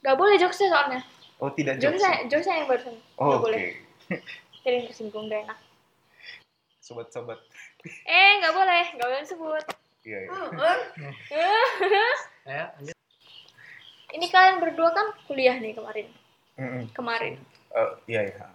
Gak 0.03 0.15
boleh 0.19 0.35
jokesnya 0.35 0.67
soalnya. 0.67 0.99
Oh 1.39 1.47
tidak 1.55 1.79
jokes. 1.79 1.95
Jokesnya, 1.95 2.27
jokesnya 2.27 2.55
yang 2.59 2.67
barusan. 2.67 2.95
Oh, 3.15 3.31
Gak 3.31 3.39
Oke. 3.39 3.43
boleh. 3.47 3.61
Jadi 4.59 4.77
tersinggung 4.91 5.31
gak 5.31 5.47
enak. 5.47 5.59
Sobat-sobat. 6.83 7.39
Eh, 8.03 8.31
gak 8.43 8.51
boleh. 8.51 8.83
Gak 8.99 9.07
boleh 9.07 9.21
disebut. 9.23 9.63
Iya, 10.03 10.19
iya. 10.25 10.31
Ya, 12.49 12.65
lanjut. 12.81 12.97
Ini 14.09 14.25
kalian 14.33 14.57
berdua 14.57 14.89
kan 14.89 15.13
kuliah 15.29 15.53
nih 15.61 15.77
kemarin. 15.77 16.07
Mm-mm. 16.57 16.83
Kemarin. 16.97 17.37
Eh, 17.69 17.91
iya, 18.09 18.21
iya. 18.25 18.47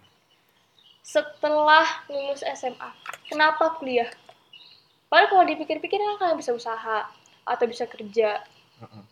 Setelah 1.04 1.86
lulus 2.10 2.42
SMA, 2.42 2.90
kenapa 3.30 3.78
kuliah? 3.78 4.10
Padahal 5.06 5.30
kalau 5.30 5.44
dipikir-pikir 5.46 6.00
kan 6.00 6.18
kalian 6.18 6.40
bisa 6.40 6.50
usaha, 6.50 7.06
atau 7.46 7.64
bisa 7.70 7.86
kerja, 7.86 8.42
Mm-mm. 8.82 9.04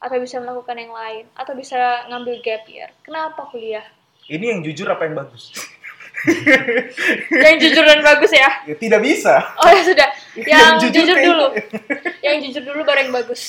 atau 0.00 0.16
bisa 0.16 0.40
melakukan 0.40 0.80
yang 0.80 0.94
lain, 0.96 1.28
atau 1.36 1.52
bisa 1.52 2.08
ngambil 2.08 2.40
gap 2.40 2.64
year. 2.72 2.88
Kenapa 3.04 3.44
kuliah? 3.52 3.84
Ini 4.32 4.56
yang 4.56 4.60
jujur 4.64 4.88
apa 4.88 5.04
yang 5.04 5.18
bagus? 5.18 5.52
yang 7.44 7.56
jujur 7.60 7.84
dan 7.84 8.00
bagus 8.00 8.32
ya. 8.32 8.50
Ya, 8.64 8.74
tidak 8.76 9.00
bisa. 9.04 9.34
Oh 9.60 9.68
ya 9.68 9.82
sudah. 9.84 10.08
Yang 10.50 10.72
jujur 10.88 10.92
jujur 11.04 11.16
kayak- 11.16 11.26
dulu. 11.28 11.46
Yang 12.20 12.36
jujur 12.48 12.62
dulu 12.72 12.80
baru 12.84 12.98
yang 13.08 13.12
bagus. 13.14 13.42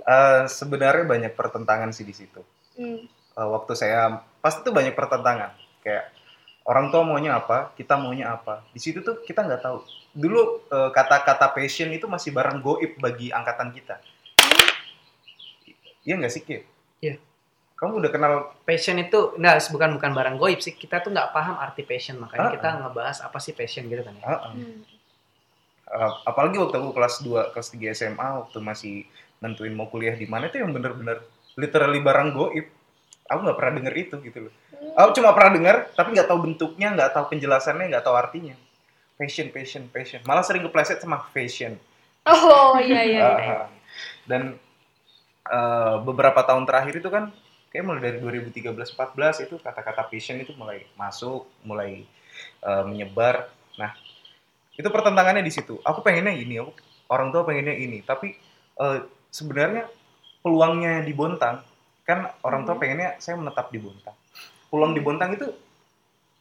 Eh, 0.00 0.42
sebenarnya 0.48 1.04
banyak 1.04 1.32
pertentangan 1.36 1.92
sih 1.92 2.04
di 2.04 2.12
situ. 2.16 2.40
Hmm. 2.76 3.04
Eh, 3.08 3.48
waktu 3.48 3.72
saya 3.76 4.20
pasti 4.40 4.64
tuh 4.64 4.72
banyak 4.72 4.92
pertentangan. 4.96 5.56
Kayak 5.84 6.12
orang 6.68 6.92
tua 6.92 7.04
maunya 7.04 7.36
apa, 7.36 7.72
kita 7.76 7.96
maunya 7.96 8.32
apa. 8.32 8.64
Di 8.72 8.80
situ 8.80 9.00
tuh 9.00 9.20
kita 9.24 9.44
nggak 9.44 9.62
tahu. 9.64 9.84
Dulu 10.12 10.40
eh, 10.68 10.90
kata-kata 10.92 11.52
passion 11.52 11.92
itu 11.92 12.04
masih 12.08 12.32
barang 12.32 12.60
goib 12.60 13.00
bagi 13.00 13.32
angkatan 13.32 13.72
kita. 13.72 14.00
Iya 16.04 16.16
nggak 16.16 16.32
sih, 16.32 16.42
Ki? 16.44 16.64
Iya. 17.00 17.20
Kamu 17.80 17.96
udah 17.96 18.12
kenal 18.12 18.32
Passion 18.68 19.00
itu, 19.00 19.32
nah 19.40 19.56
bukan 19.56 19.96
bukan 19.96 20.12
barang 20.12 20.36
goib 20.36 20.60
sih. 20.60 20.76
Kita 20.76 21.00
tuh 21.00 21.16
nggak 21.16 21.32
paham 21.32 21.56
arti 21.56 21.80
passion, 21.88 22.20
makanya 22.20 22.52
Ah, 22.52 22.52
kita 22.52 22.68
ngebahas 22.84 23.18
apa 23.24 23.38
sih 23.40 23.56
passion 23.56 23.88
gitu 23.88 24.04
kan 24.04 24.12
ya. 24.20 24.24
Heeh. 24.28 24.52
Hmm. 24.52 24.80
Uh, 25.90 26.12
apalagi 26.28 26.60
waktu 26.60 26.76
aku 26.76 26.92
kelas 26.94 27.24
2, 27.24 27.50
kelas 27.56 27.68
3 27.74 27.96
SMA 27.96 28.28
waktu 28.46 28.58
masih 28.62 29.08
nentuin 29.40 29.74
mau 29.74 29.88
kuliah 29.88 30.14
di 30.14 30.28
mana 30.28 30.46
itu 30.46 30.60
yang 30.60 30.70
bener-bener 30.76 31.24
literally 31.56 32.04
barang 32.04 32.36
goib. 32.36 32.68
Aku 33.32 33.40
nggak 33.48 33.58
pernah 33.58 33.72
denger 33.80 33.94
itu 33.96 34.16
gitu 34.28 34.38
loh. 34.46 34.54
Aku 35.00 35.16
cuma 35.16 35.32
pernah 35.32 35.56
denger 35.56 35.76
tapi 35.96 36.12
nggak 36.12 36.28
tahu 36.28 36.38
bentuknya, 36.46 36.92
nggak 36.92 37.10
tahu 37.16 37.24
penjelasannya, 37.32 37.96
nggak 37.96 38.04
tahu 38.04 38.14
artinya. 38.14 38.54
Passion, 39.16 39.48
passion, 39.48 39.88
passion. 39.88 40.20
Malah 40.28 40.44
sering 40.44 40.62
kepleset 40.68 41.00
sama 41.00 41.24
fashion. 41.32 41.80
Oh 42.28 42.76
iya 42.76 43.00
iya. 43.08 43.20
Ah, 43.24 43.38
iya. 43.40 43.56
ah. 43.56 43.68
Dan 44.28 44.42
uh, 45.48 45.96
beberapa 46.04 46.44
tahun 46.44 46.68
terakhir 46.68 47.00
itu 47.00 47.08
kan 47.08 47.32
kayak 47.70 47.84
mulai 47.86 48.02
dari 48.02 48.18
2013-14 48.18 49.46
itu 49.46 49.54
kata-kata 49.62 50.10
passion 50.10 50.42
itu 50.42 50.50
mulai 50.58 50.84
masuk, 50.98 51.46
mulai 51.62 52.02
uh, 52.66 52.82
menyebar. 52.82 53.46
Nah, 53.78 53.94
itu 54.74 54.88
pertentangannya 54.90 55.46
di 55.46 55.54
situ. 55.54 55.78
Aku 55.86 56.02
pengennya 56.02 56.34
ini, 56.34 56.58
aku 56.58 56.74
orang 57.10 57.30
tua 57.30 57.46
pengennya 57.46 57.78
ini, 57.78 58.02
tapi 58.02 58.34
uh, 58.78 59.06
sebenarnya 59.30 59.86
peluangnya 60.42 61.06
di 61.06 61.14
Bontang 61.14 61.62
kan 62.02 62.26
orang 62.42 62.66
tua 62.66 62.74
Mhm. 62.74 62.82
pengennya 62.82 63.10
saya 63.22 63.38
menetap 63.38 63.70
di 63.70 63.78
Bontang. 63.78 64.16
Peluang 64.66 64.92
di 64.98 65.00
Bontang 65.02 65.30
itu 65.38 65.46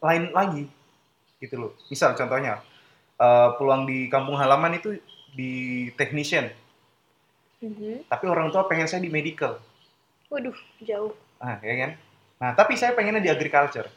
lain 0.01 0.33
lagi, 0.33 0.65
gitu 1.37 1.55
loh. 1.61 1.71
Misal 1.93 2.17
contohnya 2.17 2.65
uh, 3.21 3.53
peluang 3.53 3.85
di 3.85 4.09
kampung 4.09 4.33
halaman 4.33 4.81
itu 4.81 4.97
di 5.37 5.87
technician, 5.93 6.49
Mhm. 7.61 8.09
tapi 8.09 8.25
orang 8.25 8.49
tua 8.49 8.65
pengen 8.65 8.89
saya 8.89 9.03
di 9.03 9.13
medical. 9.13 9.61
Waduh, 10.29 10.55
jauh. 10.81 11.13
Ah, 11.37 11.57
ya 11.59 11.75
kan? 11.75 11.91
Nah, 12.39 12.51
tapi 12.53 12.77
saya 12.77 12.93
pengennya 12.93 13.19
di 13.19 13.31
agriculture. 13.31 13.89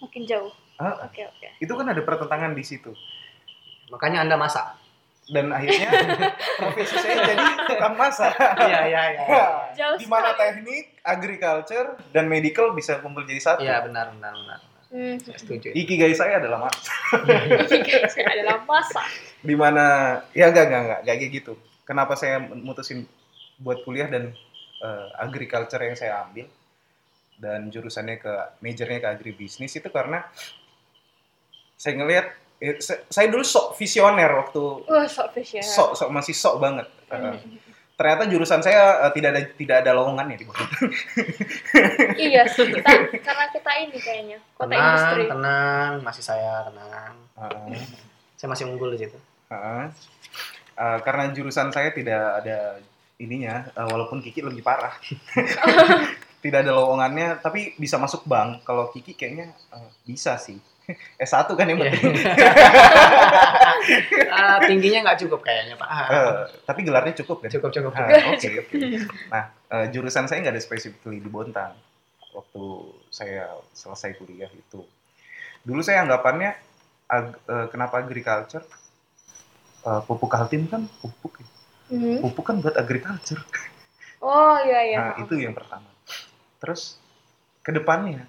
Makin 0.00 0.22
jauh. 0.26 0.50
Ah, 0.78 1.06
Oke 1.06 1.22
oke. 1.22 1.48
itu 1.62 1.70
kan 1.70 1.86
ada 1.86 2.02
pertentangan 2.02 2.54
di 2.54 2.64
situ. 2.66 2.90
Makanya 3.86 4.26
anda 4.26 4.34
masak. 4.34 4.78
Dan 5.30 5.54
akhirnya 5.54 5.86
profesi 6.58 6.96
saya 6.98 7.22
jadi 7.22 7.44
tukang 7.70 7.94
masak. 7.94 8.34
Iya 8.34 8.80
iya 8.90 9.02
iya. 9.14 9.44
Jauh 9.78 9.94
di 9.94 10.06
mana 10.10 10.34
teknik, 10.34 10.98
agriculture, 11.06 11.94
dan 12.10 12.26
medical 12.26 12.74
bisa 12.74 12.98
kumpul 12.98 13.22
jadi 13.22 13.38
satu. 13.38 13.62
Iya 13.62 13.86
benar 13.86 14.10
benar 14.18 14.34
benar. 14.34 14.58
Hmm. 14.90 15.16
Saya 15.22 15.38
setuju. 15.38 15.70
Ikigai 15.72 16.12
saya 16.12 16.42
adalah 16.42 16.66
masak. 16.66 16.84
Guys 17.70 18.14
adalah 18.34 18.58
masak. 18.66 19.06
Di 19.40 19.54
mana 19.54 19.84
ya 20.34 20.50
enggak 20.50 20.66
enggak 20.66 20.80
enggak, 20.82 21.00
enggak 21.06 21.16
kayak 21.18 21.32
gitu. 21.32 21.52
kenapa 21.82 22.14
saya 22.14 22.38
mutusin 22.38 23.06
buat 23.58 23.82
kuliah 23.82 24.06
dan 24.06 24.30
uh, 24.82 25.06
agriculture 25.22 25.80
yang 25.80 25.94
saya 25.94 26.26
ambil 26.26 26.50
dan 27.38 27.70
jurusannya 27.70 28.18
ke 28.18 28.34
majornya 28.60 28.98
ke 29.02 29.08
agribisnis 29.08 29.74
itu 29.74 29.88
karena 29.88 30.22
saya 31.74 31.98
ngelihat 31.98 32.26
eh, 32.62 32.78
saya, 32.78 33.02
saya 33.10 33.26
dulu 33.26 33.42
sok 33.42 33.74
visioner 33.74 34.30
waktu 34.30 34.62
Wah, 34.86 35.06
sok 35.06 35.34
visioner. 35.34 35.66
sok 35.66 35.90
sok 35.98 36.10
masih 36.10 36.34
sok 36.34 36.58
banget 36.58 36.88
Uh, 37.12 37.36
ternyata 37.92 38.24
jurusan 38.24 38.64
saya 38.64 39.04
uh, 39.04 39.12
tidak 39.12 39.36
ada 39.36 39.40
tidak 39.52 39.76
ada 39.84 39.92
lowongannya 39.92 40.40
di 40.40 40.48
bawah. 40.48 40.64
iya 42.16 42.48
sih, 42.48 42.72
kita, 42.72 42.88
karena 43.20 43.44
kita 43.52 43.70
ini 43.84 43.98
kayaknya, 44.00 44.38
kota 44.56 44.72
tenang, 44.72 44.80
industri. 44.88 45.22
tenang, 45.28 45.92
masih 46.00 46.24
saya 46.24 46.72
tenang. 46.72 47.14
Uh, 47.36 47.68
Saya 48.40 48.48
masih 48.48 48.64
unggul 48.64 48.96
di 48.96 49.04
situ. 49.04 49.18
uh, 49.52 49.92
uh, 50.80 50.98
karena 51.04 51.36
jurusan 51.36 51.68
saya 51.68 51.92
tidak 51.92 52.40
ada 52.40 52.80
ininya 53.16 53.68
uh, 53.72 53.86
walaupun 53.86 54.20
Kiki 54.20 54.40
lebih 54.40 54.60
parah 54.60 54.96
tidak 56.42 56.64
ada 56.64 56.72
lowongannya 56.72 57.38
tapi 57.38 57.76
bisa 57.76 57.96
masuk 57.96 58.24
bank 58.24 58.62
kalau 58.62 58.88
Kiki 58.88 59.12
kayaknya 59.12 59.50
uh, 59.68 59.88
bisa 60.02 60.36
sih 60.36 60.56
S1 61.20 61.46
kan 61.48 61.64
yang 61.64 61.78
Iya. 61.78 61.92
penting 61.92 62.14
Ah, 64.28 64.58
tingginya 64.60 64.98
nggak 65.04 65.18
cukup 65.20 65.42
kayaknya 65.42 65.74
Pak. 65.74 65.88
Eh, 65.88 66.32
tapi 66.64 66.80
gelarnya 66.82 67.14
cukup 67.16 67.42
kan 67.42 67.50
cukup 67.50 67.70
cukup. 67.70 67.92
Ah. 67.92 68.08
Oke, 68.30 68.48
oke. 68.58 68.74
Nah, 69.28 69.44
eh, 69.68 69.86
jurusan 69.90 70.26
saya 70.26 70.38
nggak 70.40 70.54
ada 70.54 70.62
specifically 70.62 71.18
di 71.18 71.26
Bontang 71.26 71.74
waktu 72.32 72.62
saya 73.08 73.46
selesai 73.70 74.16
kuliah 74.16 74.48
itu. 74.48 74.82
Dulu 75.62 75.80
saya 75.82 76.02
anggapannya 76.02 76.50
ag- 77.06 77.38
eh, 77.42 77.66
kenapa 77.68 78.00
agriculture? 78.00 78.64
Eh, 79.82 80.00
pupuk 80.02 80.30
Kaltim 80.30 80.66
kan 80.66 80.86
pupuk, 80.98 81.38
ya. 81.38 81.46
Mhm. 81.90 82.22
pupuk 82.22 82.44
kan 82.46 82.56
buat 82.60 82.76
agriculture. 82.76 83.42
Oh 84.22 84.54
iya 84.62 84.80
iya. 84.86 84.98
Nah, 85.02 85.14
itu 85.18 85.34
yang 85.34 85.54
pertama. 85.56 85.88
Terus 86.62 87.00
ke 87.60 87.74
depannya 87.74 88.26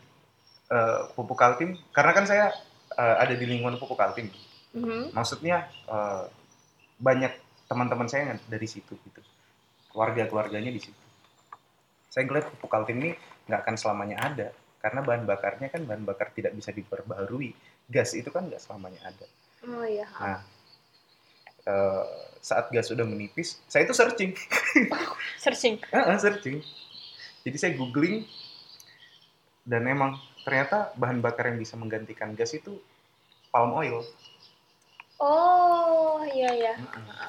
eh, 0.71 0.99
pupuk 1.13 1.37
Kaltim, 1.37 1.77
karena 1.93 2.11
kan 2.13 2.25
saya 2.25 2.49
eh, 2.93 3.15
ada 3.21 3.33
di 3.35 3.45
lingkungan 3.45 3.77
pupuk 3.77 3.97
Kaltim. 3.99 4.29
Mhm. 4.73 5.13
maksudnya 5.13 5.69
eh, 5.85 6.25
banyak 6.97 7.29
teman-teman 7.69 8.09
saya 8.09 8.33
yang 8.33 8.39
dari 8.49 8.65
situ 8.65 8.97
gitu 8.97 9.21
keluarga-keluarganya 9.93 10.73
di 10.73 10.81
situ 10.81 11.03
saya 12.09 12.25
ngeliat 12.25 12.49
pupuk 12.49 12.73
Kaltim 12.73 12.97
ini 12.97 13.13
nggak 13.45 13.69
akan 13.69 13.75
selamanya 13.77 14.17
ada 14.17 14.47
karena 14.81 15.05
bahan 15.05 15.29
bakarnya 15.29 15.69
kan 15.69 15.85
bahan 15.85 16.03
bakar 16.03 16.33
tidak 16.33 16.57
bisa 16.57 16.73
diperbaharui 16.73 17.53
gas 17.85 18.17
itu 18.17 18.33
kan 18.33 18.49
nggak 18.49 18.61
selamanya 18.61 19.01
ada 19.05 19.27
Oh 19.63 19.85
iya. 19.85 20.09
nah 20.09 20.41
eh, 21.63 22.03
saat 22.37 22.67
gas 22.69 22.91
sudah 22.91 23.03
menipis 23.03 23.59
saya 23.65 23.87
itu 23.87 23.95
searching 23.95 24.35
Searching. 25.43 25.79
Ah, 25.89 26.11
ah, 26.11 26.17
searching 26.19 26.59
jadi 27.43 27.57
saya 27.57 27.71
googling 27.75 28.23
dan 29.63 29.87
emang 29.87 30.15
ternyata 30.43 30.91
bahan 30.95 31.19
bakar 31.19 31.47
yang 31.47 31.57
bisa 31.57 31.79
menggantikan 31.79 32.35
gas 32.35 32.51
itu 32.51 32.75
palm 33.49 33.71
oil 33.73 34.03
Oh 35.23 36.19
iya 36.25 36.51
iya. 36.51 36.73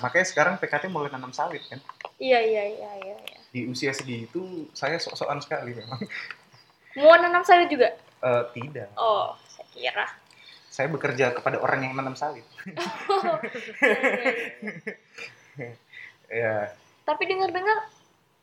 makanya 0.02 0.26
sekarang 0.26 0.54
PKT 0.58 0.90
mulai 0.90 1.14
nanam 1.14 1.30
sawit 1.30 1.62
kan 1.70 1.78
Iya 2.18 2.42
iya 2.42 2.64
iya 2.64 2.90
iya. 2.98 3.16
iya. 3.22 3.38
di 3.54 3.70
usia 3.70 3.94
segitu 3.94 4.66
saya 4.74 4.98
sok-sokan 4.98 5.38
sekali 5.38 5.78
memang 5.78 6.02
Mau 6.94 7.14
nanam 7.14 7.42
sawit 7.42 7.70
juga? 7.70 7.94
Eh, 8.18 8.42
tidak 8.50 8.90
Oh, 8.94 9.34
saya 9.46 9.66
kira. 9.70 10.06
Saya 10.74 10.90
bekerja 10.90 11.30
kepada 11.30 11.62
orang 11.62 11.86
yang 11.86 11.94
menanam 11.94 12.18
sawit 12.18 12.42
ya 16.30 16.72
Tapi 17.04 17.22
dengar-dengar 17.24 17.78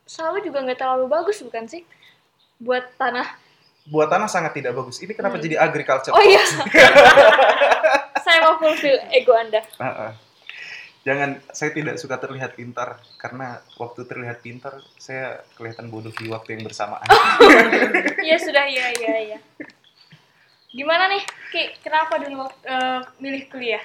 sawit 0.05 0.45
juga 0.45 0.61
nggak 0.61 0.77
terlalu 0.77 1.09
bagus 1.09 1.41
bukan 1.41 1.65
sih? 1.65 1.81
Buat 2.57 2.93
tanah. 2.95 3.25
buat 3.83 4.05
tanah 4.07 4.29
sangat 4.29 4.53
tidak 4.53 4.77
bagus 4.77 5.01
ini 5.01 5.11
kenapa 5.11 5.35
Hmm. 5.35 5.43
jadi 5.43 5.55
agriculture 5.57 6.13
Oh 6.13 6.21
iya. 6.21 6.37
saya 8.23 8.45
mau 8.45 8.55
fulfill 8.55 8.93
ego 9.09 9.33
Anda. 9.33 9.57
Ah, 9.75 9.89
ah. 10.07 10.11
jangan 11.01 11.41
saya 11.49 11.73
tidak 11.73 11.97
suka 11.97 12.13
terlihat 12.15 12.53
pintar 12.53 13.01
karena 13.17 13.57
waktu 13.75 14.05
terlihat 14.05 14.37
pintar 14.39 14.77
saya 14.95 15.41
kelihatan 15.57 15.89
bodoh 15.89 16.13
di 16.13 16.29
waktu 16.29 16.53
yang 16.53 16.63
bersamaan 16.63 17.01
Iya 18.21 18.37
sudah 18.37 18.69
iya 18.69 18.87
iya 18.93 19.13
iya. 19.33 19.37
Gimana 20.71 21.07
nih, 21.07 21.21
Ki? 21.49 21.63
Kenapa 21.79 22.15
dulu 22.15 22.47
eh, 22.63 22.99
milih 23.17 23.43
kuliah? 23.47 23.83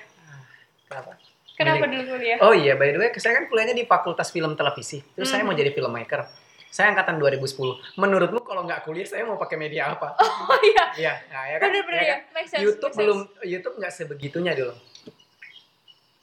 Kenapa? 0.87 1.19
Kenapa 1.53 1.83
Milih- 1.83 2.05
dulu 2.05 2.15
kuliah? 2.15 2.39
Oh 2.39 2.53
iya, 2.53 2.75
by 2.75 2.89
the 2.89 2.99
way, 2.99 3.11
saya 3.17 3.35
kan 3.35 3.47
kuliahnya 3.47 3.73
di 3.73 3.85
Fakultas 3.85 4.29
Film 4.29 4.55
Televisi. 4.55 5.03
Terus 5.11 5.27
saya 5.27 5.41
Hmm. 5.41 5.51
mau 5.51 5.57
jadi 5.57 5.73
filmmaker. 5.73 6.23
Saya 6.69 6.93
angkatan 6.93 7.17
2010. 7.17 7.81
Menurutmu 7.97 8.39
kalau 8.41 8.63
nggak 8.63 8.85
kuliah, 8.85 9.03
saya 9.03 9.25
mau 9.25 9.35
pakai 9.35 9.57
media 9.57 9.91
apa? 9.91 10.13
Oh 10.47 10.61
iya. 10.63 10.85
Iya, 10.95 11.15
nah, 11.27 11.45
ya 11.45 11.57
kan? 11.57 11.67
Bener-bener 11.67 11.97
Ya 11.97 12.05
ya. 12.05 12.13
kan? 12.13 12.21
Make 12.33 12.47
sense, 12.47 12.63
YouTube 12.63 12.83
make 12.85 12.93
sense. 12.93 13.01
belum, 13.01 13.19
YouTube 13.43 13.75
nggak 13.77 13.93
sebegitunya 13.93 14.53
dulu. 14.53 14.75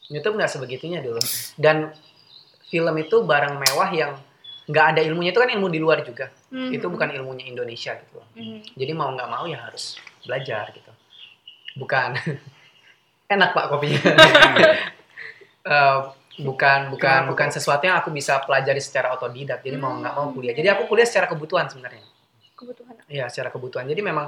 YouTube 0.06 0.36
nggak 0.38 0.52
sebegitunya 0.52 1.00
dulu. 1.02 1.22
Dan 1.56 1.92
film 2.64 2.96
itu 2.96 3.16
barang 3.22 3.56
mewah 3.58 3.90
yang 3.92 4.12
nggak 4.64 4.86
ada 4.96 5.02
ilmunya 5.02 5.34
itu 5.34 5.40
kan 5.40 5.50
ilmu 5.50 5.68
di 5.68 5.80
luar 5.82 6.00
juga. 6.02 6.30
Mhm. 6.50 6.72
Itu 6.72 6.88
bukan 6.88 7.10
ilmunya 7.12 7.46
Indonesia 7.46 7.98
gitu. 7.98 8.16
loh. 8.16 8.28
Mhm. 8.34 8.78
Jadi 8.78 8.92
mau 8.94 9.10
nggak 9.10 9.28
mau 9.28 9.44
ya 9.44 9.58
harus 9.60 9.98
belajar 10.24 10.72
gitu. 10.72 10.92
Bukan 11.76 12.16
enak 13.34 13.50
pak 13.52 13.66
kopinya. 13.70 14.02
Eh, 15.64 16.00
bukan 16.44 16.92
bukan 16.92 17.24
Kenapa, 17.24 17.30
bukan 17.32 17.48
sesuatu 17.48 17.88
yang 17.88 17.96
aku 17.96 18.12
bisa 18.12 18.36
pelajari 18.44 18.84
secara 18.84 19.16
otodidak. 19.16 19.64
Jadi 19.64 19.80
mau 19.80 19.96
nggak 19.96 20.12
mau 20.12 20.28
Hmm. 20.28 20.36
kuliah. 20.36 20.52
Jadi 20.52 20.68
aku 20.68 20.92
kuliah 20.92 21.08
secara 21.08 21.32
kebutuhan 21.32 21.72
sebenarnya. 21.72 22.04
Kebutuhan. 22.52 23.00
Iya 23.08 23.32
secara 23.32 23.48
kebutuhan. 23.48 23.88
Jadi 23.88 24.04
memang 24.04 24.28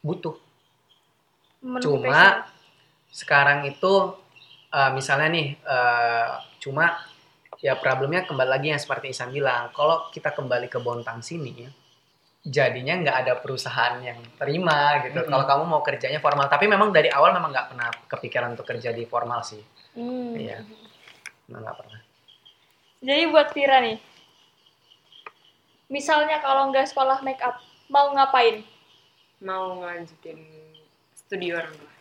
butuh. 0.00 0.40
Memenuhi 1.60 1.84
Cuma 1.84 2.08
passion. 2.08 2.48
sekarang 3.12 3.68
itu 3.68 3.92
eh, 4.72 4.90
misalnya 4.96 5.28
nih 5.28 5.48
eh, 5.60 6.28
cuma 6.64 6.96
ya 7.60 7.76
problemnya 7.76 8.24
kembali 8.24 8.48
lagi 8.48 8.72
yang 8.72 8.80
seperti 8.80 9.12
Isan 9.12 9.28
bilang. 9.28 9.68
Kalau 9.76 10.08
kita 10.08 10.32
kembali 10.32 10.72
ke 10.72 10.80
Bontang 10.80 11.20
sini 11.20 11.68
jadinya 12.40 12.94
nggak 13.04 13.16
ada 13.26 13.32
perusahaan 13.38 14.00
yang 14.00 14.20
terima 14.40 15.04
gitu. 15.04 15.20
Mm-mm. 15.20 15.30
Kalau 15.30 15.44
kamu 15.44 15.64
mau 15.68 15.82
kerjanya 15.84 16.20
formal, 16.20 16.48
tapi 16.48 16.66
memang 16.66 16.92
dari 16.92 17.12
awal 17.12 17.36
memang 17.36 17.52
nggak 17.52 17.68
pernah 17.72 17.88
kepikiran 18.08 18.56
untuk 18.56 18.66
kerja 18.68 18.90
di 18.90 19.04
formal 19.04 19.44
sih. 19.44 19.60
Hmm. 19.96 20.34
Iya. 20.36 20.64
Nggak 21.48 21.76
pernah. 21.76 22.00
Jadi 23.00 23.22
buat 23.32 23.48
Vira 23.56 23.80
nih, 23.80 23.96
misalnya 25.88 26.44
kalau 26.44 26.68
nggak 26.68 26.88
sekolah 26.92 27.24
make 27.24 27.40
up, 27.40 27.56
mau 27.88 28.12
ngapain? 28.12 28.60
Mau 29.40 29.80
ngelanjutin 29.80 30.36
studi 31.16 31.48
orang 31.56 31.72
tua. 31.72 31.92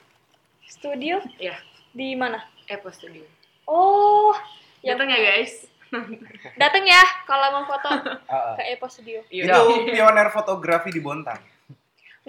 Studio? 0.68 1.24
Iya. 1.40 1.56
Di 1.96 2.14
mana? 2.20 2.44
Epo 2.68 2.92
Studio. 2.92 3.24
Oh, 3.66 4.36
Datang 4.80 5.12
ya 5.12 5.20
guys. 5.20 5.69
datang 6.62 6.84
ya 6.86 7.02
kalau 7.26 7.60
mau 7.60 7.64
foto 7.66 7.90
ke 8.58 8.64
Epo 8.76 8.86
Studio. 8.90 9.26
Iya. 9.30 9.50
itu 9.50 9.90
pioner 9.94 10.28
fotografi 10.30 10.90
di 10.94 11.02
Bontang 11.02 11.40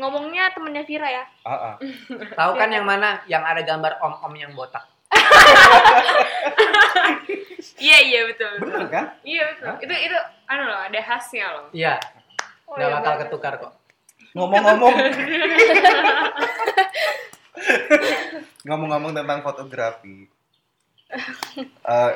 Ngomongnya 0.00 0.54
temennya 0.54 0.86
Vira 0.86 1.08
ya. 1.12 1.24
Ah, 1.44 1.52
ah. 1.52 1.74
Tahu 2.38 2.52
kan 2.56 2.72
yang 2.72 2.86
mana? 2.88 3.20
Yang 3.28 3.42
ada 3.44 3.62
gambar 3.66 3.92
om-om 4.00 4.32
yang 4.38 4.54
botak. 4.56 4.86
Iya 7.76 7.98
iya 8.08 8.20
betul 8.24 8.56
betul. 8.56 8.70
bener 8.70 8.86
kan 8.88 9.04
Iya 9.26 9.42
betul. 9.52 9.66
Itu 9.84 9.94
itu 10.08 10.16
anu 10.48 10.62
loh 10.64 10.80
ada 10.80 11.00
khasnya 11.04 11.46
loh. 11.52 11.66
Iya. 11.74 12.00
Oh, 12.64 12.78
nggak 12.78 12.88
iya, 12.88 12.96
bakal 12.96 13.12
benar. 13.12 13.22
ketukar 13.26 13.54
kok. 13.60 13.72
ngomong-ngomong 14.30 14.94
ngomong-ngomong 18.62 19.10
tentang 19.10 19.42
fotografi 19.42 20.30
Eh, 21.66 22.10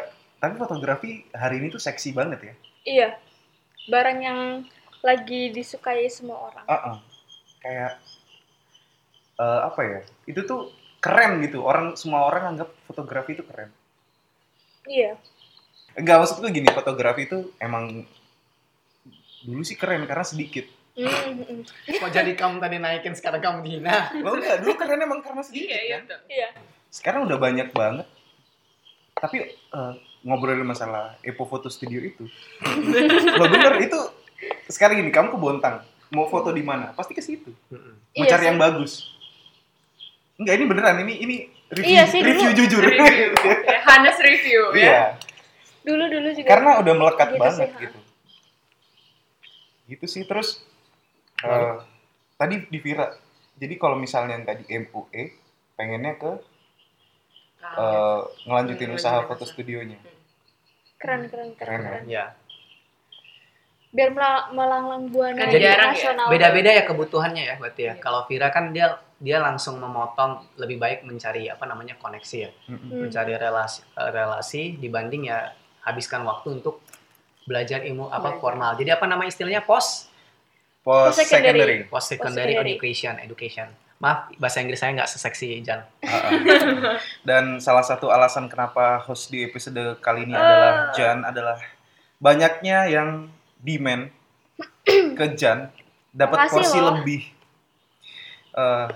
tapi 0.45 0.61
fotografi 0.61 1.11
hari 1.33 1.57
ini 1.57 1.73
tuh 1.73 1.81
seksi 1.81 2.13
banget 2.13 2.41
ya 2.45 2.55
Iya. 2.85 3.09
Barang 3.89 4.21
yang 4.21 4.41
lagi 5.01 5.49
disukai 5.49 6.05
semua 6.09 6.53
orang. 6.53 6.65
Ah, 6.65 6.77
ah. 6.93 6.97
kayak 7.61 7.97
eh, 9.35 9.61
apa 9.65 9.81
ya 9.81 10.01
itu 10.25 10.45
tuh 10.45 10.69
keren 11.01 11.41
gitu 11.41 11.65
orang 11.65 11.97
semua 11.97 12.25
orang 12.25 12.53
anggap 12.53 12.69
fotografi 12.85 13.33
itu 13.33 13.41
keren 13.43 13.73
Iya. 14.85 15.17
enggak 15.97 16.17
maksudku 16.21 16.45
gini 16.49 16.69
fotografi 16.69 17.25
itu 17.25 17.57
emang 17.57 18.05
dulu 19.41 19.61
sih 19.61 19.75
keren 19.75 20.05
karena 20.05 20.25
sedikit 20.25 20.69
Hmm, 20.95 21.11
hmm, 21.11 21.67
hmm. 21.67 21.99
Kok 21.99 22.11
jadi 22.15 22.39
kamu 22.39 22.63
tadi 22.63 22.79
naikin 22.79 23.19
sekarang 23.19 23.43
kamu 23.43 23.67
dihina? 23.67 24.15
lo 24.23 24.39
enggak 24.39 24.63
dulu 24.63 24.79
keren 24.79 25.03
emang 25.03 25.27
karena 25.27 25.43
sedikit 25.43 25.67
Iya 25.67 25.81
iya 25.83 25.97
kan. 25.99 26.21
Iya. 26.31 26.49
sekarang 26.87 27.21
udah 27.27 27.35
banyak 27.35 27.69
banget 27.75 28.07
tapi 29.15 29.43
eh, 29.51 29.93
ngobrolin 30.25 30.65
masalah 30.65 31.21
Epo 31.21 31.45
Foto 31.45 31.69
Studio 31.69 32.01
itu. 32.01 32.25
Lo 33.31 33.45
bener 33.47 33.77
itu 33.79 33.99
sekarang 34.67 34.99
gini 34.99 35.11
kamu 35.11 35.29
ke 35.29 35.39
Bontang 35.39 35.85
mau 36.09 36.25
foto 36.25 36.49
di 36.49 36.61
mana? 36.61 36.91
Pasti 36.91 37.13
ke 37.13 37.21
situ. 37.21 37.53
Mau 37.71 37.79
Iya 38.15 38.31
cari 38.31 38.43
sih. 38.43 38.49
yang 38.49 38.59
bagus. 38.59 38.93
Enggak 40.35 40.55
ini 40.55 40.65
beneran 40.65 40.97
ini 41.01 41.15
ini 41.19 41.37
review 41.69 41.91
Iya 41.91 42.05
sih, 42.07 42.21
review 42.21 42.51
dulu- 42.51 42.59
jujur. 42.61 42.83
Review. 42.83 43.29
Hanes 43.89 44.19
review 44.19 44.61
ya. 44.71 44.81
iya. 44.81 45.01
Dulu 45.83 46.01
dulu 46.03 46.29
juga. 46.33 46.49
karena 46.49 46.71
udah 46.79 46.95
melekat 46.95 47.29
Gitu 47.29 47.39
banget 47.39 47.59
sih, 47.61 47.69
ha. 47.69 47.81
gitu. 47.81 47.99
Gitu 49.87 50.07
sih 50.09 50.23
terus 50.25 50.65
eh, 51.41 51.77
tadi 52.35 52.65
di 52.65 52.79
Vira 52.79 53.13
jadi 53.55 53.75
kalau 53.75 53.95
misalnya 53.95 54.41
nggak 54.41 54.57
di 54.61 54.81
MUE 54.81 55.23
pengennya 55.75 56.15
ke 56.15 56.33
eh, 57.61 58.21
ngelanjutin 58.45 58.89
Hmm, 58.89 58.97
usaha 58.97 59.19
foto 59.23 59.45
studionya 59.45 59.99
keren 61.05 61.29
keren 61.29 61.51
keren. 61.53 61.53
Keren 61.55 61.77
ya? 61.77 61.85
keren. 61.85 62.05
ya 62.09 62.25
Biar 63.95 64.11
mela- 64.11 64.51
melanglang 64.51 65.07
buana 65.07 65.39
Kan 65.39 65.55
Jadi 65.55 65.63
jarang 65.63 65.95
ya, 65.95 66.27
beda-beda 66.27 66.71
ya 66.73 66.83
kebutuhannya 66.83 67.43
ya 67.45 67.55
berarti 67.55 67.83
ya 67.85 67.95
Iya. 67.95 68.03
kalau 68.03 68.27
Vira 68.27 68.51
kan 68.51 68.73
dia 68.73 68.91
dia 69.17 69.39
langsung 69.39 69.79
memotong 69.79 70.43
lebih 70.57 70.77
baik 70.77 71.07
mencari 71.07 71.47
apa 71.47 71.63
namanya 71.63 71.95
koneksi 71.97 72.37
ya. 72.41 72.51
Hmm. 72.67 73.07
mencari 73.07 73.37
relasi 73.37 73.87
eh, 73.87 74.11
relasi 74.11 74.63
dibanding 74.75 75.29
ya 75.29 75.55
habiskan 75.81 76.25
waktu 76.25 76.59
untuk 76.59 76.83
belajar 77.45 77.85
ilmu 77.85 78.09
apa 78.09 78.41
formal 78.41 78.75
jadi 78.75 78.97
apa 78.97 79.05
nama 79.05 79.23
istilahnya 79.23 79.61
post 79.61 80.09
post 80.81 81.21
secondary 81.21 81.85
post 81.85 82.09
secondary 82.09 82.57
education 82.57 83.21
education 83.21 83.69
maaf 84.05 84.19
bahasa 84.37 84.61
Inggris 84.61 84.77
saya 84.77 84.93
nggak 84.93 85.09
seseksi 85.09 85.59
Jan 85.61 85.81
Ha-ha. 86.03 86.29
dan 87.25 87.57
salah 87.59 87.81
satu 87.81 88.09
alasan 88.09 88.47
kenapa 88.47 89.01
host 89.01 89.29
di 89.29 89.41
episode 89.43 89.81
kali 89.99 90.23
ini 90.23 90.35
adalah 90.35 90.73
Ah. 90.85 90.93
Jan 90.93 91.25
adalah 91.25 91.57
banyaknya 92.19 92.85
yang 92.87 93.09
demand 93.59 94.13
ke 95.19 95.27
Jan 95.35 95.73
dapat 96.11 96.37
Makasih 96.39 96.55
porsi 96.55 96.79
loh. 96.79 96.95
lebih 96.95 97.23
Eh, 98.55 98.89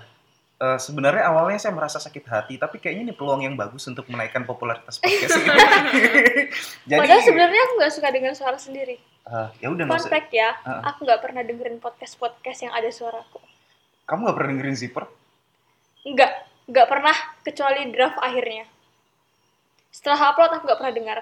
eh, 0.61 0.79
sebenarnya 0.79 1.27
awalnya 1.27 1.59
saya 1.59 1.73
merasa 1.73 1.99
sakit 1.99 2.25
hati 2.25 2.55
tapi 2.57 2.79
kayaknya 2.79 3.03
ini 3.03 3.13
peluang 3.13 3.43
yang 3.43 3.55
bagus 3.55 3.83
untuk 3.87 4.07
menaikkan 4.07 4.45
popularitas 4.45 5.01
podcast 5.01 5.35
ini 5.35 5.51
jadi 6.89 7.01
Padahal 7.01 7.23
sebenarnya 7.25 7.61
aku 7.61 7.73
nggak 7.77 7.91
suka 7.91 8.09
dengan 8.09 8.33
suara 8.33 8.55
sendiri. 8.55 9.03
eh, 9.27 9.49
ya 9.59 9.69
udah 9.69 9.83
Fun 9.85 10.07
fact 10.07 10.31
ya, 10.31 10.55
Ah. 10.63 10.81
aku 10.87 11.03
nggak 11.03 11.21
pernah 11.21 11.43
dengerin 11.43 11.77
podcast 11.79 12.15
podcast 12.17 12.63
yang 12.63 12.71
ada 12.71 12.87
suaraku. 12.89 13.43
Kamu 14.09 14.19
nggak 14.25 14.37
pernah 14.37 14.51
dengerin 14.57 14.79
zipper 14.79 15.05
Nggak, 16.03 16.33
nggak 16.67 16.89
pernah 16.89 17.13
kecuali 17.45 17.85
draft 17.93 18.17
akhirnya. 18.17 18.65
Setelah 19.93 20.33
upload 20.33 20.57
aku 20.57 20.65
nggak 20.65 20.81
pernah 20.81 20.95
dengar. 20.95 21.19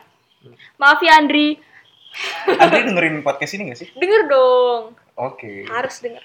Maaf 0.78 1.02
ya 1.02 1.18
Andri, 1.18 1.58
Andri 2.62 2.80
dengerin 2.86 3.26
podcast 3.26 3.58
ini 3.58 3.66
nggak 3.66 3.80
sih 3.82 3.88
denger 3.98 4.30
dong. 4.30 4.94
oke 5.18 5.66
Harus 5.66 5.98
denger. 5.98 6.22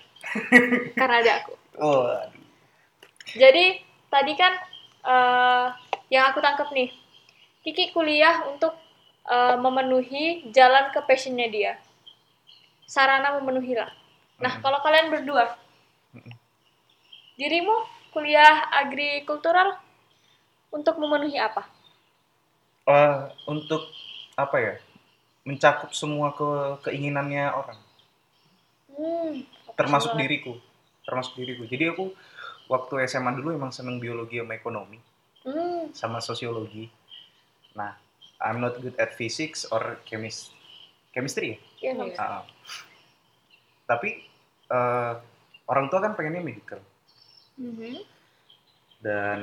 Karena 1.00 1.16
ada 1.26 1.32
aku. 1.42 1.54
oh. 1.82 2.14
Jadi 3.34 3.82
tadi 4.08 4.34
kan 4.38 4.54
eh, 5.02 5.66
yang 6.14 6.30
aku 6.30 6.38
tangkap 6.38 6.70
nih, 6.70 6.94
Kiki 7.66 7.90
kuliah 7.90 8.46
untuk 8.46 8.78
eh, 9.26 9.56
memenuhi 9.58 10.54
jalan 10.54 10.94
ke 10.94 11.02
passionnya 11.02 11.50
dia. 11.50 11.74
Sarana 12.86 13.40
memenuhi 13.42 13.74
lah. 13.74 13.90
Nah 14.38 14.54
Mm-mm. 14.54 14.62
kalau 14.62 14.78
kalian 14.86 15.10
berdua. 15.10 15.58
Dirimu 17.42 17.74
kuliah 18.14 18.70
agrikultural 18.70 19.82
untuk 20.70 21.02
memenuhi 21.02 21.42
apa? 21.42 21.66
Eh, 22.86 23.22
untuk 23.50 23.82
apa 24.38 24.58
ya? 24.62 24.74
Mencakup 25.42 25.90
semua 25.98 26.38
ke 26.38 26.50
keinginannya 26.86 27.50
orang. 27.50 27.80
Hmm, 28.94 29.42
termasuk 29.74 30.14
profesional. 30.14 30.22
diriku. 30.22 30.54
Termasuk 31.02 31.34
diriku. 31.42 31.64
Jadi 31.66 31.90
aku 31.90 32.14
waktu 32.70 33.10
SMA 33.10 33.34
dulu 33.42 33.58
emang 33.58 33.74
seneng 33.74 33.98
biologi 33.98 34.38
sama 34.38 34.54
ekonomi. 34.54 35.02
Hmm, 35.42 35.90
sama 35.98 36.22
sosiologi. 36.22 36.94
Nah 37.74 37.98
I'm 38.38 38.62
not 38.62 38.78
good 38.78 38.94
at 39.02 39.18
physics 39.18 39.66
or 39.66 39.98
chemis 40.06 40.54
chemistry 41.10 41.58
ya? 41.82 41.94
Iya. 41.94 42.16
Ah. 42.18 42.44
tapi 43.84 44.24
eh, 44.72 45.14
orang 45.68 45.92
tua 45.92 46.00
kan 46.00 46.16
pengennya 46.16 46.40
medical 46.40 46.80
Mhm. 47.62 47.94
dan 49.00 49.40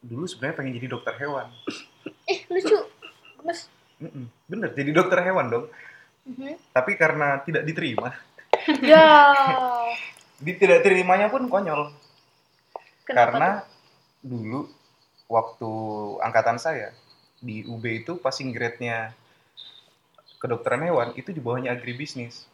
dulu 0.00 0.26
sebenarnya 0.26 0.56
pengen 0.56 0.74
jadi 0.74 0.88
dokter 0.88 1.14
hewan 1.16 1.48
Eh 2.26 2.42
lucu, 2.46 2.74
gemes. 3.38 3.70
Mm-mm. 3.96 4.26
bener 4.44 4.70
jadi 4.70 4.90
dokter 4.90 5.22
hewan 5.22 5.46
dong 5.48 5.66
Mhm. 6.24 6.56
tapi 6.72 6.96
karena 6.96 7.38
tidak 7.40 7.62
diterima 7.62 8.10
Ya. 8.82 9.04
di 10.34 10.52
tidak 10.54 10.80
terimanya 10.80 11.28
pun 11.28 11.46
konyol 11.46 11.92
Kenapa 13.04 13.14
karena 13.14 13.48
tuh? 13.52 13.68
dulu 14.24 14.60
waktu 15.26 15.70
angkatan 16.20 16.56
saya 16.56 16.96
di 17.36 17.60
UB 17.62 17.84
itu 17.84 18.16
passing 18.16 18.50
grade-nya 18.50 19.12
kedokteran 20.38 20.80
hewan 20.82 21.12
itu 21.12 21.28
di 21.28 21.38
bawahnya 21.38 21.72
agribisnis. 21.72 22.48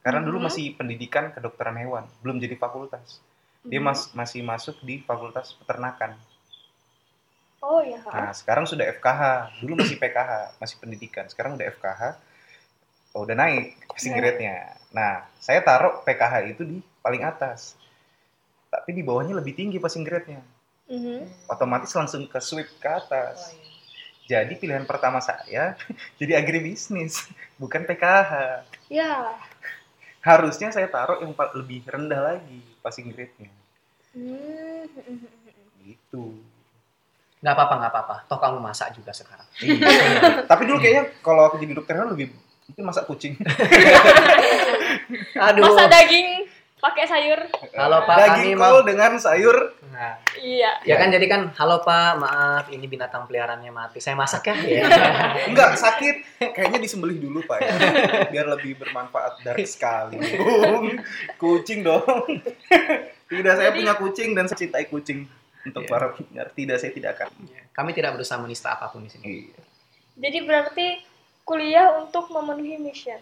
Karena 0.00 0.20
dulu 0.20 0.40
Mhm. 0.40 0.46
masih 0.48 0.66
pendidikan 0.74 1.28
kedokteran 1.28 1.76
hewan, 1.76 2.04
belum 2.20 2.40
jadi 2.40 2.56
fakultas. 2.56 3.20
Dia 3.60 3.76
Mhm. 3.76 3.86
mas- 3.86 4.10
masih 4.12 4.40
masuk 4.40 4.80
di 4.80 5.00
fakultas 5.00 5.52
peternakan. 5.54 6.16
Oh 7.60 7.84
ya. 7.84 8.00
Nah, 8.00 8.32
sekarang 8.32 8.64
sudah 8.64 8.88
FKH. 8.88 9.52
Dulu 9.60 9.76
masih 9.76 10.00
PKH, 10.00 10.56
masih 10.56 10.80
pendidikan. 10.80 11.28
Sekarang 11.28 11.54
udah 11.54 11.68
FKH. 11.68 12.16
Oh, 13.12 13.28
udah 13.28 13.36
naik 13.36 13.76
passing 13.86 14.14
Ya. 14.14 14.18
grade-nya. 14.18 14.56
Nah, 14.90 15.28
saya 15.36 15.60
taruh 15.60 16.00
PKH 16.00 16.48
itu 16.48 16.62
di 16.64 16.80
paling 16.98 17.20
atas. 17.20 17.76
Tapi 18.70 18.94
di 18.94 19.02
bawahnya 19.02 19.36
lebih 19.36 19.52
tinggi 19.52 19.76
passing 19.76 20.00
grade-nya. 20.00 20.40
Mhm. 20.88 21.28
Otomatis 21.46 21.92
langsung 21.92 22.24
ke 22.24 22.40
sweep 22.40 22.70
ke 22.80 22.88
Oh, 22.88 22.96
atas. 22.96 23.52
iya. 23.52 23.68
Jadi 24.30 24.56
pilihan 24.56 24.86
pertama 24.86 25.18
saya 25.18 25.74
jadi 26.22 26.38
agribisnis, 26.38 27.28
bukan 27.58 27.82
PKH. 27.82 28.62
Ya. 28.88 29.36
Harusnya 30.20 30.68
saya 30.68 30.88
taruh 30.88 31.24
yang 31.24 31.32
lebih 31.56 31.80
rendah 31.88 32.20
lagi 32.20 32.60
passing 32.84 33.08
grade-nya. 33.12 33.48
Hmm. 34.12 34.84
Gitu. 35.80 36.44
nggak 37.40 37.56
apa-apa 37.56 37.74
nggak 37.80 37.92
apa-apa 37.96 38.16
toh 38.28 38.36
kamu 38.36 38.60
masak 38.60 38.92
juga 38.92 39.16
sekarang 39.16 39.48
Iya. 39.64 40.44
Tapi 40.44 40.62
dulu 40.68 40.76
kayaknya 40.76 41.08
kalau 41.24 41.48
aku 41.48 41.56
jadi 41.56 41.72
dokter 41.72 41.96
lebih 41.96 42.36
mungkin 42.68 42.84
masak 42.84 43.08
kucing. 43.08 43.32
aduh 45.48 45.64
Masak 45.64 45.88
daging 45.90 46.39
pakai 46.80 47.04
sayur. 47.04 47.40
Halo, 47.72 48.02
Pak, 48.02 48.16
Daging 48.16 48.52
kami 48.52 48.56
mau- 48.56 48.82
dengan 48.82 49.12
sayur. 49.16 49.76
Nah, 49.90 50.16
Iya. 50.34 50.80
ya 50.82 50.96
kan 50.96 51.10
jadi 51.10 51.26
kan 51.26 51.42
halo 51.52 51.82
pak 51.82 52.16
maaf 52.16 52.64
ini 52.68 52.86
binatang 52.86 53.26
peliharaannya 53.26 53.68
mati 53.68 53.98
saya 53.98 54.14
masak 54.14 54.48
ya 54.48 54.54
ya 54.56 54.84
Enggak, 55.44 55.76
sakit. 55.76 56.40
Kayaknya 56.40 56.80
disembelih 56.80 57.20
dulu, 57.20 57.44
Pak. 57.44 57.58
Ya. 57.58 57.72
Biar 58.30 58.46
lebih 58.48 58.78
bermanfaat 58.78 59.44
dark 59.44 59.60
sekali. 59.62 60.16
Kucing 61.36 61.82
dong. 61.82 62.00
Tidak, 63.26 63.52
saya 63.52 63.68
Jadi- 63.68 63.78
punya 63.78 63.94
kucing 63.94 64.28
dan 64.32 64.46
saya 64.46 64.58
cintai 64.58 64.86
kucing. 64.86 65.28
Untuk 65.60 65.84
Iya. 65.84 65.90
para 65.90 66.06
pendengar, 66.10 66.46
tidak, 66.50 66.76
saya 66.78 66.88
tidak 66.90 67.10
akan. 67.14 67.28
kami 67.70 67.90
tidak 67.92 68.12
berusaha 68.12 68.36
menista 68.36 68.72
apa 68.72 68.88
pun 68.88 69.04
di 69.04 69.10
sini 69.10 69.24
Iya. 69.46 69.60
Jadi 70.18 70.38
berarti 70.42 70.86
kuliah 71.42 71.98
untuk 71.98 72.28
memenuhi 72.28 72.76
mission. 72.76 73.20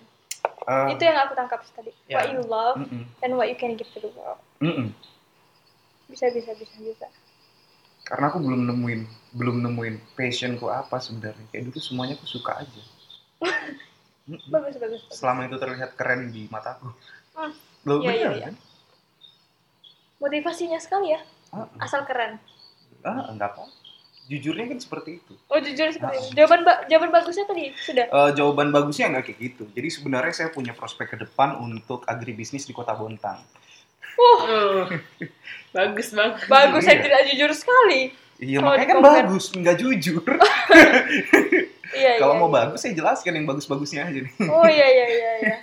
Ah, 0.68 0.92
Itu 0.92 1.00
yang 1.00 1.16
aku 1.24 1.32
tangkap 1.32 1.64
tadi. 1.72 1.96
Ya. 2.04 2.20
What 2.20 2.28
you 2.28 2.44
love 2.44 2.76
mm-mm, 2.76 3.08
and 3.24 3.30
what 3.40 3.48
you 3.48 3.56
can 3.56 3.72
give 3.72 3.88
to 3.96 4.04
the 4.04 4.12
world. 4.12 4.36
mm-mm. 4.60 4.92
Bisa 6.12 6.28
bisa 6.28 6.52
bisa 6.52 6.76
bisa. 6.76 7.08
Karena 8.04 8.28
aku 8.28 8.40
belum 8.44 8.68
nemuin, 8.68 9.00
belum 9.32 9.64
nemuin 9.64 10.12
passionku 10.12 10.68
apa 10.68 11.00
sebenarnya. 11.00 11.48
Kayak 11.48 11.72
dulu 11.72 11.80
semuanya 11.80 12.20
aku 12.20 12.28
suka 12.28 12.60
aja. 12.60 12.82
Mm-mm. 14.28 14.52
Bagus 14.52 14.76
bagus. 14.76 15.00
bagus. 15.08 15.16
Selama 15.16 15.48
itu 15.48 15.56
terlihat 15.56 15.96
keren 15.96 16.28
di 16.28 16.44
mataku. 16.52 16.92
Iya, 17.88 18.12
bener 18.12 18.32
iya. 18.36 18.46
kan? 18.52 18.54
Motivasinya 20.20 20.76
sekali 20.76 21.16
ya. 21.16 21.20
Ah, 21.48 21.64
Asal 21.80 22.04
keren. 22.04 22.36
ah, 23.08 23.24
enggak 23.32 23.56
apa. 23.56 23.64
Jujurnya 24.28 24.68
kan 24.68 24.78
seperti 24.78 25.10
itu. 25.16 25.32
Oh 25.46 25.56
jujur 25.56 25.88
seperti 25.88 26.14
Ah. 26.14 26.22
itu. 26.22 26.32
Jawaban 26.34 26.60
ba- 26.60 26.84
jawaban 26.84 27.10
bagusnya 27.10 27.44
tadi 27.44 27.72
sudah. 27.74 28.06
Eh, 28.06 28.30
jawaban 28.34 28.68
bagusnya 28.68 29.08
nggak 29.08 29.24
kayak 29.24 29.38
gitu. 29.40 29.64
Jadi 29.70 29.88
sebenarnya 29.88 30.34
saya 30.34 30.48
punya 30.48 30.70
prospek 30.70 31.06
ke 31.08 31.26
depan 31.26 31.56
untuk 31.56 32.04
agribisnis 32.04 32.62
di 32.62 32.72
kota 32.72 32.92
Bontang. 32.92 33.40
Oh, 34.14 34.84
bagus 35.70 36.10
banget. 36.10 36.44
Bagus 36.44 36.82
saya 36.82 36.96
Iya. 36.96 37.04
tidak 37.04 37.20
jujur 37.26 37.50
sekali. 37.52 38.00
Iya 38.38 38.58
makanya 38.60 38.86
kan 38.88 38.98
bagus, 39.00 39.50
nggak 39.50 39.76
jujur. 39.76 40.22
Iya 41.88 42.20
Kalau 42.20 42.36
iya, 42.36 42.40
mau 42.44 42.52
iya. 42.52 42.56
bagus 42.60 42.78
saya 42.78 42.92
jelaskan 42.92 43.32
yang 43.32 43.46
bagus-bagusnya 43.46 44.04
aja 44.04 44.20
nih. 44.20 44.32
Oh 44.44 44.68
iya 44.68 44.86
iya 44.86 45.06
iya 45.08 45.30
iya. 45.40 45.54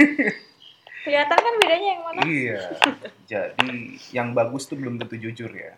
Kelihatan 1.05 1.37
kan 1.37 1.53
bedanya 1.61 1.87
yang 1.87 2.01
mana? 2.01 2.21
iya. 2.25 2.59
Jadi 3.29 3.77
yang 4.09 4.33
bagus 4.33 4.65
tuh 4.65 4.73
belum 4.73 4.97
tentu 4.97 5.21
jujur 5.21 5.53
ya. 5.53 5.77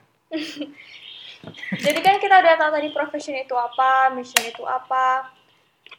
Jadi 1.74 2.00
kan 2.00 2.16
kita 2.18 2.36
udah 2.38 2.54
tahu 2.56 2.72
tadi 2.72 2.89
profession 2.89 3.36
itu 3.36 3.54
apa, 3.54 4.12
mission 4.12 4.43
itu 4.43 4.64
apa. 4.64 5.30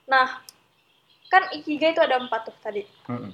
Nah, 0.05 0.40
kan 1.26 1.53
ikigai 1.53 1.92
itu 1.92 2.01
ada 2.01 2.16
empat 2.16 2.49
tuh 2.49 2.57
tadi. 2.59 2.82
Mm-mm. 3.07 3.32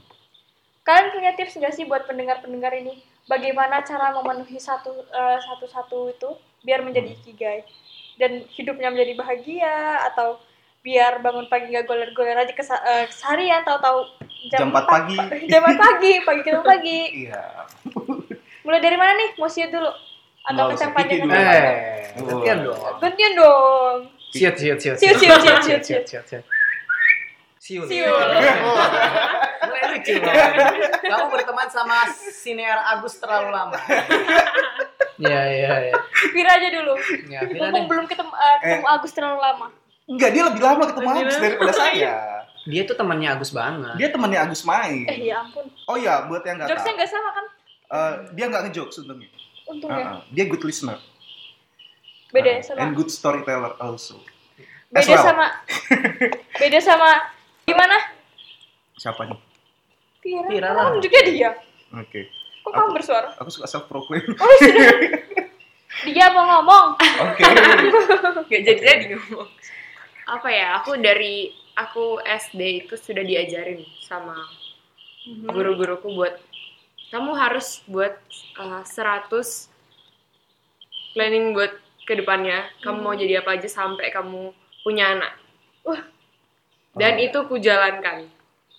Kalian 0.82 1.10
punya 1.10 1.32
tips 1.32 1.56
nggak 1.56 1.72
sih 1.72 1.84
buat 1.84 2.04
pendengar-pendengar 2.04 2.74
ini? 2.74 2.98
Bagaimana 3.24 3.80
cara 3.80 4.12
memenuhi 4.12 4.58
satu 4.58 4.92
eh, 5.02 5.38
satu-satu 5.40 6.12
itu 6.12 6.28
biar 6.60 6.80
menjadi 6.80 7.08
Hmm. 7.08 7.18
ikigai 7.18 7.60
dan 8.14 8.44
hidupnya 8.48 8.88
menjadi 8.88 9.12
bahagia 9.14 9.76
atau 10.06 10.36
biar 10.80 11.18
bangun 11.18 11.48
pagi 11.48 11.72
gak 11.72 11.84
goler-goler 11.84 12.36
aja 12.36 12.52
kesa- 12.52 12.84
eh, 12.84 13.08
seharian 13.08 13.64
tahu-tahu 13.64 14.04
Jam 14.48 14.68
4 14.68 14.84
pagi. 14.84 15.16
jam 15.50 15.60
4 15.62 15.72
pagi 15.74 16.12
pagi 16.20 16.40
ketemu 16.42 16.64
pagi 16.76 17.00
Iya. 17.24 17.42
mulai 18.60 18.80
dari 18.80 18.96
mana 18.96 19.12
nih 19.14 19.28
mau 19.34 19.48
dulu 19.48 19.90
atau 20.44 20.64
kacang 20.70 20.92
panjang 20.92 21.20
dulu. 21.20 21.32
Eh, 21.32 21.68
gantian 22.14 22.58
dong. 22.62 22.78
gantian 23.00 23.32
dong 23.34 23.98
Siut, 24.28 24.54
siut, 24.54 24.76
siut. 24.76 24.96
Siut, 24.98 25.14
siut, 25.14 25.38
siut, 25.38 25.60
siut, 25.62 25.82
siut. 25.82 26.04
siut, 26.04 26.24
siut. 26.26 26.44
Siul. 27.56 27.86
Siul. 27.86 28.10
Loh. 28.10 28.34
Kamu 31.00 31.24
berteman 31.30 31.68
sama 31.68 32.04
senior 32.12 32.76
Agus 32.76 33.16
terlalu 33.16 33.48
lama. 33.48 33.78
Iya, 35.14 35.40
iya, 35.46 35.72
iya. 35.88 35.94
Vira 36.34 36.58
aja 36.58 36.68
dulu 36.68 36.98
Ya, 37.24 37.46
Vira 37.46 37.70
mumpung 37.70 37.86
belum 37.86 38.04
ketemu 38.04 38.34
eh, 38.34 38.56
ketemu 38.58 38.86
Agus 38.90 39.12
terlalu 39.14 39.38
lama 39.38 39.66
Enggak, 40.04 40.30
dia 40.34 40.42
lebih 40.44 40.60
lama 40.60 40.82
ketemu 40.90 41.08
Agus 41.14 41.36
daripada 41.38 41.72
saya. 41.72 42.12
Dia 42.66 42.82
tuh 42.82 42.96
temannya 42.98 43.28
Agus 43.30 43.50
banget. 43.54 43.94
Dia 43.94 44.08
temannya 44.10 44.38
Agus 44.42 44.66
main. 44.66 45.06
eh 45.06 45.30
ya 45.30 45.40
ampun 45.40 45.64
Oh 45.86 45.94
iya, 45.94 46.26
buat 46.26 46.42
yang 46.42 46.58
nggak 46.58 46.68
jokesnya 46.68 46.90
tahu. 46.90 46.98
nggak 46.98 47.08
sama 47.08 47.30
kan 47.30 47.44
eh, 47.86 48.12
dia 48.34 48.44
nggak 48.50 48.62
ngejokes 48.68 48.96
untungnya. 49.00 49.30
Untungnya 49.66 50.04
Uh-uh. 50.18 50.22
Dia 50.30 50.44
good 50.44 50.62
listener. 50.62 50.98
beda 52.28 52.50
Uh, 52.50 52.62
sama 52.62 52.78
And 52.80 52.92
good 52.92 53.08
storyteller 53.08 53.78
also. 53.78 54.18
beda 54.88 55.06
well. 55.08 55.22
sama 55.24 55.46
beda 56.60 56.78
sama 56.78 57.08
gimana 57.62 57.96
Siapa 58.94 59.24
nih? 59.24 59.38
Vira, 60.20 60.46
Vira 60.46 60.68
Kan 60.68 60.76
lah. 60.76 60.86
nunjuknya 60.92 61.22
dia 61.26 61.50
Oke. 61.92 62.26
kok 62.26 62.64
Aku- 62.64 62.74
kamu 62.74 62.90
bersuara 62.92 63.28
Aku 63.36 63.48
suka 63.48 63.66
self 63.66 63.86
proclaim. 63.86 64.22
oh 64.30 64.52
sudah 64.56 64.90
dia 66.06 66.26
mau 66.28 66.44
ngomong 66.48 66.86
Oke. 66.96 67.42
Gak 68.50 68.60
jadi 68.62 68.80
jadi 68.80 69.04
ngomong. 69.14 69.48
Apa 70.26 70.48
ya? 70.48 70.78
Aku 70.78 70.96
dari 70.96 71.52
aku 71.74 72.18
SD 72.18 72.60
itu 72.82 72.94
sudah 72.94 73.20
diajarin 73.20 73.78
sama 74.00 74.34
guru-guruku 75.44 76.08
buat 76.10 76.34
kamu 77.14 77.30
harus 77.38 77.78
buat 77.86 78.18
uh, 78.58 78.82
100 78.82 79.30
planning 81.14 81.54
buat 81.54 81.70
ke 82.02 82.18
depannya. 82.18 82.66
Kamu 82.82 82.98
mau 82.98 83.14
jadi 83.14 83.38
apa 83.38 83.54
aja 83.54 83.70
sampai 83.70 84.10
kamu 84.10 84.50
punya 84.82 85.14
anak. 85.14 85.38
Dan 86.98 87.14
Oh. 87.14 87.22
itu 87.22 87.38
kujalankan. 87.46 88.26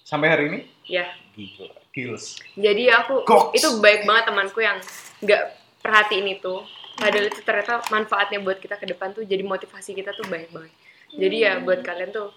Sampai 0.04 0.28
hari 0.36 0.44
ini? 0.52 0.60
Ya. 0.84 1.08
Gila. 1.32 1.72
Kills. 1.96 2.36
Jadi 2.60 2.92
aku 2.92 3.24
Goks. 3.24 3.56
itu 3.56 3.80
baik 3.80 4.04
banget 4.04 4.28
temanku 4.28 4.60
yang 4.60 4.84
nggak 5.24 5.42
perhatiin 5.80 6.28
itu. 6.36 6.60
Padahal 7.00 7.32
itu 7.32 7.40
ternyata 7.40 7.84
manfaatnya 7.88 8.44
buat 8.44 8.60
kita 8.60 8.76
ke 8.76 8.88
depan 8.88 9.16
tuh 9.16 9.24
jadi 9.24 9.44
motivasi 9.48 9.96
kita 9.96 10.12
tuh 10.12 10.28
baik 10.28 10.52
banget. 10.52 10.76
Jadi 11.16 11.36
ya 11.40 11.64
buat 11.64 11.88
kalian 11.88 12.12
tuh 12.12 12.36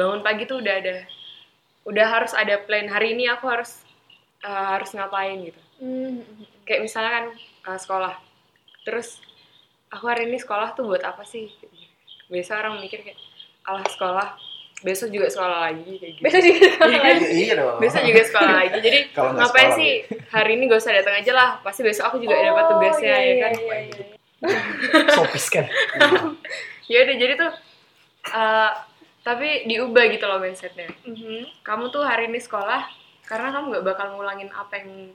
bangun 0.00 0.24
pagi 0.24 0.48
tuh 0.48 0.64
udah 0.64 0.74
ada 0.80 0.96
udah 1.84 2.06
harus 2.08 2.32
ada 2.32 2.56
plan 2.64 2.88
hari 2.88 3.12
ini 3.16 3.28
aku 3.28 3.48
harus 3.48 3.84
uh, 4.44 4.66
harus 4.76 4.90
ngapain 4.92 5.38
gitu. 5.44 5.60
Hmm. 5.80 6.24
Kayak 6.64 6.80
misalnya 6.86 7.10
kan 7.10 7.24
uh, 7.68 7.78
sekolah. 7.80 8.14
Terus 8.84 9.20
aku 9.92 10.04
hari 10.08 10.28
ini 10.28 10.40
sekolah 10.40 10.72
tuh 10.76 10.88
buat 10.88 11.02
apa 11.04 11.24
sih? 11.24 11.48
Biasa 12.30 12.60
orang 12.60 12.80
mikir 12.80 13.02
kayak 13.02 13.18
alah 13.66 13.84
sekolah 13.86 14.28
besok 14.80 15.12
juga 15.12 15.28
sekolah 15.28 15.58
lagi 15.68 15.92
kayak 16.00 16.12
gitu. 16.16 16.24
besok 16.24 16.40
juga 16.40 16.68
Iya, 16.88 17.12
iya 17.36 17.52
dong. 17.52 17.76
Besok 17.76 18.02
juga 18.08 18.22
sekolah 18.24 18.52
lagi. 18.64 18.78
Jadi 18.80 18.98
ngapain 19.16 19.44
sekolah, 19.44 19.76
sih 19.76 19.90
hari 20.34 20.50
ini 20.56 20.62
gak 20.72 20.80
usah 20.80 20.92
datang 20.96 21.14
aja 21.20 21.32
lah. 21.36 21.48
Pasti 21.60 21.80
besok 21.84 22.04
aku 22.08 22.16
juga 22.24 22.40
dapat 22.40 22.64
Oh, 22.64 22.70
tugasnya 22.76 23.12
iya, 23.12 23.20
ya 23.20 23.28
iya, 23.28 23.42
kan. 23.44 23.52
iya, 23.60 23.76
iya. 23.84 24.04
Sopis 25.16 25.46
kan. 25.52 25.68
Ya 26.88 26.98
udah 27.04 27.16
jadi 27.20 27.32
tuh 27.36 27.52
uh, 28.32 28.72
tapi 29.20 29.68
diubah 29.68 30.04
gitu 30.08 30.24
loh 30.24 30.40
mindsetnya. 30.40 30.88
Mhm. 31.04 31.60
Kamu 31.60 31.92
tuh 31.92 32.00
hari 32.00 32.32
ini 32.32 32.40
sekolah 32.40 32.99
karena 33.30 33.54
kamu 33.54 33.64
nggak 33.70 33.86
bakal 33.86 34.06
ngulangin 34.18 34.50
apa 34.50 34.82
yang 34.82 35.14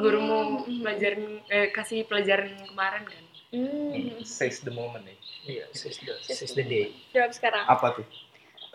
gurumu 0.00 0.64
Hmm. 0.64 0.80
pelajarin 0.80 1.44
eh, 1.52 1.68
kasih 1.68 2.08
pelajaran 2.08 2.48
kemarin 2.64 3.04
kan. 3.04 3.24
Hmm. 3.52 4.24
Seize 4.24 4.64
the 4.64 4.72
moment 4.72 5.04
nih. 5.04 5.18
Iya, 5.44 5.64
seize 5.76 6.00
the, 6.00 6.16
seize 6.24 6.56
the 6.56 6.64
day. 6.64 6.96
Jawab 7.12 7.36
sekarang. 7.36 7.68
Apa 7.68 8.00
tuh? 8.00 8.06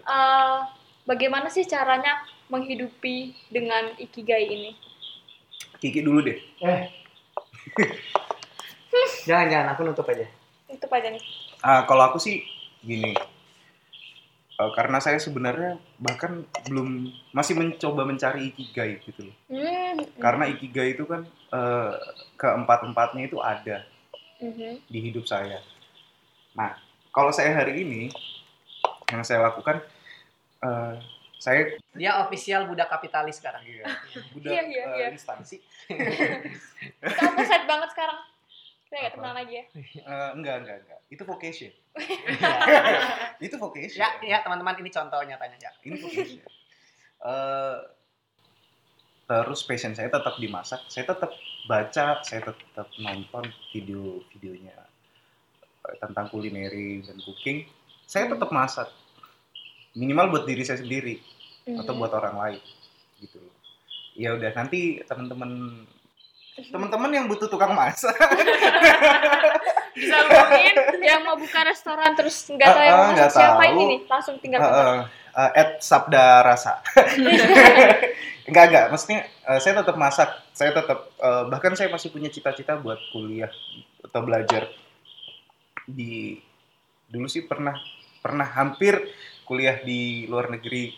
Eh, 0.05 0.57
bagaimana 1.09 1.49
sih 1.49 1.65
caranya 1.65 2.21
menghidupi 2.53 3.33
dengan 3.49 3.97
ikigai 3.97 4.45
ini? 4.45 4.71
Kiki 5.81 6.05
dulu 6.05 6.21
deh. 6.21 6.37
Eh. 6.61 6.81
jangan, 9.27 9.47
jangan. 9.49 9.67
Aku 9.73 9.81
nutup 9.81 10.05
aja. 10.05 10.29
Itu 10.69 10.85
aja 10.85 11.09
nih. 11.09 11.23
Ah, 11.65 11.81
kalau 11.89 12.13
aku 12.13 12.21
sih 12.21 12.45
gini. 12.85 13.17
Eh, 14.55 14.71
karena 14.71 15.03
saya 15.03 15.19
sebenarnya 15.19 15.75
bahkan 15.99 16.47
belum 16.63 17.11
masih 17.35 17.59
mencoba 17.59 18.07
mencari 18.07 18.47
ikigai 18.49 19.03
gitu 19.03 19.27
loh. 19.27 19.35
Hmm. 19.51 19.99
Karena 20.15 20.47
ikigai 20.47 20.95
itu 20.95 21.03
kan 21.03 21.27
eh, 21.51 21.91
keempat-empatnya 22.35 23.27
itu 23.27 23.37
ada 23.39 23.83
Mhm. 24.35 24.83
di 24.87 24.99
hidup 24.99 25.27
saya. 25.27 25.59
Nah, 26.55 26.75
kalau 27.09 27.31
saya 27.31 27.51
hari 27.51 27.83
ini 27.83 28.11
yang 29.07 29.23
saya 29.23 29.43
lakukan 29.43 29.83
eh, 30.63 30.95
saya 31.35 31.75
Dia 31.91 32.23
official 32.23 32.65
budak 32.65 32.87
kapitalis 32.87 33.37
sekarang. 33.37 33.59
iya, 33.63 33.83
budak 34.31 34.51
Iya, 34.55 34.61
iya, 34.65 34.83
iya. 34.97 35.07
instansi. 35.11 35.59
Kamu 37.19 37.39
set 37.43 37.63
banget 37.67 37.91
sekarang. 37.91 38.19
Kita 38.95 39.03
nggak 39.03 39.11
Apa? 39.11 39.19
temenan 39.19 39.35
lagi 39.35 39.53
ya. 39.59 39.63
Eh, 40.07 40.29
enggak, 40.39 40.55
enggak, 40.63 40.77
enggak. 40.87 40.99
Itu 41.11 41.23
vocation. 41.27 41.71
itu 43.45 43.55
vocation. 43.59 43.99
ya, 43.99 44.09
ya 44.23 44.37
teman-teman 44.39 44.79
ini 44.79 44.87
contoh 44.87 45.19
nyatanya 45.19 45.57
ya. 45.59 45.71
Ini 45.83 45.95
vocation. 45.99 46.39
Eh, 47.19 47.77
terus 49.27 49.67
passion 49.67 49.91
saya 49.91 50.07
tetap 50.07 50.39
dimasak. 50.39 50.79
Saya 50.87 51.11
tetap 51.11 51.27
baca, 51.67 52.23
saya 52.23 52.39
tetap 52.39 52.87
nonton 52.95 53.43
video-videonya 53.75 54.79
eh, 55.91 55.95
tentang 55.99 56.31
kulineri 56.31 57.03
dan 57.03 57.19
cooking. 57.19 57.67
Saya 58.07 58.31
tetap 58.31 58.47
masak. 58.47 58.87
Minimal 59.91 60.31
buat 60.31 60.43
diri 60.47 60.63
saya 60.63 60.79
sendiri 60.79 61.19
atau 61.67 61.91
Mhm. 61.91 61.99
buat 61.99 62.15
orang 62.15 62.35
lain 62.39 62.61
gitu. 63.19 63.43
Ya 64.15 64.31
udah 64.31 64.55
nanti 64.55 65.03
teman-teman 65.03 65.83
teman-teman 66.57 67.11
yang 67.11 67.25
butuh 67.25 67.45
tukang 67.45 67.71
masak 67.71 68.15
Bisa 69.93 70.15
hubungin 70.21 70.75
yang 71.01 71.21
mau 71.21 71.35
buka 71.35 71.63
restoran 71.63 72.11
terus 72.13 72.35
nggak 72.45 72.63
tahu 72.65 72.77
Ah, 72.77 72.85
yang 72.85 72.93
ah, 72.93 73.01
mau 73.01 73.11
nggak 73.13 73.27
masak 73.27 73.37
siapa 73.37 73.55
tahu. 73.57 73.71
ini 73.71 73.83
nih 73.85 73.99
langsung 74.05 74.35
tinggal 74.39 74.59
kontak. 74.59 74.75
eh, 74.77 74.99
eh, 75.33 75.51
at 75.53 75.69
sabda 75.79 76.25
rasa 76.41 76.73
enggak 78.47 78.63
enggak 78.65 78.85
maksudnya 78.89 79.19
eh, 79.25 79.59
saya 79.59 79.73
tetap 79.77 79.95
masak 79.95 80.29
saya 80.51 80.71
tetap 80.71 80.99
eh, 81.13 81.43
bahkan 81.47 81.73
saya 81.73 81.89
masih 81.89 82.09
punya 82.09 82.27
cita-cita 82.27 82.75
buat 82.75 82.99
kuliah 83.09 83.51
atau 84.01 84.21
belajar 84.21 84.67
di 85.85 86.39
dulu 87.05 87.27
sih 87.27 87.43
pernah 87.43 87.75
pernah 88.19 88.47
hampir 88.47 88.99
kuliah 89.43 89.77
di 89.77 90.25
luar 90.25 90.49
negeri 90.49 90.91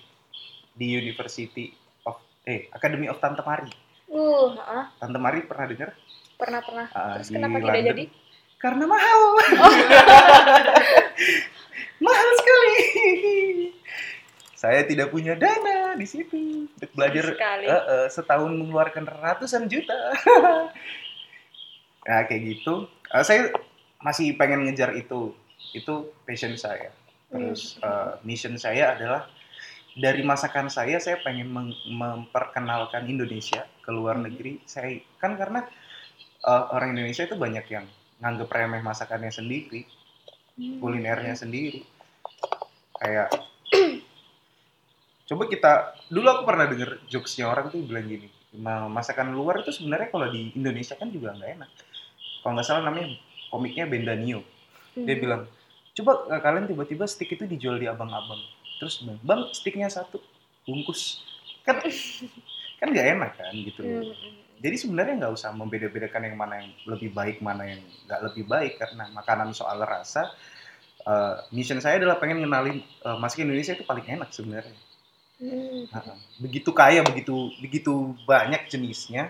di 0.71 0.87
University 0.95 1.69
of 2.03 2.17
eh 2.43 2.69
Academy 2.71 3.05
of 3.05 3.17
Tante 3.17 3.41
Mari 3.41 3.86
Uh, 4.37 4.85
Tante 4.97 5.17
Mari 5.17 5.41
pernah 5.43 5.65
dengar 5.65 5.89
pernah 6.37 6.61
pernah. 6.61 6.85
Ah, 6.93 7.17
Terus 7.17 7.33
kenapa 7.33 7.57
tidak 7.57 7.73
London. 7.73 7.89
jadi? 7.89 8.05
karena 8.57 8.83
mahal. 8.89 9.21
Mahal 11.97 12.29
sekali. 12.37 12.73
Saya 14.57 14.81
tidak 14.85 15.09
punya 15.09 15.37
dana 15.37 15.93
di 15.93 16.05
situ. 16.05 16.65
Untuk 16.65 16.91
belajar 16.97 17.37
Sekali. 17.37 17.65
eh, 17.69 17.73
eh, 17.73 18.07
setahun 18.09 18.51
mengeluarkan 18.53 19.05
ratusan 19.05 19.69
juta. 19.69 19.93
Nah 22.07 22.23
kayak 22.23 22.55
gitu. 22.55 22.87
Eh, 23.11 23.19
saya 23.19 23.51
masih 23.99 24.31
pengen 24.39 24.63
ngejar 24.63 24.95
itu. 24.95 25.35
Itu 25.75 26.15
passion 26.23 26.55
saya. 26.55 26.95
Terus 27.27 27.75
eh, 27.77 28.11
mission 28.23 28.55
saya 28.55 28.95
adalah 28.95 29.27
dari 29.97 30.21
masakan 30.21 30.69
saya 30.69 31.01
saya 31.01 31.17
pengen 31.25 31.49
memperkenalkan 31.89 33.09
Indonesia 33.09 33.65
ke 33.81 33.89
luar 33.89 34.21
negeri. 34.21 34.61
Saya 34.63 34.93
kan 35.17 35.33
karena 35.35 35.65
eh, 36.41 36.63
orang 36.71 36.93
Indonesia 36.93 37.25
itu 37.25 37.33
banyak 37.35 37.65
yang 37.67 37.85
nganggep 38.21 38.49
remeh 38.49 38.81
masakannya 38.81 39.33
sendiri 39.33 39.81
Hmm. 40.57 40.81
kulinernya 40.81 41.37
sendiri. 41.37 41.85
Kayak 42.97 43.29
coba 45.29 45.43
kita 45.45 45.71
dulu 46.09 46.27
aku 46.33 46.43
pernah 46.49 46.65
denger 46.65 46.97
jokesnya 47.05 47.45
orang 47.45 47.69
tuh 47.69 47.85
bilang 47.85 48.09
gini 48.09 48.25
"Ma- 48.57 48.89
masakan 48.89 49.37
luar 49.37 49.61
itu 49.61 49.69
sebenarnya 49.69 50.09
kalau 50.09 50.25
di 50.33 50.49
Indonesia 50.57 50.97
kan 50.97 51.13
juga 51.13 51.37
nggak 51.37 51.51
enak. 51.61 51.69
Kalau 52.41 52.51
nggak 52.57 52.65
salah 52.65 52.89
namanya 52.89 53.13
komiknya 53.53 53.85
Bendanio 53.85 54.41
dia 54.97 55.13
Hmm. 55.13 55.21
bilang 55.21 55.41
coba 55.93 56.11
eh, 56.33 56.41
kalian 56.41 56.65
tiba-tiba 56.65 57.05
stick 57.05 57.29
itu 57.29 57.45
dijual 57.45 57.77
di 57.77 57.85
abang-abang 57.85 58.41
terus 58.77 59.01
bilang 59.01 59.19
bang 59.25 59.41
sticknya 59.53 59.89
satu 59.89 60.21
bungkus 60.65 61.25
kan 61.65 61.81
kan 62.77 62.87
nggak 62.93 63.07
enak 63.17 63.31
kan 63.37 63.53
gitu 63.53 63.81
Hmm. 63.83 64.13
jadi 64.57 64.75
sebenarnya 64.77 65.13
nggak 65.21 65.33
usah 65.37 65.53
membeda-bedakan 65.53 66.29
yang 66.29 66.37
mana 66.37 66.65
yang 66.65 66.71
lebih 66.89 67.13
baik 67.13 67.41
mana 67.45 67.63
yang 67.65 67.81
nggak 68.09 68.21
lebih 68.31 68.43
baik 68.49 68.77
karena 68.81 69.05
makanan 69.13 69.53
soal 69.53 69.77
rasa 69.81 70.33
eh, 71.07 71.35
mission 71.55 71.79
saya 71.79 72.01
adalah 72.01 72.17
pengen 72.21 72.41
ngenalin 72.43 72.81
eh, 72.81 73.17
masakan 73.17 73.49
Indonesia 73.49 73.73
itu 73.77 73.85
paling 73.87 74.05
enak 74.05 74.29
sebenarnya. 74.33 74.77
Hmm. 75.37 75.85
Begitu 76.41 76.73
kaya, 76.73 77.05
begitu 77.05 77.53
begitu 77.61 78.17
banyak 78.25 78.65
jenisnya, 78.73 79.29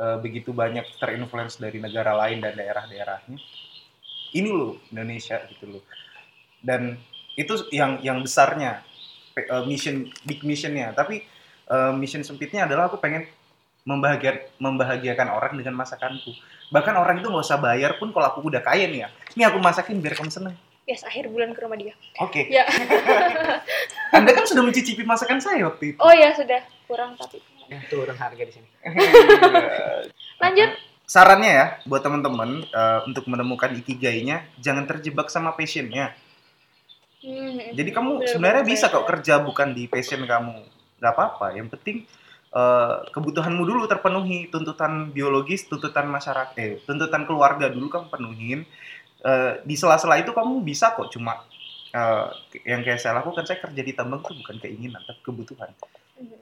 eh, 0.00 0.16
begitu 0.24 0.56
banyak 0.56 0.88
terinfluence 0.96 1.60
dari 1.60 1.76
negara 1.76 2.16
lain 2.16 2.40
dan 2.40 2.56
daerah-daerahnya. 2.56 3.36
Ini 4.32 4.48
loh 4.48 4.80
Indonesia 4.90 5.36
gitu 5.52 5.78
loh. 5.78 5.84
Dan 6.64 6.96
itu 7.36 7.68
yang 7.70 8.00
yang 8.00 8.18
besarnya 8.24 8.82
eh, 9.36 9.64
mission 9.68 10.08
big 10.24 10.42
missionnya. 10.42 10.96
Tapi 10.96 11.22
eh, 11.70 11.92
mission 11.94 12.24
sempitnya 12.24 12.64
adalah 12.64 12.88
aku 12.88 12.98
pengen 12.98 13.28
membahagia, 13.86 14.50
membahagiakan 14.58 15.30
orang 15.30 15.54
dengan 15.54 15.78
masakanku. 15.78 16.34
Bahkan 16.74 16.94
orang 16.98 17.22
itu 17.22 17.30
nggak 17.30 17.46
usah 17.46 17.62
bayar 17.62 17.94
pun 18.02 18.10
kalau 18.10 18.26
aku 18.34 18.42
udah 18.42 18.64
kaya 18.64 18.90
nih 18.90 19.06
ya. 19.06 19.08
Ini 19.38 19.42
aku 19.46 19.62
masakin 19.62 20.02
biar 20.02 20.18
kamu 20.18 20.32
seneng. 20.32 20.56
Yes, 20.86 21.02
akhir 21.02 21.30
bulan 21.30 21.50
ke 21.54 21.62
rumah 21.62 21.78
dia. 21.78 21.94
Oke. 22.22 22.46
Ya. 22.46 22.66
Anda 24.16 24.30
kan 24.34 24.46
sudah 24.46 24.62
mencicipi 24.62 25.02
masakan 25.02 25.42
saya 25.42 25.66
waktu 25.66 25.94
itu. 25.94 25.98
Oh 25.98 26.14
ya 26.14 26.34
sudah 26.34 26.62
kurang 26.86 27.18
tapi. 27.18 27.42
Ya, 27.66 27.82
turun 27.90 28.14
harga 28.14 28.42
di 28.42 28.52
sini. 28.54 28.68
Lanjut. 30.42 30.70
Sarannya 31.06 31.50
ya 31.50 31.66
buat 31.86 32.02
teman-teman 32.02 32.66
eh, 32.66 33.00
untuk 33.06 33.26
menemukan 33.30 33.70
ikigainya 33.74 34.46
jangan 34.62 34.86
terjebak 34.86 35.30
sama 35.30 35.54
passionnya. 35.54 36.14
Hmm. 37.24 37.72
Jadi 37.72 37.90
kamu 37.90 38.20
Bener, 38.20 38.28
sebenarnya 38.28 38.62
bener, 38.64 38.72
bisa 38.76 38.86
kok 38.92 39.06
kerja 39.08 39.34
bukan 39.40 39.72
di 39.72 39.88
passion 39.88 40.22
kamu, 40.24 40.56
nggak 41.00 41.12
apa-apa. 41.16 41.56
Yang 41.56 41.68
penting 41.78 41.96
eh, 42.52 42.96
kebutuhanmu 43.12 43.62
dulu 43.64 43.88
terpenuhi, 43.88 44.52
tuntutan 44.52 45.10
biologis, 45.10 45.64
tuntutan 45.66 46.06
masyarakat, 46.08 46.56
eh, 46.60 46.80
tuntutan 46.84 47.24
keluarga 47.24 47.72
dulu 47.72 47.88
kamu 47.88 48.06
penuhin. 48.12 48.60
Eh, 49.24 49.52
di 49.64 49.74
sela-sela 49.74 50.20
itu 50.20 50.30
kamu 50.30 50.62
bisa 50.62 50.92
kok 50.94 51.08
cuma 51.10 51.40
eh, 51.90 52.26
yang 52.68 52.84
kayak 52.84 53.00
saya 53.00 53.18
lakukan 53.18 53.42
saya 53.48 53.58
kerja 53.58 53.80
di 53.82 53.92
tambang 53.96 54.20
itu 54.22 54.36
bukan 54.44 54.56
keinginan 54.60 55.00
tapi 55.02 55.20
kebutuhan. 55.24 55.72
Hmm. 56.16 56.40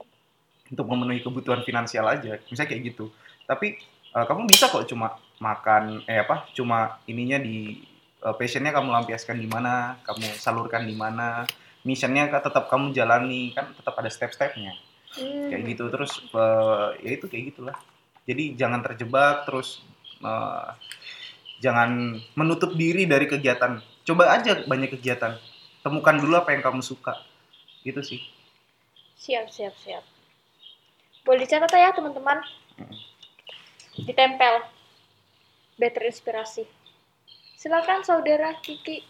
untuk 0.71 0.87
memenuhi 0.87 1.19
kebutuhan 1.21 1.61
finansial 1.67 2.07
aja 2.07 2.39
misalnya 2.47 2.69
kayak 2.71 2.83
gitu 2.95 3.11
tapi 3.45 3.75
eh, 4.15 4.25
kamu 4.25 4.47
bisa 4.49 4.71
kok 4.71 4.87
cuma 4.89 5.19
makan 5.37 6.01
eh 6.07 6.23
apa 6.23 6.47
cuma 6.55 6.97
ininya 7.05 7.37
di 7.37 7.83
eh, 8.25 8.35
passionnya 8.35 8.73
kamu 8.73 8.89
lampiaskan 8.89 9.37
di 9.37 9.45
mana 9.45 10.01
kamu 10.01 10.25
salurkan 10.41 10.89
di 10.89 10.97
mana 10.97 11.45
missionnya 11.85 12.27
tetap 12.41 12.65
kamu 12.65 12.91
jalani 12.97 13.53
kan 13.53 13.69
tetap 13.77 13.93
ada 14.01 14.09
step-stepnya 14.09 14.73
Hmm. 15.15 15.47
kayak 15.47 15.63
gitu 15.71 15.87
terus 15.87 16.19
eh, 16.27 16.87
ya 17.07 17.11
itu 17.15 17.31
kayak 17.31 17.55
gitulah 17.55 17.77
jadi 18.27 18.51
jangan 18.59 18.83
terjebak 18.83 19.47
terus 19.47 19.79
eh, 20.19 20.69
jangan 21.63 22.19
menutup 22.35 22.75
diri 22.75 23.07
dari 23.07 23.23
kegiatan 23.23 23.79
coba 24.03 24.35
aja 24.35 24.67
banyak 24.67 24.99
kegiatan 24.99 25.39
temukan 25.87 26.19
dulu 26.19 26.35
apa 26.35 26.51
yang 26.51 26.59
kamu 26.59 26.83
suka 26.83 27.15
gitu 27.87 28.03
sih 28.03 28.19
Siap, 29.15 29.49
siap, 29.49 29.73
siap. 29.81 30.03
Boleh 31.25 31.47
dicatat 31.47 31.71
ya 31.73 31.89
teman-teman. 31.95 32.45
Ditempel. 33.97 34.61
Better 35.81 36.05
inspirasi. 36.05 36.67
Silakan 37.65 38.05
saudara 38.05 38.53
Kiki. 38.61 39.01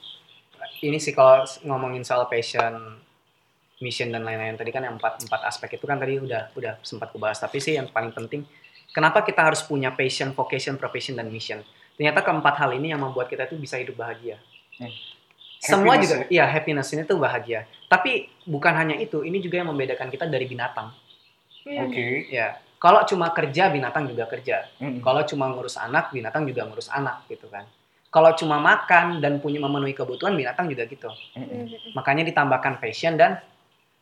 Ini 0.79 0.95
sih 0.95 1.11
kalau 1.11 1.43
ngomongin 1.67 2.07
soal 2.07 2.23
passion, 2.31 2.71
mission 3.83 4.07
dan 4.15 4.23
lain-lain 4.23 4.55
tadi 4.55 4.71
kan 4.71 4.79
yang 4.79 4.95
empat 4.95 5.27
empat 5.27 5.43
aspek 5.43 5.75
itu 5.75 5.83
kan 5.83 5.99
tadi 5.99 6.23
udah 6.23 6.55
udah 6.55 6.79
sempat 6.79 7.11
kubahas. 7.11 7.43
Tapi 7.43 7.59
sih 7.59 7.75
yang 7.75 7.91
paling 7.91 8.15
penting, 8.15 8.47
kenapa 8.95 9.27
kita 9.27 9.43
harus 9.43 9.59
punya 9.59 9.91
passion, 9.91 10.31
vocation, 10.31 10.79
profession 10.79 11.19
dan 11.19 11.27
mission? 11.27 11.59
Ternyata 11.99 12.23
keempat 12.23 12.55
hal 12.55 12.71
ini 12.79 12.95
yang 12.95 13.03
membuat 13.03 13.27
kita 13.27 13.43
tuh 13.43 13.59
bisa 13.59 13.75
hidup 13.75 13.99
bahagia. 13.99 14.39
Hmm. 14.79 14.87
Semua 15.59 15.99
Happiness 15.99 16.15
juga, 16.15 16.31
iya 16.31 16.45
happiness 16.47 16.87
ini 16.95 17.03
tuh 17.03 17.19
bahagia. 17.19 17.67
Tapi 17.91 18.31
bukan 18.47 18.71
hanya 18.71 18.95
itu, 18.95 19.19
ini 19.27 19.43
juga 19.43 19.59
yang 19.59 19.75
membedakan 19.75 20.07
kita 20.07 20.31
dari 20.31 20.47
binatang. 20.47 20.95
Hmm. 21.67 21.91
oke 21.91 22.31
Ya, 22.31 22.55
kalau 22.79 23.03
cuma 23.03 23.35
kerja 23.35 23.67
binatang 23.67 24.07
juga 24.07 24.31
kerja. 24.31 24.63
Mm-mm. 24.79 25.03
Kalau 25.03 25.27
cuma 25.27 25.51
ngurus 25.51 25.75
anak, 25.75 26.15
binatang 26.15 26.47
juga 26.47 26.63
ngurus 26.63 26.87
anak 26.87 27.27
gitu 27.27 27.51
kan. 27.51 27.67
Kalau 28.15 28.31
cuma 28.39 28.63
makan 28.63 29.19
dan 29.19 29.43
punya 29.43 29.59
memenuhi 29.59 29.91
kebutuhan 29.91 30.39
binatang 30.39 30.71
juga 30.71 30.87
gitu. 30.87 31.11
Mm-mm. 31.35 31.67
Hmm. 31.67 31.91
Makanya 31.99 32.23
ditambahkan 32.31 32.79
passion 32.79 33.19
dan 33.19 33.43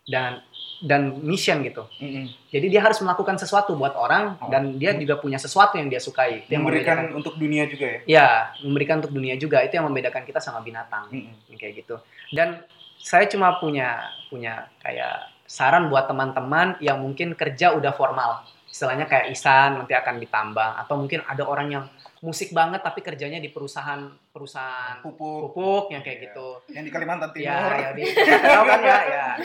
dan 0.06 0.46
dan 0.86 1.18
mission 1.26 1.66
gitu. 1.66 1.90
Mm-mm. 1.98 2.30
Jadi 2.54 2.66
dia 2.70 2.86
harus 2.86 3.02
melakukan 3.02 3.42
sesuatu 3.42 3.74
buat 3.74 3.98
orang 3.98 4.38
Oh. 4.38 4.54
dan 4.54 4.78
dia 4.78 4.94
juga 4.94 5.18
punya 5.18 5.42
sesuatu 5.42 5.82
yang 5.82 5.90
dia 5.90 5.98
sukai. 5.98 6.46
Itu 6.46 6.54
yang 6.54 6.62
memberikan 6.62 7.10
membedakan- 7.10 7.18
untuk 7.18 7.34
dunia 7.42 7.64
juga 7.66 7.86
ya 7.90 8.00
ya, 8.06 8.28
memberikan 8.62 9.02
untuk 9.02 9.14
dunia 9.18 9.34
juga. 9.42 9.66
Itu 9.66 9.82
yang 9.82 9.90
membedakan 9.90 10.22
kita 10.30 10.38
sama 10.38 10.62
binatang. 10.62 11.10
Yang 11.50 11.58
kayak 11.58 11.74
gitu. 11.82 11.96
Dan 12.30 12.62
saya 13.02 13.26
cuma 13.26 13.58
punya 13.58 13.98
punya 14.30 14.70
kayak 14.78 15.34
saran 15.50 15.90
buat 15.90 16.06
teman-teman 16.06 16.78
yang 16.86 17.02
mungkin 17.02 17.34
kerja 17.34 17.74
udah 17.74 17.98
formal. 17.98 18.46
Istilahnya 18.70 19.10
kayak 19.10 19.34
Isan 19.34 19.82
nanti 19.82 19.94
akan 19.98 20.22
ditambang 20.22 20.78
atau 20.86 21.02
mungkin 21.02 21.26
ada 21.26 21.46
orang 21.46 21.68
yang 21.72 21.86
musik 22.24 22.56
banget 22.56 22.80
tapi 22.80 23.04
kerjanya 23.04 23.38
di 23.38 23.52
perusahaan 23.52 24.00
perusahaan 24.32 25.04
pupuk 25.04 25.52
pupuk 25.52 25.86
yang 25.92 26.00
kayak 26.00 26.18
Iya. 26.18 26.26
gitu. 26.32 26.48
yang 26.72 26.84
di 26.88 26.92
Kalimantan 26.92 27.30
Timur 27.36 27.52
Ya, 27.52 27.76
ya 27.76 27.90
di 27.92 28.04
tahu 28.40 28.64
kan 28.64 28.80
ya, 28.80 28.98
ya. 29.04 29.28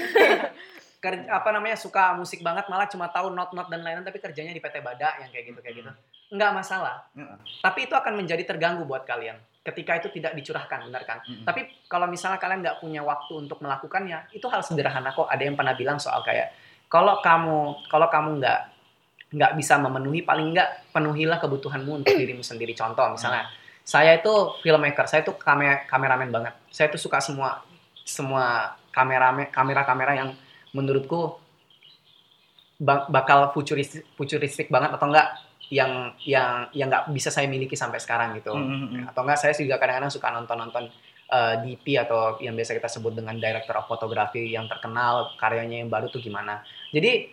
Kerja, 0.98 1.30
apa 1.30 1.54
namanya 1.54 1.78
suka 1.78 2.10
musik 2.14 2.42
banget 2.42 2.66
malah 2.66 2.90
cuma 2.90 3.06
tahu 3.06 3.30
not-not 3.30 3.70
dan 3.70 3.86
lain-lain 3.86 4.02
tapi 4.02 4.18
kerjanya 4.18 4.50
di 4.50 4.58
PT 4.58 4.82
Bada 4.82 5.14
yang 5.22 5.30
kayak 5.30 5.54
gitu 5.54 5.58
kayak 5.62 5.76
gitu. 5.78 5.90
Enggak 6.34 6.50
masalah. 6.50 7.06
Tapi 7.62 7.86
itu 7.86 7.94
akan 7.94 8.18
menjadi 8.18 8.42
terganggu 8.42 8.82
buat 8.82 9.06
kalian 9.06 9.38
ketika 9.62 9.94
itu 10.00 10.08
tidak 10.10 10.32
dicurahkan, 10.34 10.90
benar 10.90 11.04
kan? 11.06 11.22
Mm-mm. 11.22 11.44
Tapi 11.46 11.86
kalau 11.86 12.10
misalnya 12.10 12.40
kalian 12.42 12.64
nggak 12.64 12.80
punya 12.82 13.04
waktu 13.04 13.30
untuk 13.36 13.60
melakukannya, 13.60 14.32
itu 14.32 14.48
hal 14.50 14.64
sederhana 14.64 15.12
kok. 15.14 15.28
Ada 15.28 15.42
yang 15.44 15.54
pernah 15.54 15.76
bilang 15.78 16.00
soal 16.02 16.24
kayak 16.24 16.50
kalau 16.90 17.20
kamu 17.20 17.86
kalau 17.86 18.08
kamu 18.10 18.42
nggak 18.42 18.60
nggak 19.28 19.52
bisa 19.60 19.76
memenuhi, 19.76 20.24
paling 20.24 20.56
nggak 20.56 20.92
penuhilah 20.92 21.38
kebutuhanmu 21.40 22.04
untuk 22.04 22.14
dirimu 22.20 22.40
sendiri. 22.40 22.72
Contoh 22.72 23.12
misalnya, 23.12 23.48
saya 23.84 24.16
itu 24.16 24.32
filmmaker, 24.64 25.04
saya 25.04 25.20
itu 25.24 25.36
kamera 25.36 25.84
kameramen 25.84 26.30
banget. 26.32 26.54
Saya 26.72 26.88
tuh 26.88 27.00
suka 27.00 27.20
semua 27.20 27.60
semua 28.08 28.76
kamera 28.88 29.32
kamera-kamera 29.52 30.12
yang 30.16 30.30
menurutku 30.72 31.36
ba- 32.80 33.04
bakal 33.10 33.52
futuristik 33.52 34.06
futuristik 34.16 34.72
banget 34.72 34.96
atau 34.96 35.06
enggak 35.12 35.28
yang 35.68 36.16
yang 36.24 36.72
yang 36.72 36.88
nggak 36.88 37.12
bisa 37.12 37.28
saya 37.28 37.44
miliki 37.44 37.76
sampai 37.76 38.00
sekarang 38.00 38.40
gitu 38.40 38.56
Mm-mm. 38.56 39.04
atau 39.12 39.20
enggak 39.26 39.38
saya 39.44 39.52
juga 39.52 39.76
kadang-kadang 39.76 40.08
suka 40.08 40.32
nonton-nonton 40.32 40.88
eh, 41.28 41.54
DP 41.60 42.00
atau 42.00 42.40
yang 42.40 42.56
biasa 42.56 42.72
kita 42.80 42.88
sebut 42.88 43.12
dengan 43.12 43.36
director 43.36 43.76
of 43.76 43.84
photography 43.84 44.56
yang 44.56 44.64
terkenal 44.64 45.36
karyanya 45.36 45.84
yang 45.84 45.92
baru 45.92 46.08
tuh 46.08 46.24
gimana 46.24 46.64
jadi 46.88 47.28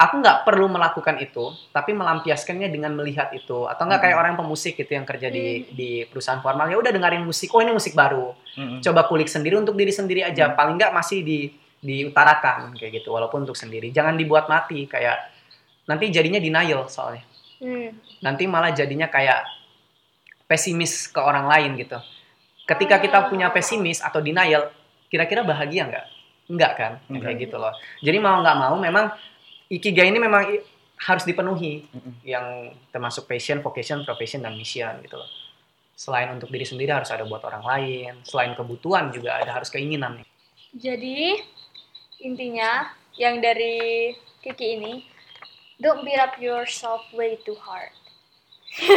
aku 0.00 0.24
nggak 0.24 0.48
perlu 0.48 0.72
melakukan 0.72 1.20
itu 1.20 1.52
tapi 1.76 1.92
melampiaskannya 1.92 2.72
dengan 2.72 2.96
melihat 2.96 3.28
itu 3.36 3.68
atau 3.68 3.84
enggak 3.84 4.00
kayak 4.08 4.16
Hmm. 4.16 4.22
orang 4.24 4.34
pemusik 4.40 4.80
gitu 4.80 4.96
yang 4.96 5.04
kerja 5.04 5.28
di 5.28 5.44
Hmm. 5.60 5.76
di 5.76 5.90
perusahaan 6.08 6.40
formal 6.40 6.72
ya 6.72 6.80
udah 6.80 6.88
dengerin 6.88 7.20
musik 7.20 7.52
oh 7.52 7.60
ini 7.60 7.76
musik 7.76 7.92
baru 7.92 8.32
coba 8.80 9.04
kulik 9.04 9.28
sendiri 9.28 9.60
untuk 9.60 9.76
diri 9.76 9.92
sendiri 9.92 10.24
aja 10.24 10.48
Hmm. 10.48 10.56
paling 10.56 10.74
nggak 10.80 10.92
masih 10.96 11.20
di 11.20 11.38
diutarakan 11.80 12.76
kayak 12.76 13.04
gitu 13.04 13.12
walaupun 13.12 13.44
untuk 13.44 13.56
sendiri 13.56 13.92
jangan 13.92 14.16
dibuat 14.16 14.48
mati 14.48 14.88
kayak 14.88 15.20
nanti 15.84 16.08
jadinya 16.08 16.40
denial 16.40 16.88
soalnya 16.88 17.24
Hmm. 17.60 17.92
nanti 18.24 18.48
malah 18.48 18.72
jadinya 18.72 19.12
kayak 19.12 19.44
pesimis 20.48 21.06
ke 21.06 21.20
orang 21.22 21.46
lain 21.46 21.78
gitu. 21.78 21.94
Ketika 22.66 22.98
kita 22.98 23.30
punya 23.30 23.50
pesimis 23.50 24.02
atau 24.02 24.18
denial, 24.18 24.70
kira-kira 25.06 25.46
bahagia 25.46 25.86
nggak? 25.86 26.06
Nggak 26.50 26.72
kan? 26.74 26.92
Nggak. 27.06 27.22
Kayak 27.22 27.36
gitu 27.46 27.56
loh. 27.58 27.74
Jadi 28.02 28.18
mau 28.18 28.38
nggak 28.42 28.56
mau 28.58 28.74
memang 28.74 29.14
ikigai 29.70 30.10
ini 30.10 30.18
memang 30.18 30.58
harus 31.00 31.24
dipenuhi 31.24 31.86
Mm-mm. 31.88 32.14
yang 32.26 32.74
termasuk 32.92 33.24
passion, 33.24 33.62
vocation, 33.64 34.04
profession 34.04 34.42
dan 34.44 34.58
mission 34.58 35.00
gitu 35.00 35.16
loh. 35.16 35.30
Selain 35.96 36.28
untuk 36.34 36.50
diri 36.52 36.66
sendiri 36.66 36.92
harus 36.92 37.08
ada 37.08 37.24
buat 37.24 37.40
orang 37.46 37.64
lain. 37.64 38.12
Selain 38.26 38.52
kebutuhan 38.52 39.14
juga 39.14 39.40
ada 39.40 39.54
harus 39.56 39.72
keinginan. 39.72 40.20
Jadi 40.76 41.40
intinya 42.20 42.92
yang 43.16 43.40
dari 43.40 44.12
Kiki 44.44 44.80
ini 44.80 45.04
don't 45.80 46.04
beat 46.04 46.20
up 46.20 46.36
yourself 46.36 47.04
way 47.16 47.36
too 47.44 47.56
hard. 47.56 47.92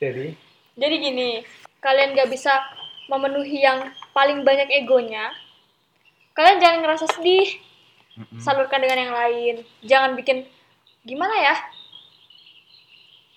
Jadi 0.00 0.34
Jadi 0.80 0.96
gini, 0.96 1.30
kalian 1.84 2.16
gak 2.16 2.30
bisa 2.32 2.50
memenuhi 3.10 3.60
yang 3.60 3.92
paling 4.16 4.46
banyak 4.46 4.70
egonya. 4.72 5.28
Kalian 6.32 6.62
jangan 6.62 6.80
ngerasa 6.80 7.06
sedih, 7.10 7.60
Mm-mm. 8.20 8.40
salurkan 8.40 8.84
dengan 8.84 8.98
yang 9.08 9.14
lain. 9.16 9.54
Jangan 9.80 10.12
bikin 10.12 10.44
gimana 11.02 11.32
ya? 11.32 11.56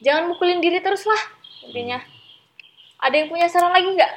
Jangan 0.03 0.27
mukulin 0.27 0.59
diri 0.59 0.83
terus 0.83 1.07
lah 1.07 1.21
intinya. 1.63 1.99
Ada 2.99 3.15
yang 3.23 3.27
punya 3.31 3.47
saran 3.47 3.71
lagi 3.71 3.87
nggak? 3.95 4.13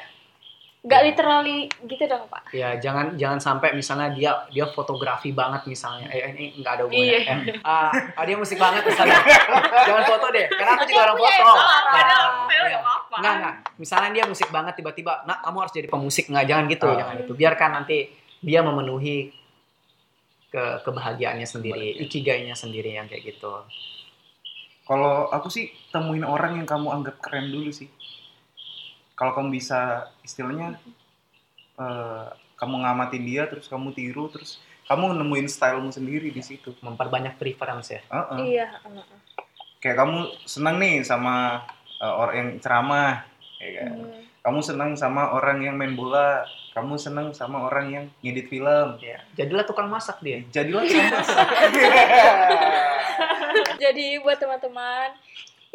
Nggak 0.86 1.02
literally 1.02 1.66
gitu 1.82 2.06
dong 2.06 2.30
pak. 2.30 2.46
Ya 2.54 2.78
jangan 2.78 3.18
jangan 3.18 3.42
sampai 3.42 3.74
misalnya 3.74 4.14
dia 4.14 4.30
dia 4.50 4.66
fotografi 4.70 5.34
banget 5.34 5.66
misalnya. 5.66 6.06
Eh 6.10 6.30
ini 6.30 6.58
nggak 6.62 6.72
ada 6.78 6.84
Iya. 6.86 6.90
hubungannya. 6.90 7.54
Eh, 7.58 7.66
ah, 7.66 7.90
ah, 8.14 8.24
dia 8.26 8.36
musik 8.38 8.54
banget 8.58 8.82
misalnya. 8.86 9.18
jangan 9.90 10.04
foto 10.06 10.26
deh. 10.30 10.46
Karena 10.46 10.72
aku 10.78 10.84
juga 10.86 11.00
orang 11.10 11.18
foto. 11.18 11.30
ya. 11.34 11.42
Nah, 11.42 12.02
iya. 12.66 12.78
nggak. 13.18 13.34
Nggak. 13.38 13.54
Misalnya 13.82 14.10
dia 14.14 14.24
musik 14.30 14.48
banget 14.54 14.74
tiba-tiba, 14.78 15.26
nah 15.26 15.42
kamu 15.42 15.56
harus 15.66 15.74
jadi 15.74 15.88
pemusik. 15.90 16.30
Nggak, 16.30 16.44
jangan 16.46 16.64
gitu. 16.70 16.86
Ah. 16.86 16.96
Jangan 17.02 17.14
itu. 17.22 17.32
Biarkan 17.34 17.70
nanti 17.82 17.96
dia 18.38 18.60
memenuhi 18.62 19.34
ke 20.46 20.64
kebahagiaannya 20.86 21.48
sendiri, 21.48 21.98
ikigainya 22.06 22.54
sendiri 22.54 22.94
yang 22.94 23.10
kayak 23.10 23.34
gitu. 23.34 23.50
Kalau 24.86 25.26
aku 25.34 25.50
sih 25.50 25.74
temuin 25.90 26.22
orang 26.22 26.62
yang 26.62 26.68
kamu 26.68 26.88
anggap 26.94 27.18
keren 27.18 27.50
dulu 27.50 27.74
sih. 27.74 27.90
Kalau 29.18 29.34
kamu 29.34 29.58
bisa 29.58 30.06
istilahnya 30.22 30.78
eh, 31.80 32.26
kamu 32.56 32.74
ngamatin 32.86 33.24
dia 33.26 33.50
terus 33.50 33.66
kamu 33.66 33.90
tiru 33.92 34.30
terus 34.30 34.62
kamu 34.86 35.18
nemuin 35.18 35.50
stylemu 35.50 35.90
sendiri 35.90 36.30
di 36.30 36.42
situ. 36.46 36.70
Memperbanyak 36.78 37.34
preference 37.34 37.90
ya. 37.90 38.00
Heeh. 38.06 38.38
Iya. 38.54 38.66
heeh. 38.86 39.18
Kayak 39.82 40.06
kamu 40.06 40.18
senang 40.46 40.78
nih 40.78 41.02
sama 41.02 41.66
eh, 41.98 42.14
orang 42.14 42.36
yang 42.38 42.50
ceramah, 42.62 43.26
ya 43.58 43.70
kan? 43.82 43.90
Hmm. 43.90 44.25
Kamu 44.46 44.62
senang 44.62 44.94
sama 44.94 45.34
orang 45.34 45.58
yang 45.58 45.74
main 45.74 45.98
bola, 45.98 46.46
kamu 46.70 46.94
senang 46.94 47.34
sama 47.34 47.66
orang 47.66 47.86
yang 47.90 48.04
ngedit 48.22 48.46
film. 48.46 48.94
Ya. 49.02 49.18
Jadilah 49.34 49.66
tukang 49.66 49.90
masak 49.90 50.22
dia. 50.22 50.38
Jadilah 50.54 50.86
sama. 50.94 51.18
Jadi 53.82 54.22
buat 54.22 54.38
teman-teman, 54.38 55.18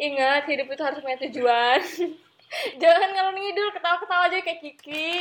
ingat 0.00 0.48
hidup 0.48 0.72
itu 0.72 0.80
harus 0.80 1.04
punya 1.04 1.20
tujuan. 1.28 1.84
Jangan 2.80 3.12
ngalor 3.12 3.36
ngidul 3.36 3.76
ketawa-ketawa 3.76 4.32
aja 4.32 4.40
kayak 4.40 4.60
Kiki. 4.64 5.20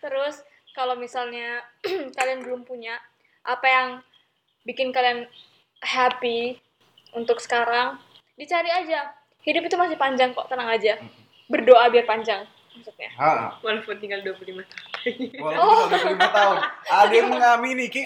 Terus 0.00 0.40
kalau 0.72 0.96
misalnya 0.96 1.68
kalian 2.16 2.48
belum 2.48 2.64
punya 2.64 2.96
apa 3.44 3.66
yang 3.68 3.88
bikin 4.64 4.88
kalian 4.88 5.28
happy 5.84 6.56
untuk 7.12 7.44
sekarang, 7.44 8.00
dicari 8.40 8.72
aja. 8.72 9.17
Hidup 9.48 9.64
itu 9.64 9.76
masih 9.80 9.96
panjang 9.96 10.36
kok, 10.36 10.44
tenang 10.46 10.68
aja. 10.68 11.00
Berdoa 11.48 11.88
biar 11.88 12.04
panjang 12.04 12.44
maksudnya. 12.76 13.10
Ha, 13.16 13.58
Walaupun 13.58 13.96
tinggal 13.98 14.20
25 14.22 14.60
tahun. 14.62 14.84
walaupun 15.34 15.88
udah 15.88 16.00
25 16.14 16.30
tahun, 16.30 16.56
ada 16.86 17.14
yang 17.14 17.28
mengamini 17.28 17.86
Ki. 17.88 18.02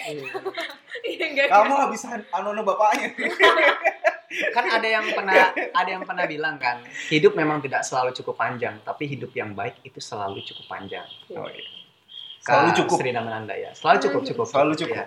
Iya 1.03 1.25
enggak. 1.29 1.47
Kamu 1.51 1.73
habisan 1.75 2.21
anu 2.31 2.61
bapaknya. 2.63 3.11
kan 4.49 4.65
ada 4.65 4.87
yang 4.87 5.05
pernah 5.13 5.53
ada 5.53 5.89
yang 5.89 6.01
pernah 6.01 6.25
bilang 6.25 6.57
kan 6.57 6.81
hidup 7.05 7.37
memang 7.37 7.61
tidak 7.61 7.85
selalu 7.85 8.17
cukup 8.17 8.33
panjang 8.33 8.81
tapi 8.81 9.05
hidup 9.05 9.29
yang 9.29 9.53
baik 9.53 9.77
itu 9.85 10.01
selalu 10.01 10.41
cukup 10.41 10.65
panjang 10.65 11.05
Oh, 11.29 11.45
iya. 11.45 11.69
Selalu 12.41 12.69
cukup. 12.81 12.97
Sri 12.97 13.13
Damananda 13.13 13.53
ya 13.53 13.77
selalu 13.77 13.97
cukup 14.01 14.21
cukup 14.25 14.45
Selalu 14.49 14.73
cukup. 14.73 14.95
ya. 14.97 15.05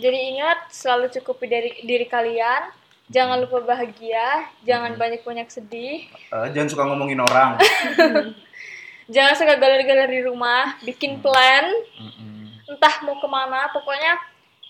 Jadi 0.00 0.18
ingat 0.32 0.72
selalu 0.72 1.12
cukupi 1.12 1.44
dari 1.44 1.70
diri 1.84 2.08
kalian. 2.08 2.72
Jangan 3.10 3.42
lupa 3.42 3.58
bahagia, 3.66 4.28
jangan 4.62 4.94
Hmm. 4.94 5.00
banyak-banyak 5.00 5.48
sedih, 5.48 6.06
Eh, 6.30 6.46
jangan 6.54 6.68
suka 6.68 6.82
ngomongin 6.84 7.18
orang. 7.18 7.58
jangan 9.14 9.34
suka 9.34 9.58
galer-galer 9.58 10.06
di 10.06 10.22
rumah, 10.22 10.78
bikin 10.80 11.18
plan, 11.18 11.66
Mm-mm. 11.96 12.54
entah 12.68 12.94
mau 13.02 13.18
ke 13.18 13.26
mana, 13.26 13.66
pokoknya 13.68 14.14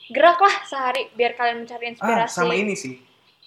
geraklah 0.09 0.65
sehari 0.65 1.13
biar 1.13 1.37
kalian 1.37 1.63
mencari 1.63 1.85
Ah, 1.85 1.93
inspirasi. 1.93 2.33
sama 2.33 2.55
ini 2.55 2.73
sih. 2.73 2.97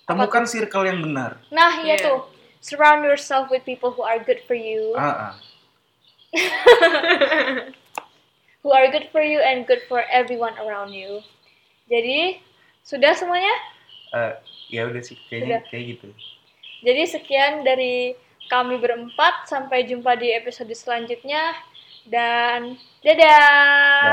Temukan 0.03 0.45
circle 0.45 0.85
yang 0.85 1.01
benar. 1.01 1.41
Nah, 1.49 1.81
iya 1.81 1.97
Iya. 1.97 2.05
tuh. 2.05 2.19
Surround 2.59 3.01
yourself 3.01 3.49
with 3.49 3.65
people 3.65 3.89
who 3.89 3.99
are 3.99 4.19
good 4.19 4.39
for 4.41 4.53
you, 4.53 4.93
Ah, 4.93 5.33
ah. 5.33 5.33
who 8.61 8.69
are 8.69 8.87
good 8.87 9.09
for 9.09 9.19
you 9.19 9.39
and 9.39 9.65
good 9.65 9.81
for 9.83 10.05
everyone 10.07 10.53
around 10.57 10.93
you. 10.93 11.19
Jadi, 11.85 12.39
sudah 12.81 13.11
semuanya? 13.11 13.51
Eh, 14.13 14.33
ya 14.73 14.89
udah 14.89 15.05
sih, 15.05 15.13
kayaknya 15.29 15.61
kayak 15.69 16.01
gitu. 16.01 16.09
Jadi 16.81 17.03
sekian 17.05 17.61
dari 17.61 18.17
kami 18.49 18.81
berempat. 18.81 19.45
Sampai 19.45 19.85
jumpa 19.85 20.17
di 20.17 20.33
episode 20.33 20.73
selanjutnya. 20.73 21.53
Dan 22.09 22.75
dadah! 23.05 24.11